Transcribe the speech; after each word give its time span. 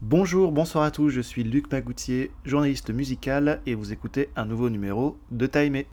Bonjour, 0.00 0.52
bonsoir 0.52 0.84
à 0.84 0.92
tous, 0.92 1.10
je 1.10 1.20
suis 1.20 1.42
Luc 1.42 1.72
Magoutier, 1.72 2.30
journaliste 2.44 2.90
musical, 2.90 3.60
et 3.66 3.74
vous 3.74 3.92
écoutez 3.92 4.28
un 4.36 4.44
nouveau 4.44 4.70
numéro 4.70 5.18
de 5.32 5.46
Timé. 5.46 5.88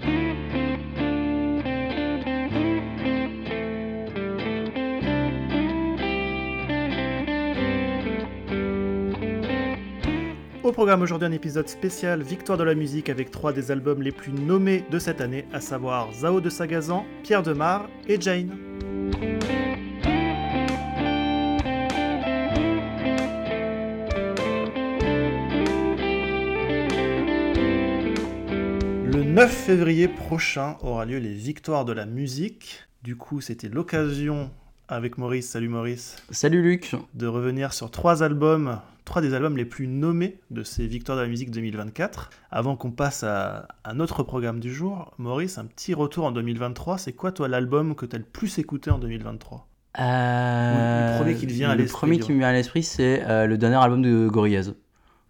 Au 10.63 10.71
programme 10.71 11.01
aujourd'hui 11.01 11.27
un 11.27 11.31
épisode 11.31 11.67
spécial 11.67 12.21
Victoire 12.21 12.59
de 12.59 12.63
la 12.63 12.75
musique 12.75 13.09
avec 13.09 13.31
trois 13.31 13.53
des 13.53 13.71
albums 13.71 14.03
les 14.03 14.11
plus 14.11 14.31
nommés 14.31 14.83
de 14.91 14.99
cette 14.99 15.19
année, 15.19 15.45
à 15.51 15.61
savoir 15.61 16.13
Zao 16.13 16.41
de 16.41 16.51
Sagazan, 16.51 17.07
Pierre 17.23 17.41
Demar 17.41 17.89
et 18.07 18.21
Jane. 18.21 18.55
9 29.45 29.51
février 29.53 30.07
prochain 30.07 30.75
aura 30.81 31.05
lieu 31.05 31.19
les 31.19 31.35
Victoires 31.35 31.85
de 31.85 31.93
la 31.93 32.07
musique. 32.07 32.79
Du 33.03 33.15
coup, 33.15 33.41
c'était 33.41 33.69
l'occasion 33.69 34.49
avec 34.87 35.19
Maurice, 35.19 35.47
salut 35.47 35.69
Maurice, 35.69 36.15
Salut 36.31 36.63
Luc. 36.63 36.95
de 37.13 37.27
revenir 37.27 37.71
sur 37.71 37.91
trois 37.91 38.23
albums, 38.23 38.79
trois 39.03 39.21
des 39.21 39.35
albums 39.35 39.55
les 39.55 39.65
plus 39.65 39.85
nommés 39.85 40.39
de 40.49 40.63
ces 40.63 40.87
Victoires 40.87 41.15
de 41.15 41.21
la 41.21 41.27
musique 41.27 41.51
2024. 41.51 42.31
Avant 42.49 42.75
qu'on 42.75 42.89
passe 42.89 43.21
à, 43.21 43.67
à 43.83 43.93
notre 43.93 44.23
programme 44.23 44.59
du 44.59 44.73
jour, 44.73 45.13
Maurice, 45.19 45.59
un 45.59 45.65
petit 45.65 45.93
retour 45.93 46.25
en 46.25 46.31
2023. 46.31 46.97
C'est 46.97 47.13
quoi 47.13 47.31
toi 47.31 47.47
l'album 47.47 47.93
que 47.93 48.07
tu 48.07 48.15
as 48.15 48.19
le 48.19 48.25
plus 48.25 48.57
écouté 48.57 48.89
en 48.89 48.97
2023 48.97 49.67
Euh, 49.99 51.11
le 51.11 51.17
premier 51.19 51.35
qui 51.35 51.45
te 51.45 51.53
vient 51.53 51.69
à 51.69 51.75
le 51.75 51.83
l'esprit, 51.83 51.99
premier 51.99 52.17
du 52.17 52.23
qui 52.23 52.31
me 52.31 52.39
vient 52.39 52.47
à 52.47 52.53
l'esprit, 52.53 52.81
c'est 52.81 53.21
euh, 53.29 53.45
le 53.45 53.59
dernier 53.59 53.75
album 53.77 54.01
de 54.01 54.27
Gorillaz. 54.27 54.73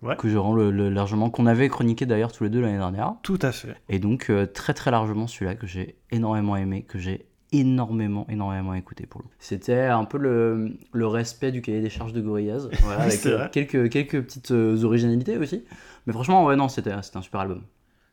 Ouais. 0.02 0.16
Que 0.18 0.30
je 0.30 0.38
rends 0.38 0.54
le- 0.54 0.72
le- 0.72 0.90
largement, 0.90 1.30
qu'on 1.30 1.46
avait 1.48 1.68
chroniqué 1.70 2.06
d'ailleurs 2.06 2.32
tous 2.32 2.44
les 2.44 2.50
deux 2.50 2.62
l'année 2.62 2.78
dernière. 2.78 3.16
Tout 3.24 3.40
à 3.42 3.52
fait. 3.52 3.76
Et 3.90 4.00
donc, 4.00 4.30
euh, 4.30 4.46
très 4.46 4.74
très 4.74 4.92
largement 4.92 5.26
celui-là 5.28 5.56
que 5.56 5.66
j'ai 5.68 5.96
énormément 6.12 6.56
aimé, 6.58 6.84
que 6.84 7.00
j'ai 7.00 7.26
énormément, 7.52 8.26
énormément 8.30 8.74
écouté 8.74 9.06
pour 9.06 9.22
le 9.22 9.28
coup. 9.28 9.34
C'était 9.40 9.82
un 9.86 10.04
peu 10.04 10.18
le, 10.18 10.72
le 10.92 11.08
respect 11.08 11.52
du 11.52 11.62
cahier 11.62 11.82
des 11.82 11.90
charges 11.90 12.14
de 12.14 12.22
Gorillaz, 12.22 12.70
voilà, 12.82 13.04
avec 13.04 13.26
euh, 13.26 13.48
quelques, 13.52 13.90
quelques 13.90 14.22
petites 14.22 14.52
euh, 14.52 14.84
originalités 14.84 15.38
aussi. 15.38 15.64
Mais 16.06 16.14
franchement, 16.14 16.46
ouais, 16.46 16.56
non, 16.56 16.68
c'était 16.68 16.92
c'était 17.02 17.18
un 17.18 17.22
super 17.22 17.40
album. 17.42 17.64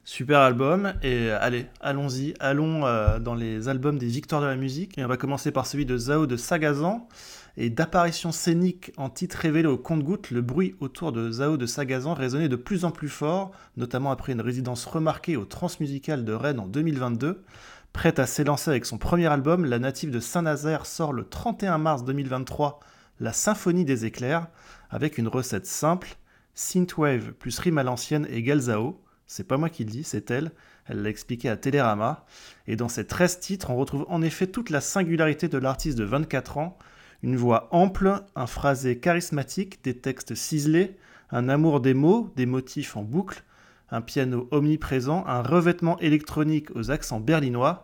Super 0.05 0.41
album. 0.41 0.95
Et 1.03 1.31
allez, 1.31 1.67
allons-y. 1.81 2.35
Allons 2.41 2.81
dans 3.21 3.35
les 3.35 3.69
albums 3.69 3.99
des 3.99 4.07
Victoires 4.07 4.41
de 4.41 4.47
la 4.47 4.57
musique. 4.57 4.99
Et 4.99 5.05
on 5.05 5.09
va 5.09 5.17
commencer 5.17 5.53
par 5.53 5.67
celui 5.67 5.87
de 5.87 5.97
Zao 5.97 6.27
de 6.27 6.37
Sagazan. 6.37 7.07
Et 7.57 7.69
d'apparition 7.69 8.33
scénique 8.33 8.93
en 8.97 9.11
titre 9.11 9.37
révélé 9.39 9.69
au 9.69 9.77
compte-gouttes, 9.77 10.31
le 10.31 10.41
bruit 10.41 10.75
autour 10.81 11.13
de 11.13 11.31
Zao 11.31 11.59
de 11.59 11.67
Sagazan 11.67 12.15
résonnait 12.15 12.49
de 12.49 12.57
plus 12.57 12.87
en 12.87 12.91
plus 12.91 13.11
fort, 13.11 13.53
notamment 13.77 14.11
après 14.11 14.33
une 14.33 14.41
résidence 14.41 14.87
remarquée 14.87 15.37
au 15.37 15.45
Transmusical 15.45 16.25
de 16.25 16.33
Rennes 16.33 16.61
en 16.61 16.67
2022. 16.67 17.45
Prête 17.93 18.19
à 18.19 18.27
s'élancer 18.27 18.71
avec 18.71 18.87
son 18.87 18.97
premier 18.97 19.27
album, 19.27 19.67
la 19.67 19.79
native 19.79 20.11
de 20.11 20.19
Saint-Nazaire 20.19 20.87
sort 20.87 21.13
le 21.13 21.25
31 21.29 21.77
mars 21.77 22.05
2023 22.05 22.81
La 23.21 23.35
Symphonie 23.35 23.85
des 23.85 24.07
éclairs, 24.07 24.47
avec 24.89 25.19
une 25.19 25.29
recette 25.29 25.67
simple, 25.67 26.17
synthwave 26.55 27.33
plus 27.33 27.59
rime 27.59 27.77
à 27.77 27.83
l'ancienne 27.83 28.27
égale 28.31 28.61
Zao. 28.61 29.03
C'est 29.27 29.47
pas 29.47 29.59
moi 29.59 29.69
qui 29.69 29.85
le 29.85 29.91
dis, 29.91 30.05
c'est 30.05 30.31
elle. 30.31 30.53
Elle 30.87 31.03
l'a 31.03 31.11
expliqué 31.11 31.51
à 31.51 31.57
Télérama. 31.59 32.25
Et 32.67 32.77
dans 32.77 32.89
ces 32.89 33.07
13 33.07 33.41
titres, 33.41 33.71
on 33.71 33.77
retrouve 33.77 34.07
en 34.09 34.23
effet 34.23 34.47
toute 34.47 34.71
la 34.71 34.81
singularité 34.81 35.49
de 35.49 35.59
l'artiste 35.59 35.99
de 35.99 36.05
24 36.05 36.59
ans. 36.59 36.79
Une 37.23 37.37
voix 37.37 37.69
ample, 37.71 38.21
un 38.35 38.47
phrasé 38.47 38.99
charismatique, 38.99 39.85
des 39.85 39.97
textes 39.97 40.35
ciselés, 40.35 40.97
un 41.31 41.49
amour 41.49 41.81
des 41.81 41.95
mots, 41.95 42.33
des 42.35 42.47
motifs 42.47 42.97
en 42.97 43.03
boucle, 43.03 43.45
un 43.93 44.01
piano 44.01 44.49
omniprésent, 44.51 45.25
un 45.29 45.43
revêtement 45.43 45.99
électronique 46.01 46.75
aux 46.75 46.91
accents 46.91 47.21
berlinois. 47.21 47.83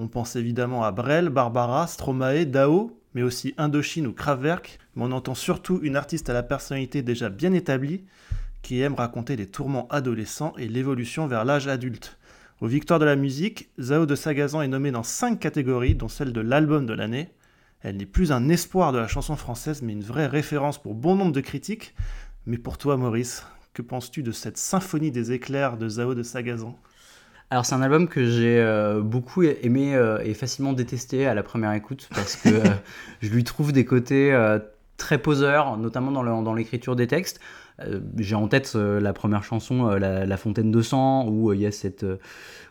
On 0.00 0.08
pense 0.08 0.34
évidemment 0.34 0.82
à 0.82 0.90
Brel, 0.90 1.28
Barbara, 1.28 1.86
Stromae, 1.86 2.46
Dao, 2.46 2.98
mais 3.14 3.22
aussi 3.22 3.54
Indochine 3.58 4.08
ou 4.08 4.12
Kraftwerk. 4.12 4.80
Mais 4.96 5.04
on 5.04 5.12
entend 5.12 5.34
surtout 5.36 5.78
une 5.82 5.94
artiste 5.96 6.28
à 6.28 6.32
la 6.32 6.42
personnalité 6.42 7.02
déjà 7.02 7.28
bien 7.28 7.52
établie, 7.52 8.04
qui 8.62 8.80
aime 8.80 8.94
raconter 8.94 9.36
les 9.36 9.46
tourments 9.46 9.86
adolescents 9.88 10.52
et 10.58 10.66
l'évolution 10.66 11.28
vers 11.28 11.44
l'âge 11.44 11.68
adulte. 11.68 12.18
Aux 12.60 12.66
Victoires 12.66 12.98
de 12.98 13.04
la 13.04 13.16
musique, 13.16 13.70
Zao 13.80 14.04
de 14.04 14.16
Sagazan 14.16 14.62
est 14.62 14.68
nommée 14.68 14.90
dans 14.90 15.04
5 15.04 15.38
catégories, 15.38 15.94
dont 15.94 16.08
celle 16.08 16.32
de 16.32 16.40
l'album 16.40 16.86
de 16.86 16.92
l'année. 16.92 17.30
Elle 17.82 17.96
n'est 17.96 18.06
plus 18.06 18.32
un 18.32 18.48
espoir 18.48 18.92
de 18.92 18.98
la 18.98 19.08
chanson 19.08 19.36
française, 19.36 19.82
mais 19.82 19.92
une 19.92 20.02
vraie 20.02 20.26
référence 20.26 20.80
pour 20.80 20.94
bon 20.94 21.16
nombre 21.16 21.32
de 21.32 21.40
critiques. 21.40 21.94
Mais 22.46 22.58
pour 22.58 22.78
toi, 22.78 22.96
Maurice, 22.96 23.46
que 23.72 23.82
penses-tu 23.82 24.22
de 24.22 24.32
cette 24.32 24.58
symphonie 24.58 25.10
des 25.10 25.32
éclairs 25.32 25.76
de 25.76 25.88
Zao 25.88 26.14
de 26.14 26.22
Sagazan? 26.22 26.78
Alors 27.52 27.66
c'est 27.66 27.74
un 27.74 27.82
album 27.82 28.06
que 28.06 28.24
j'ai 28.24 28.60
euh, 28.60 29.00
beaucoup 29.00 29.42
aimé 29.42 29.96
euh, 29.96 30.20
et 30.22 30.34
facilement 30.34 30.72
détesté 30.72 31.26
à 31.26 31.34
la 31.34 31.42
première 31.42 31.72
écoute 31.72 32.08
parce 32.14 32.36
que 32.36 32.48
euh, 32.48 32.64
je 33.22 33.28
lui 33.28 33.42
trouve 33.42 33.72
des 33.72 33.84
côtés 33.84 34.36
très 34.96 35.18
poseurs, 35.18 35.76
notamment 35.76 36.12
dans 36.42 36.54
l'écriture 36.54 36.94
des 36.94 37.06
textes. 37.06 37.40
Euh, 37.82 38.00
j'ai 38.18 38.34
en 38.34 38.48
tête 38.48 38.72
euh, 38.76 39.00
la 39.00 39.12
première 39.12 39.42
chanson, 39.44 39.88
euh, 39.88 39.98
la, 39.98 40.26
La 40.26 40.36
Fontaine 40.36 40.70
de 40.70 40.82
sang, 40.82 41.26
où 41.28 41.52
il 41.52 41.60
y 41.60 41.66
a 41.66 41.72
cette 41.72 42.04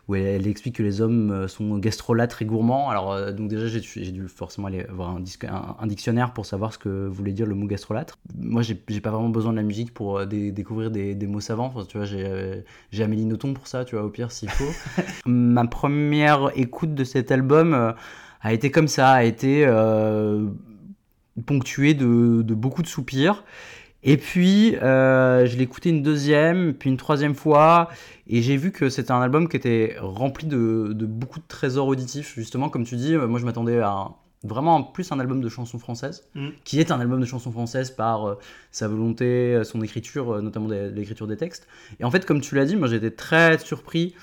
où 0.08 0.14
elle, 0.14 0.22
elle 0.26 0.46
explique 0.48 0.76
que 0.76 0.82
les 0.82 1.00
hommes 1.00 1.46
sont 1.46 1.78
gastrolates 1.78 2.36
et 2.40 2.44
gourmands. 2.44 2.90
Alors 2.90 3.32
donc 3.32 3.48
déjà 3.48 3.66
j'ai 3.68 4.10
dû 4.10 4.26
forcément 4.28 4.66
aller 4.66 4.84
voir 4.90 5.10
un, 5.10 5.20
disque- 5.20 5.44
un- 5.44 5.76
un 5.78 5.86
dictionnaire 5.86 6.32
pour 6.32 6.46
savoir 6.46 6.72
ce 6.72 6.78
que 6.78 7.06
voulait 7.06 7.32
dire 7.32 7.46
le 7.46 7.54
mot 7.54 7.66
gastrolate. 7.66 8.14
Moi 8.36 8.62
j'ai 8.62 8.74
pas 8.74 9.10
vraiment 9.10 9.28
besoin 9.28 9.52
de 9.52 9.56
la 9.58 9.62
musique 9.62 9.94
pour 9.94 10.26
dé- 10.26 10.50
découvrir 10.52 10.90
des, 10.90 11.14
des 11.14 11.26
mots 11.28 11.40
savants. 11.40 11.66
Enfin, 11.66 11.84
tu 11.88 11.96
vois 11.98 12.06
j'ai 12.06 12.64
j'ai 12.90 13.04
Amélie 13.04 13.24
Nothomb 13.26 13.52
pour 13.54 13.66
ça, 13.68 13.84
tu 13.84 13.94
vois 13.94 14.04
au 14.04 14.10
pire 14.10 14.32
s'il 14.32 14.50
faut. 14.50 15.02
Ma 15.26 15.64
première 15.66 16.50
écoute 16.56 16.94
de 16.94 17.04
cet 17.04 17.30
album 17.30 17.94
a 18.40 18.52
été 18.52 18.70
comme 18.72 18.88
ça, 18.88 19.10
a 19.12 19.22
été 19.22 19.64
euh, 19.66 20.46
ponctuée 21.46 21.94
de, 21.94 22.42
de 22.42 22.54
beaucoup 22.54 22.82
de 22.82 22.86
soupirs. 22.88 23.44
Et 24.02 24.16
puis, 24.16 24.76
euh, 24.76 25.44
je 25.46 25.56
l'ai 25.56 25.64
écouté 25.64 25.90
une 25.90 26.02
deuxième, 26.02 26.72
puis 26.74 26.88
une 26.88 26.96
troisième 26.96 27.34
fois, 27.34 27.90
et 28.26 28.40
j'ai 28.40 28.56
vu 28.56 28.72
que 28.72 28.88
c'était 28.88 29.12
un 29.12 29.20
album 29.20 29.46
qui 29.48 29.56
était 29.56 29.96
rempli 30.00 30.46
de, 30.46 30.92
de 30.94 31.04
beaucoup 31.06 31.38
de 31.38 31.44
trésors 31.46 31.86
auditifs, 31.86 32.34
justement, 32.36 32.70
comme 32.70 32.84
tu 32.84 32.96
dis. 32.96 33.14
euh, 33.14 33.26
Moi, 33.26 33.38
je 33.40 33.44
m'attendais 33.44 33.78
à 33.80 33.90
un- 33.90 34.14
vraiment 34.42 34.76
en 34.76 34.82
plus 34.84 35.12
un 35.12 35.20
album 35.20 35.42
de 35.42 35.50
chansons 35.50 35.78
françaises, 35.78 36.24
Mm. 36.34 36.48
qui 36.64 36.80
est 36.80 36.90
un 36.90 36.98
album 36.98 37.20
de 37.20 37.26
chansons 37.26 37.52
françaises 37.52 37.90
par 37.90 38.26
euh, 38.26 38.38
sa 38.72 38.88
volonté, 38.88 39.60
son 39.64 39.82
écriture, 39.82 40.40
notamment 40.40 40.68
l'écriture 40.68 41.26
des 41.26 41.36
textes. 41.36 41.68
Et 41.98 42.04
en 42.04 42.10
fait, 42.10 42.24
comme 42.24 42.40
tu 42.40 42.54
l'as 42.54 42.64
dit, 42.64 42.76
moi 42.76 42.88
j'étais 42.88 43.10
très 43.10 43.58
surpris 43.58 44.14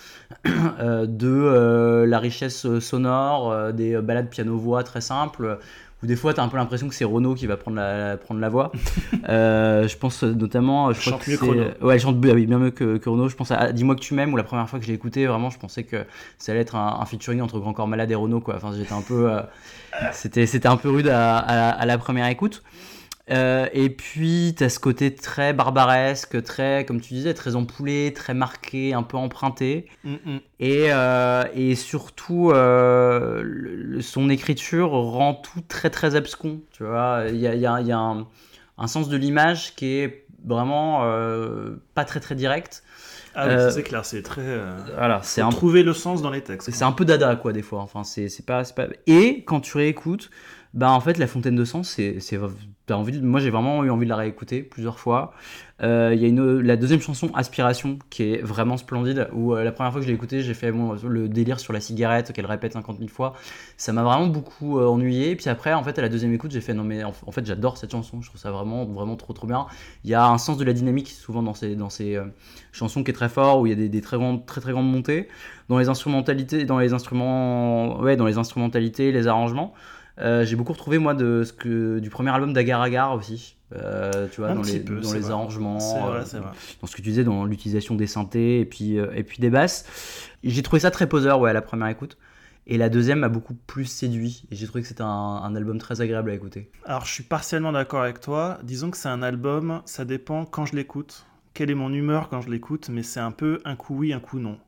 de 0.46 1.28
euh, 1.28 2.06
la 2.08 2.20
richesse 2.20 2.80
sonore, 2.80 3.74
des 3.74 4.02
balades 4.02 4.30
piano-voix 4.30 4.84
très 4.84 5.02
simples, 5.02 5.60
où 6.04 6.06
des 6.06 6.16
fois 6.16 6.34
tu 6.34 6.40
as 6.40 6.44
un 6.44 6.48
peu 6.48 6.58
l'impression 6.58 6.88
que 6.88 6.94
c'est 6.96 7.06
Renaud 7.06 7.34
qui 7.36 7.48
va 7.48 7.58
prendre 7.58 7.78
la, 7.78 8.18
prendre 8.18 8.40
la 8.40 8.50
voix. 8.50 8.72
Euh, 9.30 9.88
je 9.90 9.98
pense 9.98 10.24
notamment. 10.24 10.94
Je 10.94 11.02
crois 11.02 11.12
Chante 11.14 11.24
que 11.26 11.32
mieux 11.32 11.38
que 11.38 11.46
c'est- 11.46 11.52
Renaud. 11.52 11.66
Ouais, 11.82 12.00
chante 12.00 12.20
bien, 12.20 12.34
oui, 12.34 12.46
bien 12.46 12.60
mieux 12.60 12.72
que, 12.72 12.98
que 12.98 13.10
Renaud. 13.10 13.28
Je 13.30 13.36
pense 13.36 13.52
à 13.52 13.74
Dis-moi 13.74 13.96
que 13.96 14.00
tu 14.00 14.14
m'aimes, 14.14 14.34
où 14.34 14.38
la 14.38 14.44
première 14.44 14.70
fois 14.70 14.80
que 14.80 14.86
je 14.86 14.90
l'ai 14.90 14.96
écouté, 14.96 15.26
vraiment, 15.26 15.50
je 15.50 15.60
pensais 15.60 15.84
que 15.84 16.06
ça 16.38 16.52
allait 16.54 16.62
être 16.62 16.76
un, 16.76 17.00
un 17.02 17.06
featuring 17.06 17.42
entre 17.42 17.60
Grand 17.60 17.74
Corps 17.74 17.88
Malade 17.88 18.10
et 18.12 18.16
Renaud, 18.16 18.40
quoi. 18.40 18.56
Enfin, 18.56 18.72
j'étais 18.78 18.94
un 18.94 19.02
peu. 19.02 19.30
euh, 19.32 19.42
c'était, 20.14 20.46
c'était 20.46 20.68
un 20.70 20.78
peu 20.78 20.90
rude 20.90 21.08
à, 21.10 21.38
à- 21.40 21.70
à 21.72 21.86
la 21.86 21.98
première 21.98 22.28
écoute. 22.28 22.64
Euh, 23.30 23.68
et 23.74 23.90
puis, 23.90 24.56
tu 24.58 24.64
as 24.64 24.70
ce 24.70 24.80
côté 24.80 25.14
très 25.14 25.54
barbaresque, 25.54 26.42
très, 26.44 26.86
comme 26.86 27.02
tu 27.02 27.14
disais, 27.14 27.34
très 27.34 27.56
ampoulé, 27.58 28.14
très 28.16 28.34
marqué, 28.34 28.94
un 28.94 29.04
peu 29.04 29.18
emprunté. 29.18 29.88
Mm, 30.04 30.14
mm. 30.26 30.40
Et, 30.60 30.88
euh, 30.92 31.44
et 31.54 31.76
surtout, 31.76 32.52
euh, 32.52 33.42
le- 33.44 34.02
son 34.02 34.30
écriture 34.30 34.92
rend 34.92 35.34
tout 35.34 35.62
très 35.68 35.90
très 35.90 36.16
abscon. 36.16 36.62
Tu 36.72 36.84
vois, 36.84 37.26
il 37.30 37.38
y 37.38 37.48
a, 37.48 37.56
y 37.56 37.66
a- 37.66 37.82
y 37.82 37.92
a 37.92 37.98
un, 38.00 38.28
un 38.78 38.88
sens 38.88 39.10
de 39.10 39.18
l'image 39.18 39.76
qui 39.76 39.88
est 39.88 40.26
vraiment 40.46 41.02
pas 41.94 42.06
très 42.06 42.20
très 42.20 42.36
direct. 42.36 42.84
Ah 43.36 43.46
oui, 43.48 43.54
Euh, 43.54 43.70
c'est 43.70 43.84
clair, 43.84 44.06
c'est 44.06 44.24
très... 44.24 44.42
euh, 44.42 44.78
Voilà, 44.96 45.22
c'est 45.24 45.42
un 45.42 45.50
trouver 45.50 45.84
le 45.84 45.94
sens 45.94 46.22
dans 46.22 46.30
les 46.32 46.42
textes. 46.42 46.72
c'est 46.72 46.84
un 46.84 46.92
peu 46.92 47.06
dada 47.06 47.36
quoi 47.36 47.54
des 47.54 47.62
fois 47.62 47.82
enfin 47.82 48.04
c'est 48.04 48.30
pas, 48.46 48.64
pas 48.64 48.88
et 49.06 49.44
quand 49.46 49.60
tu 49.60 49.78
réécoutes 49.78 50.32
bah 50.74 50.90
en 50.92 51.00
fait 51.00 51.18
la 51.18 51.28
fontaine 51.28 51.56
de 51.56 51.66
sang 51.66 51.84
c'est 51.84 52.20
moi 52.90 53.40
j'ai 53.40 53.50
vraiment 53.50 53.84
eu 53.84 53.90
envie 53.90 54.06
de 54.06 54.10
la 54.10 54.16
réécouter 54.16 54.64
plusieurs 54.64 55.00
fois. 55.00 55.34
Euh, 55.84 56.12
il 56.16 56.22
y 56.22 56.26
a 56.26 56.62
la 56.64 56.76
deuxième 56.76 57.02
chanson 57.02 57.30
aspiration 57.36 58.00
qui 58.10 58.34
est 58.34 58.42
vraiment 58.42 58.78
splendide 58.78 59.28
où 59.32 59.54
euh, 59.54 59.64
la 59.64 59.72
première 59.72 59.92
fois 59.92 60.02
que 60.02 60.06
je 60.06 60.10
l'ai 60.10 60.16
écoutée 60.16 60.42
j'ai 60.42 60.56
fait 60.56 60.72
le 60.72 61.30
délire 61.30 61.60
sur 61.60 61.72
la 61.72 61.80
cigarette 61.80 62.34
qu'elle 62.34 62.48
répète 62.48 62.74
50 62.74 62.98
000 62.98 63.10
fois. 63.10 63.34
Ça 63.78 63.94
m'a 63.94 64.04
vraiment 64.04 64.28
beaucoup 64.28 64.80
euh, 64.80 64.88
ennuyé. 64.88 65.36
Puis 65.36 65.50
après 65.50 65.74
en 65.74 65.84
fait 65.84 66.00
à 66.00 66.02
la 66.02 66.10
deuxième 66.10 66.34
écoute 66.34 66.52
j'ai 66.52 66.62
fait 66.62 66.74
non 66.74 66.84
mais 66.84 67.04
en 67.04 67.12
fait 67.12 67.46
j'adore 67.46 67.78
cette 67.78 67.92
chanson. 67.92 68.22
Je 68.22 68.30
trouve 68.30 68.40
ça 68.40 68.52
vraiment 68.52 68.86
vraiment 68.86 69.18
trop 69.18 69.34
trop 69.34 69.48
bien. 69.48 69.68
Il 70.04 70.10
y 70.10 70.14
a 70.14 70.26
un 70.26 70.38
sens 70.38 70.58
de 70.58 70.64
la 70.64 70.74
dynamique 70.74 71.10
souvent 71.10 71.44
dans 71.44 71.54
ces 71.54 71.76
dans 71.76 71.90
ces 71.90 72.16
euh, 72.16 72.26
chansons 72.72 73.04
qui 73.04 73.12
est 73.12 73.14
très 73.14 73.30
fort 73.30 73.60
où 73.60 73.68
il 73.68 73.70
y 73.70 73.74
a 73.74 73.76
des, 73.76 73.90
des 73.90 74.02
très 74.02 74.18
grandes 74.18 74.46
très 74.46 74.62
très 74.62 74.72
grandes 74.72 74.92
montées. 74.92 75.28
Dans 75.70 75.78
les 75.78 75.90
instrumentalités, 75.90 76.64
dans 76.64 76.80
les 76.80 76.94
instruments, 76.94 78.00
ouais, 78.00 78.16
dans 78.16 78.26
les 78.26 78.38
instrumentalités, 78.38 79.12
les 79.12 79.28
arrangements. 79.28 79.74
Euh, 80.20 80.46
j'ai 80.46 80.56
beaucoup 80.56 80.74
retrouvé 80.74 80.98
moi 80.98 81.14
de 81.14 81.44
ce 81.44 81.54
que 81.54 82.00
du 82.00 82.10
premier 82.10 82.32
album 82.32 82.54
d'Agar 82.54 82.82
Agar 82.82 83.14
aussi. 83.14 83.56
Euh, 83.76 84.28
tu 84.32 84.42
vois, 84.42 84.52
Un 84.52 84.56
dans, 84.56 84.62
les, 84.62 84.80
peu, 84.80 85.02
dans 85.02 85.14
les 85.14 85.30
arrangements, 85.30 85.78
vrai, 85.78 86.24
euh, 86.34 86.42
dans 86.82 86.88
ce 86.88 86.96
que 86.96 87.02
tu 87.02 87.10
disais, 87.10 87.24
dans 87.24 87.46
l'utilisation 87.46 87.96
des 87.96 88.08
synthés 88.08 88.62
et 88.62 88.66
puis, 88.66 88.96
et 88.96 89.24
puis 89.24 89.40
des 89.40 89.50
basses. 89.50 89.86
J'ai 90.44 90.64
trouvé 90.64 90.80
ça 90.80 90.92
très 90.92 91.08
poseur, 91.08 91.40
ouais, 91.40 91.50
à 91.50 91.54
la 91.54 91.62
première 91.62 91.88
écoute. 91.88 92.18
Et 92.70 92.78
la 92.78 92.90
deuxième 92.90 93.20
m'a 93.20 93.30
beaucoup 93.30 93.54
plus 93.54 93.86
séduit. 93.86 94.44
Et 94.52 94.56
j'ai 94.56 94.68
trouvé 94.68 94.82
que 94.82 94.88
c'était 94.88 95.02
un, 95.02 95.08
un 95.08 95.56
album 95.56 95.78
très 95.78 96.02
agréable 96.02 96.32
à 96.32 96.34
écouter. 96.34 96.70
Alors, 96.86 97.06
je 97.06 97.14
suis 97.14 97.24
partiellement 97.24 97.72
d'accord 97.72 98.02
avec 98.02 98.20
toi. 98.20 98.58
Disons 98.64 98.92
que 98.92 98.98
c'est 98.98 99.10
un 99.10 99.22
album, 99.22 99.82
ça 99.86 100.04
dépend 100.04 100.46
quand 100.46 100.66
je 100.66 100.76
l'écoute, 100.76 101.26
quelle 101.54 101.72
est 101.72 101.76
mon 101.76 101.92
humeur 101.92 102.30
quand 102.30 102.42
je 102.42 102.50
l'écoute, 102.50 102.90
mais 102.90 103.04
c'est 103.04 103.20
un 103.20 103.32
peu 103.32 103.60
un 103.66 103.76
coup 103.76 103.96
oui, 103.96 104.14
un 104.14 104.20
coup 104.20 104.40
non. 104.40 104.60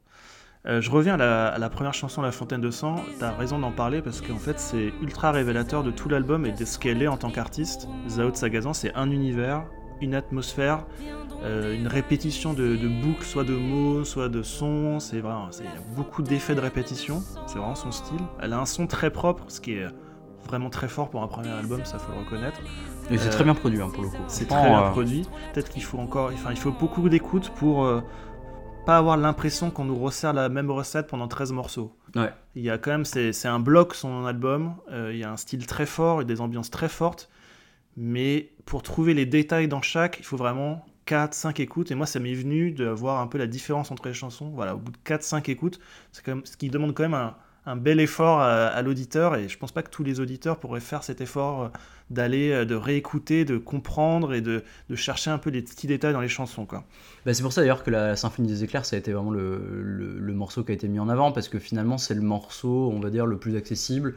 Euh, 0.65 0.81
je 0.81 0.91
reviens 0.91 1.13
à 1.13 1.17
la, 1.17 1.47
à 1.47 1.57
la 1.57 1.69
première 1.69 1.93
chanson, 1.93 2.21
La 2.21 2.31
Fontaine 2.33 2.59
de 2.61 2.69
Sang. 2.69 2.97
T'as 3.19 3.31
raison 3.31 3.59
d'en 3.59 3.71
parler 3.71 4.01
parce 4.01 4.19
qu'en 4.21 4.37
fait, 4.37 4.59
c'est 4.59 4.91
ultra 5.01 5.31
révélateur 5.31 5.83
de 5.83 5.91
tout 5.91 6.09
l'album 6.09 6.45
et 6.45 6.51
de 6.51 6.65
ce 6.65 6.77
qu'elle 6.77 7.01
est 7.01 7.07
en 7.07 7.15
tant 7.17 7.31
qu'artiste. 7.31 7.87
Zao 8.09 8.31
de 8.31 8.35
Sagazan, 8.35 8.73
c'est 8.73 8.93
un 8.93 9.09
univers, 9.09 9.63
une 10.01 10.13
atmosphère, 10.15 10.85
euh, 11.45 11.73
une 11.73 11.87
répétition 11.87 12.51
de, 12.53 12.75
de 12.75 12.87
boucles, 12.89 13.23
soit 13.23 13.45
de 13.45 13.55
mots, 13.55 14.03
soit 14.03 14.27
de 14.27 14.43
sons. 14.43 14.99
C'est 14.99 15.21
vraiment, 15.21 15.47
c'est- 15.51 15.63
beaucoup 15.95 16.21
d'effets 16.21 16.55
de 16.55 16.61
répétition. 16.61 17.23
C'est 17.47 17.57
vraiment 17.57 17.75
son 17.75 17.91
style. 17.93 18.19
Elle 18.41 18.51
a 18.51 18.59
un 18.59 18.65
son 18.65 18.85
très 18.85 19.11
propre, 19.11 19.45
ce 19.47 19.61
qui 19.61 19.73
est 19.75 19.87
vraiment 20.45 20.69
très 20.69 20.89
fort 20.89 21.09
pour 21.09 21.21
un 21.23 21.27
premier 21.27 21.49
album, 21.51 21.85
ça 21.85 21.99
faut 21.99 22.11
le 22.11 22.19
reconnaître. 22.19 22.59
Et 23.11 23.17
c'est 23.17 23.27
Euh, 23.29 23.31
très 23.31 23.43
bien 23.45 23.53
produit 23.53 23.81
hein, 23.81 23.89
pour 23.93 24.03
le 24.03 24.09
coup. 24.09 24.17
C'est 24.27 24.47
très 24.47 24.67
bien 24.67 24.89
produit. 24.91 25.25
Peut-être 25.53 25.69
qu'il 25.69 25.83
faut 25.83 25.99
encore, 25.99 26.31
enfin, 26.33 26.49
il 26.51 26.57
faut 26.57 26.71
beaucoup 26.71 27.07
d'écoute 27.07 27.49
pour 27.55 27.85
pas 28.89 28.97
avoir 28.97 29.17
l'impression 29.17 29.69
qu'on 29.69 29.85
nous 29.85 29.99
resserre 29.99 30.33
la 30.33 30.49
même 30.49 30.71
recette 30.71 31.05
pendant 31.05 31.27
13 31.27 31.51
morceaux. 31.51 31.95
Ouais. 32.15 32.33
Il 32.55 32.63
y 32.63 32.71
a 32.71 32.79
quand 32.79 32.89
même, 32.89 33.05
c'est 33.05 33.45
un 33.45 33.59
bloc 33.59 33.93
son 33.93 34.25
album. 34.25 34.73
euh, 34.91 35.11
il 35.13 35.19
y 35.19 35.23
a 35.23 35.31
un 35.31 35.37
style 35.37 35.67
très 35.67 35.85
fort 35.85 36.23
et 36.23 36.25
des 36.25 36.41
ambiances 36.41 36.71
très 36.71 36.89
fortes. 36.89 37.29
Mais 37.97 38.49
pour 38.65 38.81
trouver 38.81 39.13
les 39.13 39.27
détails 39.27 39.67
dans 39.67 39.83
chaque, 39.83 40.17
il 40.19 40.25
faut 40.25 40.37
vraiment 40.37 40.83
4, 41.05 41.35
5 41.35 41.59
écoutes. 41.59 41.91
Et 41.91 41.95
moi, 41.95 42.07
ça 42.07 42.19
m'est 42.19 42.33
venu 42.33 42.71
de 42.71 42.87
voir 42.87 43.21
un 43.21 43.27
peu 43.27 43.37
la 43.37 43.45
différence 43.45 43.91
entre 43.91 44.07
les 44.07 44.15
chansons. 44.15 44.49
Voilà, 44.55 44.73
au 44.73 44.79
bout 44.79 44.91
de 44.91 44.97
4, 45.03 45.21
5 45.21 45.49
écoutes, 45.49 45.79
c'est 46.11 46.25
quand 46.25 46.37
même, 46.37 46.45
ce 46.47 46.57
qui 46.57 46.71
demande 46.71 46.95
quand 46.95 47.03
même 47.03 47.13
un, 47.13 47.35
un 47.69 47.75
bel 47.75 47.99
effort 47.99 48.39
à, 48.39 48.67
à 48.67 48.81
l'auditeur. 48.81 49.35
Et 49.35 49.47
je 49.47 49.57
pense 49.57 49.71
pas 49.71 49.83
que 49.83 49.89
tous 49.89 50.03
les 50.03 50.19
auditeurs 50.19 50.57
pourraient 50.57 50.79
faire 50.79 51.03
cet 51.03 51.21
effort 51.21 51.63
euh, 51.63 51.67
d'aller, 52.09 52.51
euh, 52.51 52.65
de 52.65 52.75
réécouter, 52.75 53.45
de 53.45 53.57
comprendre 53.57 54.33
et 54.33 54.41
de, 54.41 54.63
de 54.89 54.95
chercher 54.95 55.29
un 55.29 55.37
peu 55.37 55.49
les 55.49 55.61
petits 55.61 55.87
détails 55.87 56.13
dans 56.13 56.21
les 56.21 56.27
chansons. 56.27 56.65
Quoi. 56.65 56.83
Bah, 57.25 57.33
c'est 57.33 57.43
pour 57.43 57.53
ça 57.53 57.61
d'ailleurs 57.61 57.83
que 57.83 57.91
la 57.91 58.15
Symphonie 58.15 58.47
des 58.47 58.63
éclairs, 58.63 58.85
ça 58.85 58.95
a 58.95 58.99
été 58.99 59.11
vraiment 59.13 59.31
le, 59.31 59.61
le- 59.83 60.19
le 60.19 60.33
morceau 60.33 60.63
qui 60.63 60.71
a 60.71 60.75
été 60.75 60.87
mis 60.87 60.99
en 60.99 61.09
avant, 61.09 61.31
parce 61.31 61.47
que 61.49 61.59
finalement 61.59 61.97
c'est 61.97 62.15
le 62.15 62.21
morceau, 62.21 62.91
on 62.93 62.99
va 62.99 63.09
dire, 63.09 63.25
le 63.25 63.37
plus 63.37 63.55
accessible, 63.55 64.15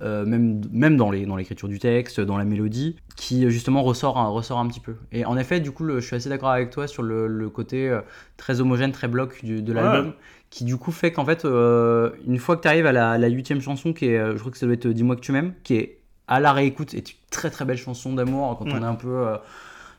euh, 0.00 0.24
même, 0.24 0.60
même 0.72 0.96
dans 0.96 1.10
les- 1.10 1.26
dans 1.26 1.36
l'écriture 1.36 1.68
du 1.68 1.78
texte, 1.78 2.20
dans 2.20 2.38
la 2.38 2.44
mélodie, 2.44 2.96
qui 3.16 3.48
justement 3.50 3.82
ressort, 3.82 4.16
un- 4.18 4.28
ressort 4.28 4.58
un 4.58 4.66
petit 4.68 4.80
peu. 4.80 4.94
Et 5.12 5.24
en 5.24 5.36
effet, 5.36 5.60
du 5.60 5.70
coup, 5.72 5.84
le- 5.84 6.00
je 6.00 6.06
suis 6.06 6.16
assez 6.16 6.28
d'accord 6.28 6.50
avec 6.50 6.70
toi 6.70 6.86
sur 6.86 7.02
le, 7.02 7.26
le 7.26 7.48
côté 7.50 7.88
euh, 7.88 8.00
très 8.36 8.60
homogène, 8.60 8.92
très 8.92 9.08
bloc 9.08 9.44
du- 9.44 9.62
de 9.62 9.72
l'album, 9.72 10.06
Ouais. 10.08 10.12
Qui 10.50 10.64
du 10.64 10.76
coup 10.76 10.92
fait 10.92 11.12
qu'en 11.12 11.24
fait, 11.24 11.44
euh, 11.44 12.10
une 12.26 12.38
fois 12.38 12.56
que 12.56 12.62
tu 12.62 12.68
arrives 12.68 12.86
à 12.86 12.92
la, 12.92 13.18
la 13.18 13.28
huitième 13.28 13.60
chanson, 13.60 13.92
qui 13.92 14.06
est, 14.06 14.18
euh, 14.18 14.32
je 14.34 14.38
crois 14.38 14.50
que 14.52 14.58
ça 14.58 14.66
doit 14.66 14.74
être 14.74 14.86
Dis-moi 14.88 15.16
que 15.16 15.20
tu 15.20 15.32
m'aimes, 15.32 15.52
qui 15.62 15.74
est 15.76 15.98
à 16.26 16.40
la 16.40 16.52
réécoute, 16.52 16.94
est 16.94 17.10
une 17.10 17.18
très 17.30 17.50
très 17.50 17.64
belle 17.64 17.76
chanson 17.78 18.12
d'amour, 18.14 18.56
quand 18.58 18.66
Ouais. 18.66 18.72
on 18.74 18.82
est 18.82 18.86
un 18.86 18.94
peu... 18.94 19.08
euh, 19.28 19.36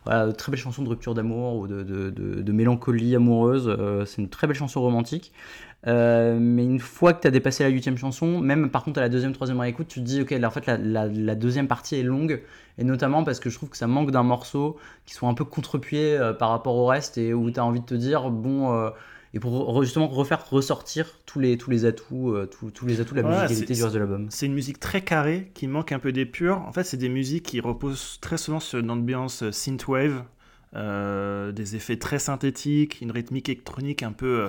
voilà, 0.05 0.31
très 0.33 0.51
belle 0.51 0.59
chanson 0.59 0.81
de 0.81 0.89
rupture 0.89 1.13
d'amour 1.13 1.57
ou 1.57 1.67
de, 1.67 1.83
de- 1.83 2.09
de- 2.09 2.41
de 2.41 2.51
mélancolie 2.51 3.15
amoureuse. 3.15 3.67
euh, 3.67 4.05
c'est 4.05 4.21
une 4.21 4.29
très 4.29 4.47
belle 4.47 4.55
chanson 4.55 4.81
romantique. 4.81 5.33
Euh, 5.87 6.37
mais 6.39 6.63
une 6.63 6.79
fois 6.79 7.13
que 7.13 7.21
tu 7.21 7.27
as 7.27 7.31
dépassé 7.31 7.63
la 7.63 7.69
huitième 7.69 7.97
chanson, 7.97 8.39
même 8.39 8.69
par 8.69 8.83
contre 8.83 8.99
à 8.99 9.01
la 9.01 9.09
deuxième, 9.09 9.33
troisième 9.33 9.59
réécoute, 9.59 9.87
tu 9.87 9.99
te 9.99 10.05
dis, 10.05 10.21
ok, 10.21 10.31
là, 10.31 10.47
en 10.47 10.51
fait, 10.51 10.65
la, 10.67 10.77
la- 10.77 11.07
la 11.07 11.35
deuxième 11.35 11.67
partie 11.67 11.95
est 11.95 12.03
longue. 12.03 12.41
Et 12.77 12.83
notamment 12.85 13.23
parce 13.23 13.39
que 13.39 13.49
je 13.49 13.55
trouve 13.55 13.69
que 13.69 13.77
ça 13.77 13.87
manque 13.87 14.11
d'un 14.11 14.23
morceau 14.23 14.77
qui 15.05 15.13
soit 15.13 15.27
un 15.29 15.33
peu 15.33 15.45
contre-pied 15.45 16.17
euh, 16.17 16.33
par 16.33 16.49
rapport 16.49 16.75
au 16.75 16.85
reste 16.85 17.17
et 17.17 17.33
où 17.33 17.51
tu 17.51 17.59
as 17.59 17.65
envie 17.65 17.81
de 17.81 17.85
te 17.85 17.95
dire, 17.95 18.29
bon. 18.29 18.89
Et 19.33 19.39
pour 19.39 19.83
justement 19.83 20.07
refaire 20.07 20.49
ressortir 20.49 21.19
tous 21.25 21.39
les, 21.39 21.57
tous 21.57 21.69
les 21.69 21.85
atouts, 21.85 22.33
euh, 22.35 22.47
tous, 22.47 22.71
tous 22.71 22.85
les 22.87 22.99
atouts 23.01 23.13
de 23.15 23.21
la 23.21 23.27
Ouais, 23.27 23.27
musicalité 23.27 23.75
du 23.75 23.83
reste 23.83 23.93
de 23.95 23.99
l'album. 23.99 24.27
C'est 24.31 24.45
une 24.47 24.53
musique 24.53 24.79
très 24.79 25.01
carrée 25.03 25.51
qui 25.53 25.67
manque 25.67 25.91
un 25.91 25.99
peu 25.99 26.11
d'épure. 26.11 26.59
En 26.67 26.71
fait, 26.73 26.83
c'est 26.83 26.97
des 26.97 27.09
musiques 27.09 27.45
qui 27.45 27.59
reposent 27.61 28.19
très 28.21 28.37
souvent 28.37 28.59
sur 28.59 28.79
une 28.79 28.89
ambiance 28.91 29.43
euh, 29.43 29.51
synthwave, 29.51 30.23
euh, 30.75 31.51
des 31.51 31.75
effets 31.75 31.97
très 31.97 32.19
synthétiques, 32.19 33.01
une 33.01 33.11
rythmique 33.11 33.49
électronique 33.49 34.03
un 34.03 34.11
peu. 34.13 34.45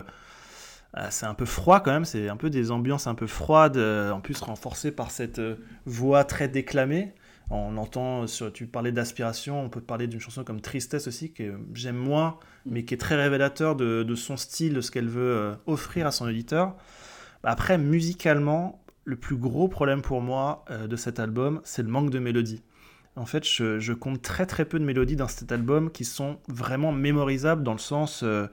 euh, 0.97 1.07
c'est 1.11 1.27
un 1.27 1.35
peu 1.35 1.45
froid 1.45 1.81
quand 1.81 1.93
même, 1.93 2.05
c'est 2.05 2.29
un 2.29 2.37
peu 2.37 2.51
des 2.51 2.71
ambiances 2.71 3.07
un 3.07 3.15
peu 3.15 3.27
froides, 3.27 3.79
en 3.79 4.21
plus 4.21 4.41
renforcées 4.41 4.91
par 4.93 5.11
cette 5.11 5.41
voix 5.87 6.25
très 6.25 6.49
déclamée. 6.49 7.15
On 7.51 7.77
entend, 7.77 8.27
sur, 8.29 8.53
tu 8.53 8.67
parlais 8.67 8.93
d'aspiration, 8.93 9.61
on 9.61 9.69
peut 9.69 9.81
parler 9.81 10.07
d'une 10.07 10.21
chanson 10.21 10.45
comme 10.45 10.61
Tristesse 10.61 11.09
aussi, 11.09 11.33
que 11.33 11.59
j'aime 11.75 11.97
moins, 11.97 12.39
mais 12.65 12.85
qui 12.85 12.95
est 12.95 12.99
très 12.99 13.17
révélateur 13.17 13.75
de, 13.75 14.05
de 14.05 14.15
son 14.15 14.37
style, 14.37 14.75
de 14.75 14.81
ce 14.81 14.93
qu'elle 14.93 15.09
veut 15.09 15.37
euh, 15.37 15.55
offrir 15.67 16.07
à 16.07 16.13
son 16.13 16.27
auditeur. 16.27 16.77
Après, 17.43 17.77
musicalement, 17.77 18.85
le 19.05 19.17
plus 19.17 19.37
gros 19.37 19.67
problème 19.67 20.03
pour 20.03 20.21
moi 20.21 20.65
euh, 20.71 20.87
de 20.87 20.97
cet 20.97 21.19
album, 21.19 21.61
c'est 21.65 21.83
le 21.83 21.89
manque 21.89 22.11
de 22.11 22.21
mélodie. 22.21 22.63
En 23.17 23.27
fait, 23.27 23.45
je, 23.45 23.81
je 23.81 23.93
compte 23.93 24.23
très 24.23 24.47
très 24.47 24.65
peu 24.65 24.79
de 24.79 24.85
mélodies 24.85 25.17
dans 25.17 25.29
cet 25.29 25.51
album 25.51 25.91
qui 25.91 26.05
sont 26.05 26.39
vraiment 26.49 26.93
mémorisables 26.93 27.65
dans 27.65 27.73
le 27.73 27.79
sens, 27.79 28.23
euh, 28.23 28.47
euh, 28.47 28.49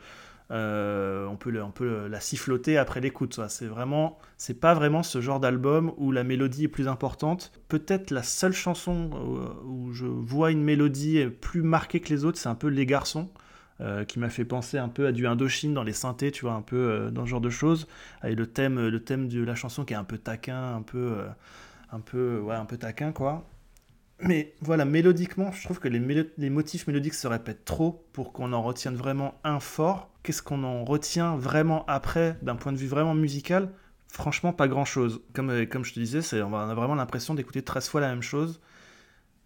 on 0.50 1.36
peut, 1.40 1.62
on 1.62 1.72
peut 1.72 2.08
la 2.08 2.20
siffloter 2.20 2.78
après 2.78 3.02
l'écoute. 3.02 3.40
C'est 3.50 3.66
vraiment, 3.68 4.18
c'est 4.38 4.60
pas 4.60 4.74
vraiment 4.74 5.04
ce 5.04 5.22
genre 5.22 5.40
d'album 5.40 5.94
où 5.98 6.12
la 6.12 6.24
mélodie 6.24 6.66
est 6.66 6.68
plus 6.70 6.88
importante. 6.88 7.52
Peut-être 7.68 8.12
la 8.12 8.24
seule 8.24 8.54
chanson 8.54 9.10
euh, 9.14 9.66
où 9.66 9.92
je 9.94 10.06
vois 10.06 10.52
une 10.52 10.64
mélodie 10.64 11.26
plus 11.42 11.62
marquée 11.64 12.00
que 12.00 12.10
les 12.10 12.26
autres, 12.26 12.38
c'est 12.38 12.50
un 12.50 12.56
peu 12.56 12.68
Les 12.68 12.86
Garçons. 12.86 13.30
euh, 13.82 14.06
qui 14.06 14.20
m'a 14.20 14.30
fait 14.30 14.46
penser 14.46 14.78
un 14.78 14.90
peu 14.90 15.06
à 15.08 15.12
du 15.12 15.28
Indochine 15.28 15.74
dans 15.74 15.84
les 15.84 15.94
synthés, 15.94 16.32
tu 16.32 16.42
vois, 16.46 16.54
un 16.54 16.62
peu 16.64 16.76
euh, 16.78 17.12
dans 17.12 17.26
ce 17.26 17.30
genre 17.30 17.42
de 17.42 17.50
choses 17.50 17.88
avec 18.22 18.38
le 18.38 18.48
thème, 18.48 18.88
le 18.88 19.04
thème 19.04 19.28
de 19.28 19.44
la 19.44 19.56
chanson 19.56 19.86
qui 19.86 19.94
est 19.94 19.98
un 19.98 20.04
peu 20.04 20.18
taquin, 20.18 20.76
un 20.76 20.82
peu, 20.82 20.98
euh, 20.98 21.28
un 21.92 22.00
peu, 22.00 22.40
ouais, 22.40 22.56
un 22.56 22.66
peu 22.66 22.78
taquin 22.78 23.12
quoi. 23.12 23.48
Mais 24.20 24.56
voilà, 24.62 24.86
mélodiquement, 24.86 25.52
je 25.52 25.64
trouve 25.64 25.80
que 25.80 25.88
les 25.88 26.50
motifs 26.50 26.88
mélodiques 26.88 27.14
se 27.14 27.28
répètent 27.28 27.66
trop 27.66 28.08
pour 28.14 28.34
qu'on 28.34 28.52
en 28.54 28.64
retienne 28.64 28.96
vraiment 28.96 29.36
un 29.44 29.60
fort. 29.60 30.10
Qu'est-ce 30.28 30.42
qu'on 30.42 30.66
en 30.66 30.84
retient 30.84 31.38
vraiment 31.38 31.86
après, 31.88 32.36
d'un 32.42 32.58
point 32.58 32.74
de 32.74 32.78
vue 32.78 32.88
vraiment 32.88 33.16
musical? 33.16 33.70
Franchement, 34.10 34.52
pas 34.52 34.68
grand-chose. 34.68 35.22
Comme, 35.32 35.52
euh, 35.52 35.66
comme 35.66 35.86
je 35.86 35.94
te 35.94 36.02
disais, 36.02 36.42
on 36.42 36.54
a 36.54 36.76
vraiment 36.76 36.96
l'impression 36.96 37.34
d'écouter 37.34 37.62
13 37.62 37.88
fois 37.88 38.02
la 38.02 38.10
même 38.10 38.22
chose. 38.22 38.60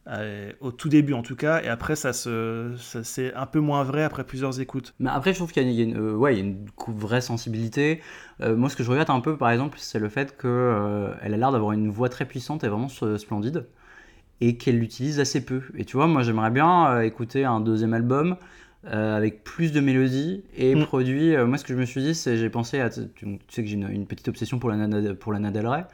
Euh, 0.07 0.51
au 0.59 0.71
tout 0.71 0.89
début 0.89 1.13
en 1.13 1.21
tout 1.21 1.35
cas, 1.35 1.61
et 1.61 1.67
après 1.67 1.95
ça, 1.95 2.13
c'est 2.13 3.31
un 3.35 3.45
peu 3.45 3.59
moins 3.59 3.83
vrai 3.83 4.01
après 4.01 4.23
plusieurs 4.23 4.59
écoutes. 4.59 4.95
Mais 4.97 5.11
après, 5.11 5.33
je 5.33 5.37
trouve 5.37 5.51
qu'il 5.51 5.71
y 5.71 5.81
a, 5.81 5.83
une, 5.83 5.97
euh, 5.99 6.55
vraie 6.87 7.21
sensibilité. 7.21 8.01
Moi, 8.39 8.67
ce 8.67 8.75
que 8.75 8.81
je 8.81 8.89
regrette 8.89 9.11
un 9.11 9.21
peu, 9.21 9.37
par 9.37 9.51
exemple, 9.51 9.77
c'est 9.79 9.99
le 9.99 10.09
fait 10.09 10.35
qu'elle 10.35 10.49
a 10.49 11.37
l'air 11.37 11.51
d'avoir 11.51 11.73
une 11.73 11.91
voix 11.91 12.09
très 12.09 12.25
puissante 12.25 12.63
et 12.63 12.69
vraiment 12.69 12.89
splendide, 12.89 13.67
et 14.39 14.57
qu'elle 14.57 14.79
l'utilise 14.79 15.19
assez 15.19 15.45
peu. 15.45 15.61
Et 15.77 15.85
tu 15.85 15.95
vois, 15.95 16.07
moi, 16.07 16.23
j'aimerais 16.23 16.49
bien 16.49 17.01
écouter 17.01 17.45
un 17.45 17.59
deuxième 17.59 17.93
album 17.93 18.35
euh, 18.85 19.15
avec 19.15 19.43
plus 19.43 19.71
de 19.71 19.79
mélodies 19.79 20.43
et 20.57 20.75
Mm. 20.75 20.85
produit. 20.85 21.35
euh, 21.35 21.45
moi, 21.45 21.57
ce 21.57 21.63
que 21.63 21.73
je 21.73 21.77
me 21.79 21.85
suis 21.85 22.01
dit, 22.01 22.15
c'est 22.15 22.37
j'ai 22.37 22.49
pensé 22.49 22.79
à. 22.79 22.89
Tu, 22.89 23.05
tu 23.15 23.37
sais 23.49 23.61
que 23.63 23.67
j'ai 23.69 23.75
une, 23.75 23.89
une 23.89 24.05
petite 24.07 24.27
obsession 24.27 24.59
pour 24.59 24.69
la 24.69 24.87
pour 25.15 25.31
Lana 25.33 25.51
Del 25.51 25.67
Rey. 25.67 25.85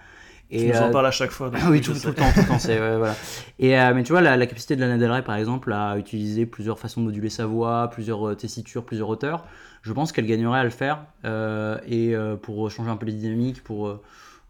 Tu 0.49 0.65
nous 0.67 0.73
euh, 0.75 0.81
en 0.87 0.91
parles 0.91 1.05
à 1.07 1.11
chaque 1.11 1.31
fois. 1.31 1.51
ah 1.61 1.69
oui, 1.69 1.81
tout, 1.81 1.91
le 1.93 1.99
temps, 1.99 2.11
tout 2.13 2.39
le 2.39 2.47
temps. 2.47 2.57
c'est- 2.59 2.79
ouais, 2.79 2.97
voilà. 2.97 3.15
Et, 3.59 3.77
euh, 3.77 3.93
mais 3.93 4.03
tu 4.03 4.13
vois, 4.13 4.21
la, 4.21 4.37
la 4.37 4.45
capacité 4.45 4.77
de 4.77 4.81
Lana 4.81 4.97
Del 4.97 5.11
Rey, 5.11 5.21
par 5.21 5.35
exemple, 5.35 5.73
à 5.73 5.97
utiliser 5.97 6.45
plusieurs 6.45 6.79
façons 6.79 7.01
de 7.01 7.05
moduler 7.07 7.29
sa 7.29 7.45
voix, 7.45 7.89
plusieurs 7.89 8.29
euh, 8.29 8.35
tessitures, 8.35 8.85
plusieurs 8.85 9.09
hauteurs, 9.09 9.45
je 9.81 9.91
pense 9.91 10.13
qu'elle 10.13 10.25
gagnerait 10.25 10.59
à 10.59 10.63
le 10.63 10.69
faire. 10.69 10.99
euh, 11.25 11.77
et 11.85 12.15
euh, 12.15 12.37
pour 12.37 12.71
changer 12.71 12.89
un 12.89 12.95
peu 12.95 13.05
les 13.05 13.11
dynamiques, 13.13 13.61
pour, 13.63 13.87
euh, 13.89 14.01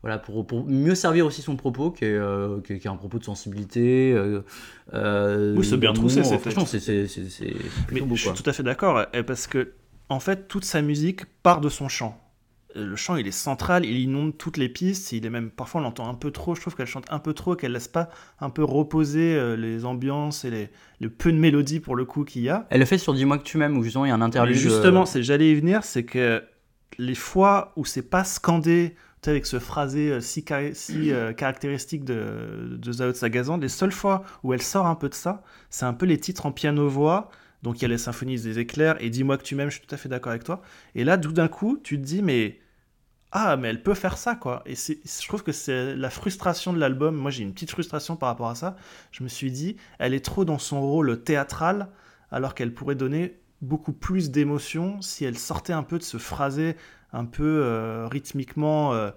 voilà, 0.03 0.19
pour, 0.19 0.45
pour 0.45 0.65
mieux 0.65 0.95
servir 0.95 1.25
aussi 1.25 1.41
son 1.41 1.55
propos, 1.55 1.91
qui 1.91 2.05
est, 2.05 2.13
euh, 2.13 2.61
qui 2.61 2.73
est, 2.73 2.79
qui 2.79 2.87
est 2.87 2.89
un 2.91 2.95
propos 2.95 3.19
de 3.19 3.23
sensibilité. 3.23 4.13
euh, 4.13 4.41
euh, 4.93 5.55
Oui, 5.57 5.65
c'est 5.65 5.77
bien 5.77 5.93
troussé, 5.93 6.23
c'est 6.23 6.37
Franchement, 6.37 6.65
c'est 6.65 6.79
Mais 7.91 8.01
beau, 8.01 8.15
je 8.15 8.21
suis 8.21 8.29
quoi. 8.29 8.37
tout 8.41 8.49
à 8.49 8.53
fait 8.53 8.63
d'accord, 8.63 9.05
eh, 9.13 9.23
parce 9.23 9.47
que 9.47 9.73
en 10.09 10.19
fait, 10.19 10.47
toute 10.47 10.63
sa 10.65 10.81
musique 10.81 11.25
part 11.43 11.59
de 11.61 11.69
son 11.69 11.89
chant. 11.89 12.21
Euh, 12.77 12.85
Le 12.85 12.95
chant, 12.95 13.15
il 13.17 13.27
est 13.27 13.31
central, 13.31 13.85
il 13.85 13.97
inonde 13.99 14.37
toutes 14.37 14.55
les 14.57 14.69
pistes. 14.69 15.11
Il 15.11 15.25
est 15.25 15.29
même 15.29 15.49
parfois 15.49 15.81
on 15.81 15.83
l'entend 15.83 16.07
un 16.07 16.13
peu 16.13 16.31
trop. 16.31 16.55
Je 16.55 16.61
trouve 16.61 16.75
qu'elle 16.75 16.85
chante 16.87 17.05
un 17.09 17.19
peu 17.19 17.33
trop, 17.33 17.55
qu'elle 17.55 17.71
laisse 17.73 17.87
pas 17.89 18.09
un 18.39 18.49
peu 18.49 18.63
reposer 18.63 19.35
euh, 19.35 19.55
les 19.57 19.83
ambiances 19.83 20.45
et 20.45 20.49
les, 20.51 20.69
le 21.01 21.09
peu 21.09 21.31
de 21.33 21.37
mélodie 21.37 21.79
pour 21.81 21.95
le 21.95 22.05
coup 22.05 22.23
qu'il 22.23 22.43
y 22.43 22.49
a. 22.49 22.67
Elle 22.69 22.79
le 22.79 22.85
fait 22.85 22.97
sur 22.97 23.13
Dis-moi 23.13 23.37
que 23.37 23.43
tu 23.43 23.57
m'aimes, 23.57 23.77
où 23.77 23.83
justement 23.83 24.05
il 24.05 24.09
y 24.09 24.11
a 24.11 24.15
un 24.15 24.21
interlude. 24.21 24.55
justement, 24.55 25.01
euh, 25.01 25.05
c'est 25.05 25.23
j'allais 25.23 25.51
y 25.51 25.55
venir, 25.55 25.83
c'est 25.83 26.03
que 26.05 26.43
les 26.97 27.15
fois 27.15 27.73
où 27.75 27.83
c'est 27.85 28.09
pas 28.09 28.23
scandé, 28.23 28.95
avec 29.31 29.45
ce 29.45 29.59
phrasé 29.59 30.11
euh, 30.11 30.21
si, 30.21 30.43
euh, 30.51 31.33
caractéristique 31.33 32.03
de, 32.03 32.77
de 32.77 32.91
Zao 32.91 33.13
Sagazan, 33.13 33.57
les 33.57 33.69
seules 33.69 33.91
fois 33.91 34.23
où 34.43 34.53
elle 34.53 34.61
sort 34.61 34.85
un 34.85 34.95
peu 34.95 35.09
de 35.09 35.13
ça, 35.13 35.43
c'est 35.69 35.85
un 35.85 35.93
peu 35.93 36.05
les 36.05 36.19
titres 36.19 36.45
en 36.45 36.51
piano-voix. 36.51 37.29
Donc 37.63 37.79
il 37.79 37.81
y 37.83 37.85
a 37.85 37.87
les 37.87 37.97
symphonies 37.97 38.39
des 38.39 38.59
éclairs. 38.59 38.97
Et 39.01 39.09
Dis-moi 39.09 39.37
que 39.37 39.43
tu 39.43 39.55
m'aimes, 39.55 39.69
je 39.69 39.77
suis 39.77 39.85
tout 39.85 39.93
à 39.93 39.97
fait 39.97 40.09
d'accord 40.09 40.31
avec 40.31 40.43
toi. 40.43 40.61
Et 40.95 41.03
là, 41.03 41.17
tout 41.17 41.31
d'un 41.31 41.47
coup, 41.47 41.79
tu 41.83 41.97
te 41.97 42.05
dis, 42.05 42.21
mais 42.21 42.59
ah 43.31 43.57
mais 43.57 43.67
elle 43.69 43.83
peut 43.83 43.93
faire 43.93 44.17
ça 44.17 44.35
quoi. 44.35 44.63
Et 44.65 44.75
je 44.75 45.27
trouve 45.27 45.43
que 45.43 45.51
c'est 45.51 45.95
la 45.95 46.09
frustration 46.09 46.71
de 46.73 46.79
l'album. 46.79 47.15
Moi 47.15 47.29
j'ai 47.29 47.43
une 47.43 47.53
petite 47.53 47.71
frustration 47.71 48.15
par 48.15 48.29
rapport 48.29 48.49
à 48.49 48.55
ça. 48.55 48.77
Je 49.11 49.23
me 49.23 49.27
suis 49.27 49.51
dit 49.51 49.75
elle 49.99 50.13
est 50.13 50.23
trop 50.23 50.45
dans 50.45 50.59
son 50.59 50.81
rôle 50.81 51.23
théâtral 51.23 51.89
alors 52.31 52.55
qu'elle 52.55 52.73
pourrait 52.73 52.95
donner 52.95 53.39
beaucoup 53.61 53.93
plus 53.93 54.31
d'émotion 54.31 55.01
si 55.01 55.25
elle 55.25 55.37
sortait 55.37 55.73
un 55.73 55.83
peu 55.83 55.97
de 55.97 56.03
ce 56.03 56.17
phrasé 56.17 56.75
un 57.17 57.25
peu 57.25 57.61
euh, 57.63 58.07
rythmiquement 58.07 58.93
euh, 58.93 59.11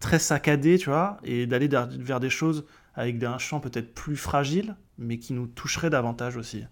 très 0.00 0.18
saccadé 0.18 0.78
tu 0.78 0.90
vois 0.90 1.18
et 1.24 1.46
d'aller 1.46 1.68
vers 1.68 2.20
des 2.20 2.30
choses 2.30 2.64
avec 2.94 3.22
un 3.22 3.38
chant 3.38 3.60
peut-être 3.60 3.94
plus 3.94 4.16
fragile 4.16 4.76
mais 4.98 5.18
qui 5.18 5.32
nous 5.32 5.46
toucherait 5.46 5.90
davantage 5.90 6.36
aussi 6.36 6.64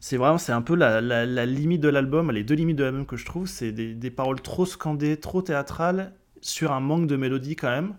c'est 0.00 0.16
vraiment 0.16 0.38
c'est 0.38 0.52
un 0.52 0.62
peu 0.62 0.74
la, 0.74 1.00
la, 1.00 1.46
limite 1.46 1.80
de 1.80 1.88
l'album 1.88 2.30
les 2.30 2.44
deux 2.44 2.54
limites 2.54 2.76
de 2.76 2.84
l'album 2.84 3.06
que 3.06 3.16
je 3.16 3.24
trouve 3.24 3.46
c'est 3.46 3.72
des, 3.72 3.94
des, 3.94 4.10
paroles 4.10 4.40
trop 4.40 4.66
scandées 4.66 5.18
trop 5.18 5.42
théâtrales 5.42 6.12
sur 6.40 6.72
un 6.72 6.80
manque 6.80 7.06
de 7.06 7.16
mélodie 7.16 7.56
quand 7.56 7.70
même. 7.70 7.94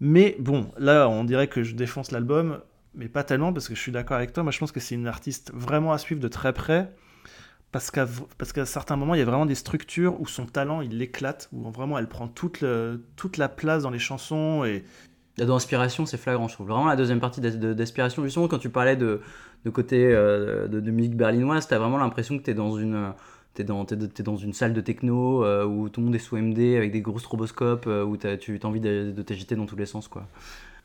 Mais 0.00 0.36
bon, 0.38 0.70
là, 0.78 1.08
on 1.08 1.24
dirait 1.24 1.48
que 1.48 1.62
je 1.62 1.74
défonce 1.74 2.10
l'album, 2.10 2.60
mais 2.94 3.08
pas 3.08 3.24
tellement 3.24 3.52
parce 3.52 3.68
que 3.68 3.74
je 3.74 3.80
suis 3.80 3.92
d'accord 3.92 4.16
avec 4.16 4.32
toi. 4.32 4.42
Moi, 4.42 4.52
je 4.52 4.58
pense 4.58 4.72
que 4.72 4.80
c'est 4.80 4.94
une 4.94 5.06
artiste 5.06 5.52
vraiment 5.54 5.92
à 5.92 5.98
suivre 5.98 6.20
de 6.20 6.28
très 6.28 6.52
près. 6.52 6.92
Parce 7.76 7.90
qu'à, 7.90 8.06
parce 8.38 8.54
qu'à 8.54 8.64
certains 8.64 8.96
moments, 8.96 9.14
il 9.14 9.18
y 9.18 9.22
a 9.22 9.26
vraiment 9.26 9.44
des 9.44 9.54
structures 9.54 10.18
où 10.18 10.26
son 10.26 10.46
talent, 10.46 10.80
il 10.80 11.02
éclate, 11.02 11.50
où 11.52 11.70
vraiment 11.70 11.98
elle 11.98 12.08
prend 12.08 12.26
toute, 12.26 12.64
toute 13.16 13.36
la 13.36 13.48
place 13.50 13.82
dans 13.82 13.90
les 13.90 13.98
chansons. 13.98 14.64
Et... 14.64 14.82
Dans 15.36 15.56
Inspiration, 15.56 16.06
c'est 16.06 16.16
flagrant, 16.16 16.48
je 16.48 16.54
trouve. 16.54 16.68
Vraiment, 16.68 16.86
la 16.86 16.96
deuxième 16.96 17.20
partie 17.20 17.42
d'Inspiration, 17.42 18.24
justement, 18.24 18.48
quand 18.48 18.58
tu 18.58 18.70
parlais 18.70 18.96
de, 18.96 19.20
de 19.66 19.70
côté 19.70 20.06
euh, 20.06 20.68
de, 20.68 20.80
de, 20.80 20.90
musique 20.90 21.16
berlinoise, 21.16 21.68
t'as 21.68 21.78
vraiment 21.78 21.98
l'impression 21.98 22.38
que 22.38 22.42
t'es 22.42 22.54
dans 22.54 22.78
une 22.78 23.12
t'es 23.52 23.64
dans, 23.64 23.84
dans 23.84 24.36
une 24.36 24.52
salle 24.52 24.72
de 24.72 24.80
techno 24.80 25.44
euh, 25.44 25.64
où 25.64 25.88
tout 25.90 26.00
le 26.00 26.06
monde 26.06 26.14
est 26.14 26.20
sous 26.20 26.36
MD 26.36 26.76
avec 26.76 26.92
des 26.92 27.02
gros 27.02 27.18
stroboscopes, 27.18 27.86
euh, 27.86 28.04
où 28.04 28.16
tu 28.16 28.26
as 28.26 28.66
envie 28.66 28.80
de, 28.80 29.22
t'agiter 29.22 29.56
dans 29.56 29.66
tous 29.66 29.76
les 29.76 29.86
sens. 29.86 30.08
quoi. 30.08 30.26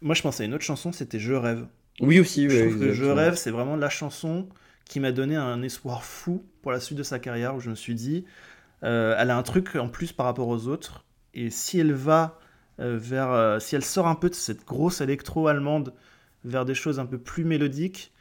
Moi, 0.01 0.15
je 0.15 0.21
pensais 0.21 0.43
à 0.43 0.45
une 0.45 0.53
autre 0.53 0.63
chanson, 0.63 0.91
c'était 0.91 1.19
Je 1.19 1.33
rêve. 1.33 1.65
Oui, 2.01 2.19
aussi. 2.19 2.49
Je 2.49 2.65
trouve 2.65 2.79
que 2.79 2.91
Je 2.91 3.05
rêve, 3.05 3.35
c'est 3.35 3.51
vraiment 3.51 3.77
la 3.77 3.89
chanson 3.89 4.47
qui 4.91 4.99
m'a 4.99 5.13
donné 5.13 5.37
un 5.37 5.61
espoir 5.61 6.03
fou 6.03 6.43
pour 6.61 6.73
la 6.73 6.81
suite 6.81 6.97
de 6.97 7.03
sa 7.03 7.17
carrière, 7.17 7.55
où 7.55 7.61
je 7.61 7.69
me 7.69 7.75
suis 7.75 7.95
dit, 7.95 8.25
euh, 8.83 9.15
elle 9.17 9.31
a 9.31 9.37
un 9.37 9.43
truc 9.43 9.77
en 9.77 9.87
plus 9.87 10.11
par 10.11 10.25
rapport 10.25 10.49
aux 10.49 10.67
autres, 10.67 11.05
et 11.33 11.49
si 11.49 11.79
elle 11.79 11.93
va 11.93 12.39
vers. 12.77 13.61
si 13.61 13.75
elle 13.75 13.85
sort 13.85 14.07
un 14.07 14.15
peu 14.15 14.29
de 14.29 14.35
cette 14.35 14.65
grosse 14.65 15.01
électro-allemande 15.01 15.93
vers 16.43 16.65
des 16.65 16.73
choses 16.73 16.99
un 16.99 17.05
peu 17.05 17.19
plus 17.19 17.45
mélodiques, 17.45 18.11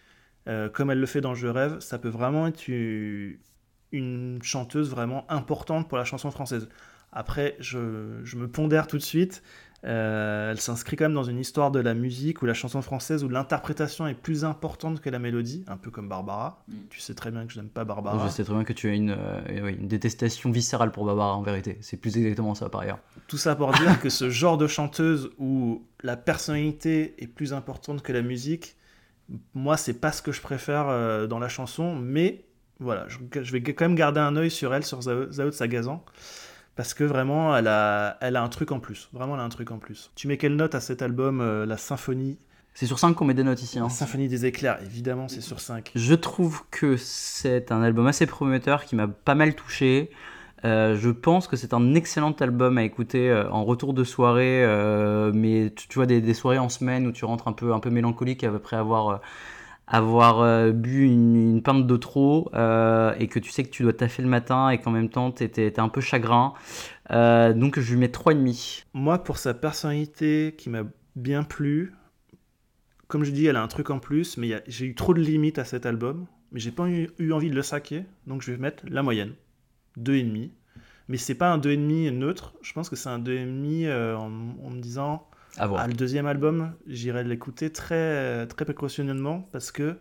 comme 0.73 0.91
elle 0.93 1.01
le 1.01 1.07
fait 1.07 1.21
dans 1.21 1.35
Je 1.35 1.49
rêve, 1.49 1.81
ça 1.81 1.99
peut 1.99 2.09
vraiment 2.09 2.47
être 2.47 2.69
une 2.69 4.39
chanteuse 4.43 4.91
vraiment 4.91 5.25
importante 5.29 5.89
pour 5.89 5.99
la 5.99 6.05
chanson 6.05 6.31
française. 6.31 6.69
Après, 7.13 7.57
je, 7.59 7.79
me 8.37 8.47
pondère 8.47 8.87
tout 8.87 8.97
de 8.97 9.03
suite. 9.03 9.43
Euh, 9.85 10.51
elle 10.51 10.61
s'inscrit 10.61 10.97
quand 10.97 11.07
même 11.07 11.15
dans 11.15 11.25
une 11.25 11.39
histoire 11.39 11.71
de 11.71 11.81
la 11.81 11.95
musique 11.95 12.43
ou 12.43 12.47
la 12.47 12.53
chanson 12.53 12.83
française 12.83 13.25
où 13.25 13.31
l'interprétation 13.31 14.07
est 14.07 14.15
plus 14.15 14.45
importante 14.45 15.01
que 15.01 15.09
la 15.09 15.19
mélodie, 15.19 15.65
un 15.69 15.79
peu 15.79 15.91
comme 15.91 16.09
Barbara. 16.09 16.63
Mm. 16.69 16.75
Tu 16.91 17.01
sais 17.01 17.15
très 17.15 17.31
bien 17.31 17.47
que 17.47 17.53
je 17.53 17.61
n'aime 17.61 17.71
pas 17.71 17.85
Barbara. 17.85 18.27
Je 18.27 18.33
sais 18.33 18.45
très 18.45 18.53
bien 18.53 18.65
que 18.65 18.75
tu 18.75 18.89
as 18.89 18.95
une, 18.95 19.17
euh, 19.17 19.69
une 19.69 19.89
détestation 19.89 20.51
viscérale 20.51 20.93
pour 20.93 21.07
Barbara 21.07 21.35
en 21.35 21.43
vérité. 21.43 21.79
C'est 21.81 21.97
plus 21.97 22.17
exactement 22.17 22.55
ça 22.55 22.69
par 22.69 22.83
ailleurs. 22.83 22.99
Tout 23.27 23.39
ça 23.39 23.57
pour 23.57 23.73
dire 23.73 24.01
que 24.03 24.11
ce 24.11 24.29
genre 24.29 24.59
de 24.59 24.67
chanteuse 24.67 25.31
où 25.39 25.87
la 26.03 26.17
personnalité 26.17 27.15
est 27.23 27.27
plus 27.27 27.55
importante 27.55 28.03
que 28.03 28.13
la 28.13 28.23
musique, 28.23 28.77
moi 29.55 29.79
c'est 29.79 29.95
pas 29.95 30.13
ce 30.13 30.21
que 30.21 30.33
je 30.33 30.43
préfère 30.43 30.89
euh, 30.89 31.27
dans 31.27 31.39
la 31.39 31.49
chanson, 31.49 31.97
mais 31.97 32.45
voilà, 32.81 33.07
je, 33.09 33.53
vais 33.53 33.63
quand 33.63 33.85
même 33.85 33.95
garder 33.95 34.21
un 34.21 34.37
œil 34.37 34.51
sur 34.51 34.75
elle, 34.75 34.85
sur 34.85 35.03
Zao, 35.03 35.27
de 35.27 35.51
Sagazan, 35.51 36.03
parce 36.81 36.95
que 36.95 37.05
vraiment, 37.05 37.55
elle 37.55 37.69
a, 37.69 38.17
elle 38.23 38.37
a 38.37 38.43
un 38.43 38.49
truc 38.49 38.73
en 38.73 38.81
plus. 38.81 39.11
Vraiment, 39.13 39.35
elle 39.35 39.43
a 39.43 39.45
un 39.45 39.51
truc 39.51 39.71
en 39.71 39.77
plus. 39.77 40.11
Tu 40.15 40.29
mets 40.29 40.39
quelle 40.39 40.57
note 40.57 40.75
à 40.75 40.81
cet 40.81 41.03
album, 41.03 41.43
euh, 41.43 41.67
La 41.67 41.77
Symphonie? 41.77 42.39
C'est 42.73 42.87
sur 42.87 42.99
5 42.99 43.13
qu'on 43.13 43.27
met 43.27 43.35
des 43.35 43.45
notes 43.45 43.63
ici. 43.63 43.79
Hein. 43.79 43.83
La 43.83 43.91
Symphonie 43.91 44.29
des 44.29 44.47
éclairs, 44.47 44.79
évidemment, 44.83 45.29
c'est 45.29 45.43
sur 45.43 45.61
5. 45.61 45.91
Je 45.95 46.15
trouve 46.15 46.63
que 46.71 46.97
c'est 46.97 47.71
un 47.71 47.83
album 47.83 48.07
assez 48.07 48.25
prometteur 48.25 48.87
qui 48.87 48.97
m'a 48.97 49.09
pas 49.09 49.35
mal 49.35 49.55
touché. 49.55 50.09
Euh, 50.65 50.97
je 50.97 51.11
pense 51.11 51.49
que 51.49 51.57
c'est 51.57 51.75
un 51.75 51.95
excellent 51.95 52.33
album 52.41 52.79
à 52.79 52.83
écouter 52.83 53.29
euh, 53.29 53.51
en 53.51 53.67
retour 53.67 53.93
de 53.93 54.03
soirée, 54.03 54.65
mais 55.35 55.75
tu, 55.77 55.87
vois 55.97 56.07
des, 56.07 56.23
des, 56.23 56.33
soirées 56.33 56.57
en 56.57 56.71
semaine 56.71 57.07
où 57.07 57.13
tu 57.13 57.27
rentres 57.27 57.47
un 57.47 57.53
peu, 57.53 57.75
un 57.75 57.81
peu 57.81 57.91
mélancolique 57.91 58.43
après 58.43 58.79
avoir 58.79 59.21
avoir 59.91 60.41
euh, 60.41 60.71
bu 60.71 61.05
une, 61.05 61.61
pinte 61.63 61.87
de 61.87 61.97
trop 61.97 62.49
euh, 62.55 63.13
et 63.19 63.27
que 63.27 63.39
tu 63.39 63.51
sais 63.51 63.65
que 63.65 63.71
tu 63.71 63.83
dois 63.83 63.93
taffer 63.93 64.23
le 64.23 64.29
matin 64.29 64.71
et 64.71 64.79
qu'en 64.79 64.93
même 64.93 65.11
temps 65.11 65.33
tu 65.33 65.43
étais 65.45 65.79
un 65.79 65.89
peu 65.89 66.01
chagrin. 66.01 66.55
Euh, 67.11 67.53
donc 67.53 67.79
je 67.79 67.93
lui 67.93 67.99
mets 67.99 68.07
3,5. 68.07 68.85
Moi, 68.95 69.23
pour 69.23 69.37
sa 69.37 69.53
personnalité 69.53 70.55
qui 70.57 70.71
m'a 70.71 70.85
bien 71.17 71.43
plu, 71.43 71.93
comme 73.09 73.25
je 73.25 73.33
dis, 73.33 73.47
elle 73.47 73.57
a 73.57 73.63
un 73.63 73.69
truc 73.69 73.91
en 73.91 73.99
plus, 73.99 74.37
mais 74.37 74.63
j'ai 74.69 74.87
eu 74.87 74.95
trop 74.95 75.13
de 75.13 75.21
limites 75.21 75.59
à 75.59 75.65
cet 75.65 75.85
album, 75.85 76.27
mais 76.53 76.61
j'ai 76.61 76.71
pas 76.71 76.89
eu, 76.89 77.33
envie 77.33 77.51
de 77.51 77.57
le 77.57 77.63
saquer, 77.63 78.05
donc 78.29 78.43
je 78.43 78.53
vais 78.53 78.59
mettre 78.59 78.85
la 78.89 79.03
moyenne, 79.03 79.35
2,5. 79.99 80.51
Mais 81.09 81.17
c'est 81.17 81.35
pas 81.35 81.53
un 81.53 81.59
2,5 81.59 82.11
neutre, 82.11 82.55
je 82.63 82.73
pense 82.73 82.89
que 82.89 82.95
c'est 82.95 83.09
un 83.09 83.19
2,5 83.19 84.15
en, 84.15 84.31
en 84.65 84.71
me 84.71 84.81
disant 84.81 85.27
ah, 85.59 85.87
le 85.87 85.95
deuxième 85.95 86.27
album, 86.27 86.73
j'irai 86.87 87.25
l'écouter 87.25 87.73
très, 87.73 88.47
très 88.47 88.65
précautionnellement 88.65 89.49
parce 89.53 89.73
que, 89.73 89.97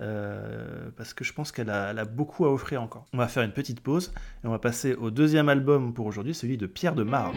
euh, 0.00 0.90
parce 0.96 1.14
que 1.14 1.24
je 1.24 1.32
pense 1.32 1.52
qu'elle 1.52 1.70
a, 1.70 2.04
beaucoup 2.04 2.46
à 2.46 2.52
offrir 2.52 2.82
encore. 2.82 3.06
On 3.12 3.18
va 3.18 3.28
faire 3.28 3.42
une 3.42 3.52
petite 3.52 3.80
pause 3.80 4.12
et 4.44 4.46
on 4.46 4.50
va 4.50 4.58
passer 4.58 4.94
au 4.94 5.10
deuxième 5.10 5.48
album 5.48 5.94
pour 5.94 6.06
aujourd'hui, 6.06 6.34
celui 6.34 6.56
de 6.56 6.66
Pierre 6.66 6.94
de 6.94 7.02
Marne. 7.02 7.36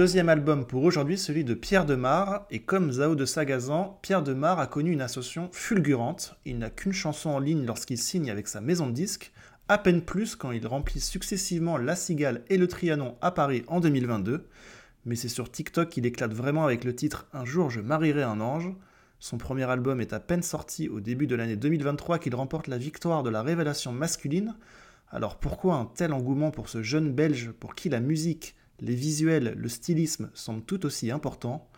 Deuxième 0.00 0.30
album 0.30 0.64
pour 0.64 0.84
aujourd'hui, 0.84 1.18
celui 1.18 1.44
de 1.44 1.52
Pierre 1.52 1.84
Demar. 1.84 2.46
Et 2.50 2.60
comme 2.60 2.90
Zao 2.90 3.14
de 3.14 3.26
Sagazan, 3.26 3.98
Pierre 4.00 4.22
Demar 4.22 4.58
a 4.58 4.66
connu 4.66 4.92
une 4.92 5.02
association 5.02 5.50
fulgurante. 5.52 6.38
Il 6.46 6.58
n'a 6.58 6.70
qu'une 6.70 6.94
chanson 6.94 7.28
en 7.28 7.38
ligne 7.38 7.66
lorsqu'il 7.66 7.98
signe 7.98 8.30
avec 8.30 8.48
sa 8.48 8.62
maison 8.62 8.86
de 8.86 8.92
disques, 8.92 9.30
à 9.68 9.76
peine 9.76 10.00
plus 10.00 10.36
quand 10.36 10.52
il 10.52 10.66
remplit 10.66 11.00
successivement 11.00 11.76
La 11.76 11.96
Cigale 11.96 12.44
et 12.48 12.56
le 12.56 12.66
Trianon 12.66 13.18
à 13.20 13.30
Paris 13.30 13.62
en 13.66 13.78
2022. 13.78 14.48
Mais 15.04 15.16
c'est 15.16 15.28
sur 15.28 15.52
TikTok 15.52 15.90
qu'il 15.90 16.06
éclate 16.06 16.32
vraiment 16.32 16.64
avec 16.64 16.84
le 16.84 16.96
titre 16.96 17.26
Un 17.34 17.44
jour 17.44 17.68
je 17.68 17.82
marierai 17.82 18.22
un 18.22 18.40
ange. 18.40 18.72
Son 19.18 19.36
premier 19.36 19.64
album 19.64 20.00
est 20.00 20.14
à 20.14 20.20
peine 20.20 20.42
sorti 20.42 20.88
au 20.88 21.00
début 21.00 21.26
de 21.26 21.36
l'année 21.36 21.56
2023 21.56 22.20
qu'il 22.20 22.34
remporte 22.34 22.68
la 22.68 22.78
victoire 22.78 23.22
de 23.22 23.28
la 23.28 23.42
révélation 23.42 23.92
masculine. 23.92 24.56
Alors 25.10 25.36
pourquoi 25.36 25.74
un 25.74 25.84
tel 25.84 26.14
engouement 26.14 26.50
pour 26.50 26.70
ce 26.70 26.82
jeune 26.82 27.12
Belge 27.12 27.50
pour 27.50 27.74
qui 27.74 27.90
la 27.90 28.00
musique 28.00 28.54
les 28.80 28.94
visuels, 28.94 29.54
le 29.56 29.68
stylisme 29.68 30.30
semblent 30.34 30.64
tout 30.64 30.86
aussi 30.86 31.10
importants. 31.10 31.68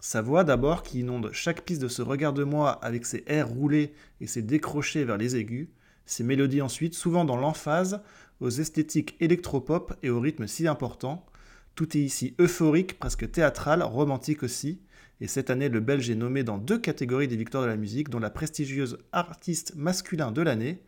Sa 0.00 0.22
voix 0.22 0.44
d'abord 0.44 0.82
qui 0.82 1.00
inonde 1.00 1.30
chaque 1.32 1.62
piste 1.62 1.82
de 1.82 1.88
ce 1.88 2.02
regard 2.02 2.32
de 2.32 2.44
moi 2.44 2.72
avec 2.84 3.06
ses 3.06 3.24
airs 3.26 3.48
roulés 3.48 3.92
et 4.20 4.26
ses 4.26 4.42
décrochés 4.42 5.04
vers 5.04 5.16
les 5.16 5.36
aigus, 5.36 5.68
ses 6.04 6.24
mélodies 6.24 6.62
ensuite 6.62 6.94
souvent 6.94 7.24
dans 7.24 7.36
l'emphase, 7.36 8.00
aux 8.40 8.50
esthétiques 8.50 9.16
électropop 9.20 9.94
et 10.02 10.10
au 10.10 10.20
rythme 10.20 10.46
si 10.46 10.68
important. 10.68 11.26
Tout 11.74 11.96
est 11.96 12.00
ici 12.00 12.34
euphorique, 12.38 12.98
presque 12.98 13.30
théâtral, 13.30 13.82
romantique 13.82 14.42
aussi, 14.42 14.80
et 15.20 15.26
cette 15.26 15.50
année 15.50 15.68
le 15.68 15.80
Belge 15.80 16.10
est 16.10 16.14
nommé 16.14 16.42
dans 16.42 16.58
deux 16.58 16.78
catégories 16.78 17.28
des 17.28 17.36
victoires 17.36 17.62
de 17.62 17.68
la 17.68 17.76
musique, 17.76 18.10
dont 18.10 18.18
la 18.18 18.30
prestigieuse 18.30 18.98
artiste 19.12 19.74
masculin 19.76 20.30
de 20.30 20.42
l'année. 20.42 20.82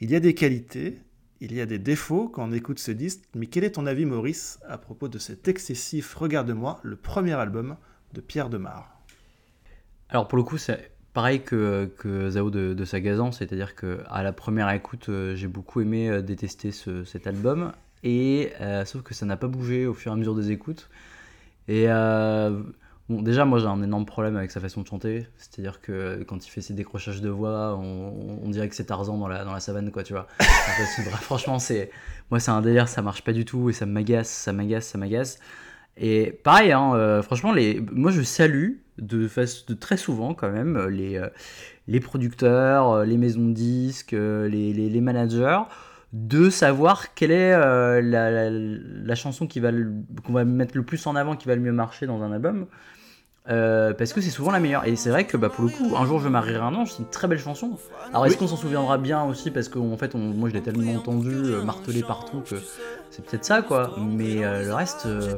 Il 0.00 0.10
y 0.10 0.16
a 0.16 0.20
des 0.20 0.34
qualités, 0.34 0.98
il 1.40 1.54
y 1.54 1.60
a 1.60 1.66
des 1.66 1.78
défauts 1.78 2.28
quand 2.28 2.48
on 2.48 2.52
écoute 2.52 2.78
ce 2.78 2.90
disque, 2.90 3.20
mais 3.34 3.46
quel 3.46 3.64
est 3.64 3.72
ton 3.72 3.86
avis 3.86 4.04
Maurice 4.04 4.58
à 4.68 4.78
propos 4.78 5.08
de 5.08 5.18
cet 5.18 5.48
excessif 5.48 6.14
Regarde-moi, 6.14 6.80
le 6.82 6.96
premier 6.96 7.34
album 7.34 7.76
de 8.14 8.20
Pierre 8.20 8.48
Demar? 8.48 9.00
Alors 10.08 10.28
pour 10.28 10.38
le 10.38 10.44
coup, 10.44 10.58
c'est 10.58 10.92
pareil 11.12 11.40
que, 11.40 11.90
que 11.98 12.30
Zao 12.30 12.50
de, 12.50 12.84
Sagazan, 12.84 13.32
c'est-à-dire 13.32 13.74
que 13.74 14.00
à 14.08 14.22
la 14.22 14.32
première 14.32 14.70
écoute, 14.70 15.08
euh, 15.08 15.34
j'ai 15.34 15.48
beaucoup 15.48 15.80
aimé 15.80 16.08
euh, 16.10 16.22
détester 16.22 16.70
cet 16.72 17.26
album, 17.26 17.72
et 18.04 18.52
euh, 18.60 18.84
sauf 18.84 19.02
que 19.02 19.14
ça 19.14 19.26
n'a 19.26 19.36
pas 19.36 19.48
bougé 19.48 19.86
au 19.86 19.94
fur 19.94 20.12
et 20.12 20.14
à 20.14 20.16
mesure 20.16 20.34
des 20.34 20.50
écoutes. 20.50 20.88
Et 21.68 21.86
Bon, 23.08 23.22
déjà, 23.22 23.44
moi 23.44 23.60
j'ai 23.60 23.66
un 23.66 23.82
énorme 23.82 24.04
problème 24.04 24.36
avec 24.36 24.50
sa 24.50 24.60
façon 24.60 24.82
de 24.82 24.86
chanter. 24.86 25.28
C'est-à-dire 25.36 25.80
que 25.80 26.24
quand 26.24 26.44
il 26.44 26.50
fait 26.50 26.60
ses 26.60 26.74
décrochages 26.74 27.20
de 27.20 27.28
voix, 27.28 27.76
on, 27.76 28.48
dirait 28.50 28.68
que 28.68 28.74
c'est 28.74 28.86
Tarzan 28.86 29.16
dans 29.16 29.28
la, 29.28 29.44
dans 29.44 29.52
la 29.52 29.60
savane, 29.60 29.92
quoi, 29.92 30.02
tu 30.02 30.12
vois. 30.12 30.26
franchement, 31.20 31.60
c'est 31.60 31.90
moi 32.30 32.40
c'est 32.40 32.50
un 32.50 32.62
délire, 32.62 32.88
ça 32.88 33.02
marche 33.02 33.22
pas 33.22 33.32
du 33.32 33.44
tout 33.44 33.70
et 33.70 33.72
ça 33.72 33.86
m'agace, 33.86 34.28
ça 34.28 34.52
m'agace, 34.52 34.86
ça 34.86 34.98
m'agace. 34.98 35.38
Et 35.96 36.32
pareil, 36.44 36.72
hein, 36.72 36.94
euh, 36.94 37.22
franchement, 37.22 37.52
les, 37.52 37.80
moi 37.92 38.10
je 38.10 38.22
salue 38.22 38.72
de, 38.98 39.28
de 39.28 39.74
très 39.74 39.96
souvent 39.96 40.34
quand 40.34 40.50
même 40.50 40.88
les, 40.88 41.16
euh, 41.16 41.28
les 41.86 42.00
producteurs, 42.00 42.90
euh, 42.90 43.04
les 43.04 43.16
maisons 43.16 43.46
de 43.46 43.52
disques, 43.52 44.12
les, 44.12 44.72
les, 44.72 45.00
managers 45.00 45.60
de 46.12 46.50
savoir 46.50 47.14
quelle 47.14 47.30
est 47.30 47.52
euh, 47.52 48.00
la, 48.02 48.50
la- 48.50 49.14
chanson 49.14 49.46
qui 49.46 49.60
va 49.60 49.70
qu'on 50.24 50.32
va 50.32 50.44
mettre 50.44 50.76
le 50.76 50.82
plus 50.82 51.06
en 51.06 51.16
avant, 51.16 51.36
qui 51.36 51.46
va 51.48 51.54
le 51.54 51.62
mieux 51.62 51.72
marcher 51.72 52.06
dans 52.06 52.22
un 52.22 52.32
album. 52.32 52.66
Euh, 53.48 53.94
parce 53.94 54.12
que 54.12 54.20
c'est 54.20 54.30
souvent 54.30 54.50
la 54.50 54.58
meilleure. 54.60 54.84
Et 54.86 54.96
c'est 54.96 55.10
vrai 55.10 55.24
que 55.24 55.36
bah, 55.36 55.48
pour 55.48 55.64
le 55.64 55.70
coup, 55.70 55.94
un 55.96 56.04
jour 56.04 56.18
je 56.18 56.28
marierai 56.28 56.58
un 56.58 56.74
ange, 56.74 56.92
c'est 56.92 56.98
une 57.04 57.08
très 57.10 57.28
belle 57.28 57.38
chanson. 57.38 57.78
Alors 58.10 58.26
est-ce 58.26 58.36
qu'on 58.36 58.48
s'en 58.48 58.56
souviendra 58.56 58.98
bien 58.98 59.22
aussi 59.24 59.50
Parce 59.52 59.68
qu'en 59.68 59.96
fait, 59.96 60.14
on- 60.14 60.18
moi 60.18 60.48
je 60.48 60.54
l'ai 60.54 60.62
tellement 60.62 60.92
entendu 60.94 61.30
euh, 61.32 61.62
marteler 61.62 62.02
partout 62.02 62.40
que 62.40 62.56
c'est 63.10 63.24
peut-être 63.24 63.44
ça 63.44 63.62
quoi. 63.62 63.92
Mais 64.00 64.44
euh, 64.44 64.64
le 64.64 64.74
reste, 64.74 65.06
euh, 65.06 65.36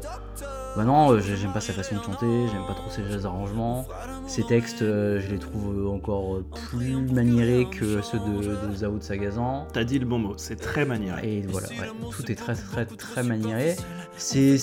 bah 0.79 0.85
non, 0.85 1.11
euh, 1.11 1.21
j'ai- 1.21 1.35
j'aime 1.37 1.53
pas 1.53 1.61
sa 1.61 1.73
façon 1.73 1.97
de 1.97 2.03
chanter, 2.03 2.47
j'aime 2.53 2.65
pas 2.69 2.75
trop 2.75 2.89
ses 2.89 3.27
arrangements. 3.27 3.85
Ses 4.29 4.45
textes, 4.45 4.83
euh, 4.83 5.19
je 5.21 5.29
les 5.33 5.41
trouve 5.41 5.77
euh, 5.77 5.89
encore 5.89 6.39
plus 6.71 6.95
maniérés 6.95 7.67
que 7.69 8.01
ceux 8.01 8.21
de, 8.21 8.69
de 8.69 8.75
Zao 8.77 8.97
de 8.97 9.03
Sagazan. 9.03 9.67
T'as 9.73 9.83
dit 9.83 9.99
le 9.99 10.07
bon 10.07 10.21
mot, 10.21 10.35
c'est 10.37 10.55
très 10.55 10.85
maniéré. 10.85 11.39
Et 11.39 11.41
voilà, 11.49 11.67
ouais, 11.71 11.91
tout 12.13 12.31
est 12.31 12.37
très 12.37 12.55
très 12.55 12.87
très 12.87 13.25
maniéré. 13.25 13.75
C'est 14.17 14.57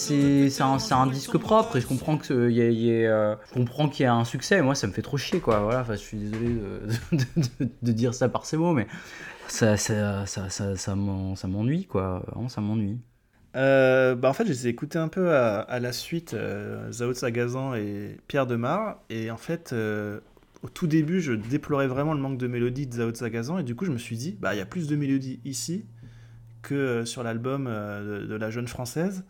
un, 0.62 0.78
un 0.92 1.08
disque 1.08 1.38
propre 1.38 1.76
et 1.76 1.82
je 1.82 1.88
comprends 1.88 2.18
euh, 2.32 2.50
y 2.50 2.62
a- 2.62 2.70
y 2.70 3.06
qu'il 3.90 4.04
y 4.04 4.08
a 4.08 4.14
un 4.16 4.24
succès. 4.24 4.62
Moi, 4.62 4.74
ça 4.74 4.88
me 4.88 4.94
fait 4.94 5.02
trop 5.02 5.18
chier 5.18 5.42
quoi. 5.42 5.60
Voilà, 5.60 5.82
enfin, 5.82 5.96
je 5.96 6.00
suis 6.00 6.18
désolé 6.18 6.48
de, 6.48 6.82
de- 7.12 7.66
de- 7.66 7.70
de 7.82 7.92
dire 7.92 8.14
ça 8.14 8.30
par 8.30 8.46
ces 8.46 8.56
mots, 8.56 8.72
mais 8.72 8.88
ça 9.50 9.76
ça 9.76 10.26
ça 10.26 10.50
ça, 10.50 10.78
ça 10.78 10.96
m'ennuie 10.96 11.86
quoi. 11.86 12.24
Vraiment, 12.32 12.48
ça 12.48 12.62
m'ennuie. 12.62 13.02
Euh, 13.56 14.16
bah 14.16 14.30
en 14.30 14.34
fait, 14.34 14.46
je 14.46 14.50
les 14.50 14.68
ai 14.68 14.70
écoutés 14.70 14.98
un 14.98 15.08
peu 15.08 15.34
à, 15.34 15.80
la 15.80 15.94
suite, 15.94 16.34
euh, 16.34 16.92
Zao 16.92 17.10
de 17.10 17.14
Sagazan 17.14 17.76
et 17.76 18.18
Pierre 18.28 18.48
Demar. 18.48 19.02
Et 19.10 19.32
en 19.32 19.38
fait, 19.38 19.72
euh, 19.74 20.20
au 20.62 20.70
tout 20.70 20.88
début, 20.88 21.22
je 21.22 21.34
déplorais 21.34 21.88
vraiment 21.88 22.14
le 22.14 22.20
manque 22.20 22.38
de 22.38 22.48
mélodie 22.48 22.88
de 22.88 22.94
Zao 22.94 23.12
de 23.12 23.18
Sagazan. 23.18 23.60
Et 23.60 23.64
du 23.64 23.76
coup, 23.76 23.86
je 23.86 23.92
me 23.92 23.98
suis 23.98 24.18
dit, 24.18 24.38
bah 24.40 24.54
il 24.54 24.58
y 24.58 24.62
a 24.62 24.66
plus 24.66 24.88
de 24.88 24.96
mélodie 24.96 25.40
ici 25.46 25.86
que 26.62 26.76
euh, 26.76 27.06
sur 27.06 27.24
l'album 27.24 27.66
de, 27.66 28.26
de 28.26 28.36
la 28.36 28.50
jeune 28.50 28.68
française. 28.68 29.24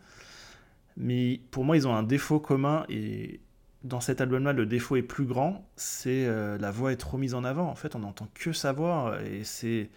Mais 0.96 1.40
pour 1.50 1.64
moi, 1.64 1.76
ils 1.76 1.86
ont 1.86 1.94
un 1.94 2.02
défaut 2.02 2.40
commun. 2.40 2.84
Et 2.88 3.40
dans 3.84 4.00
cet 4.00 4.20
album-là, 4.20 4.52
le 4.52 4.66
défaut 4.66 4.96
est 4.96 5.02
plus 5.02 5.26
grand. 5.26 5.68
C'est 5.76 6.26
la 6.58 6.70
voix 6.70 6.92
est 6.92 6.96
trop 6.96 7.18
mise 7.18 7.34
en 7.34 7.44
avant. 7.44 7.68
En 7.68 7.74
fait, 7.74 7.94
on 7.94 8.00
n'entend 8.00 8.28
que 8.34 8.52
sa 8.52 8.72
voix. 8.72 9.18
Et 9.24 9.44
c'est. 9.44 9.90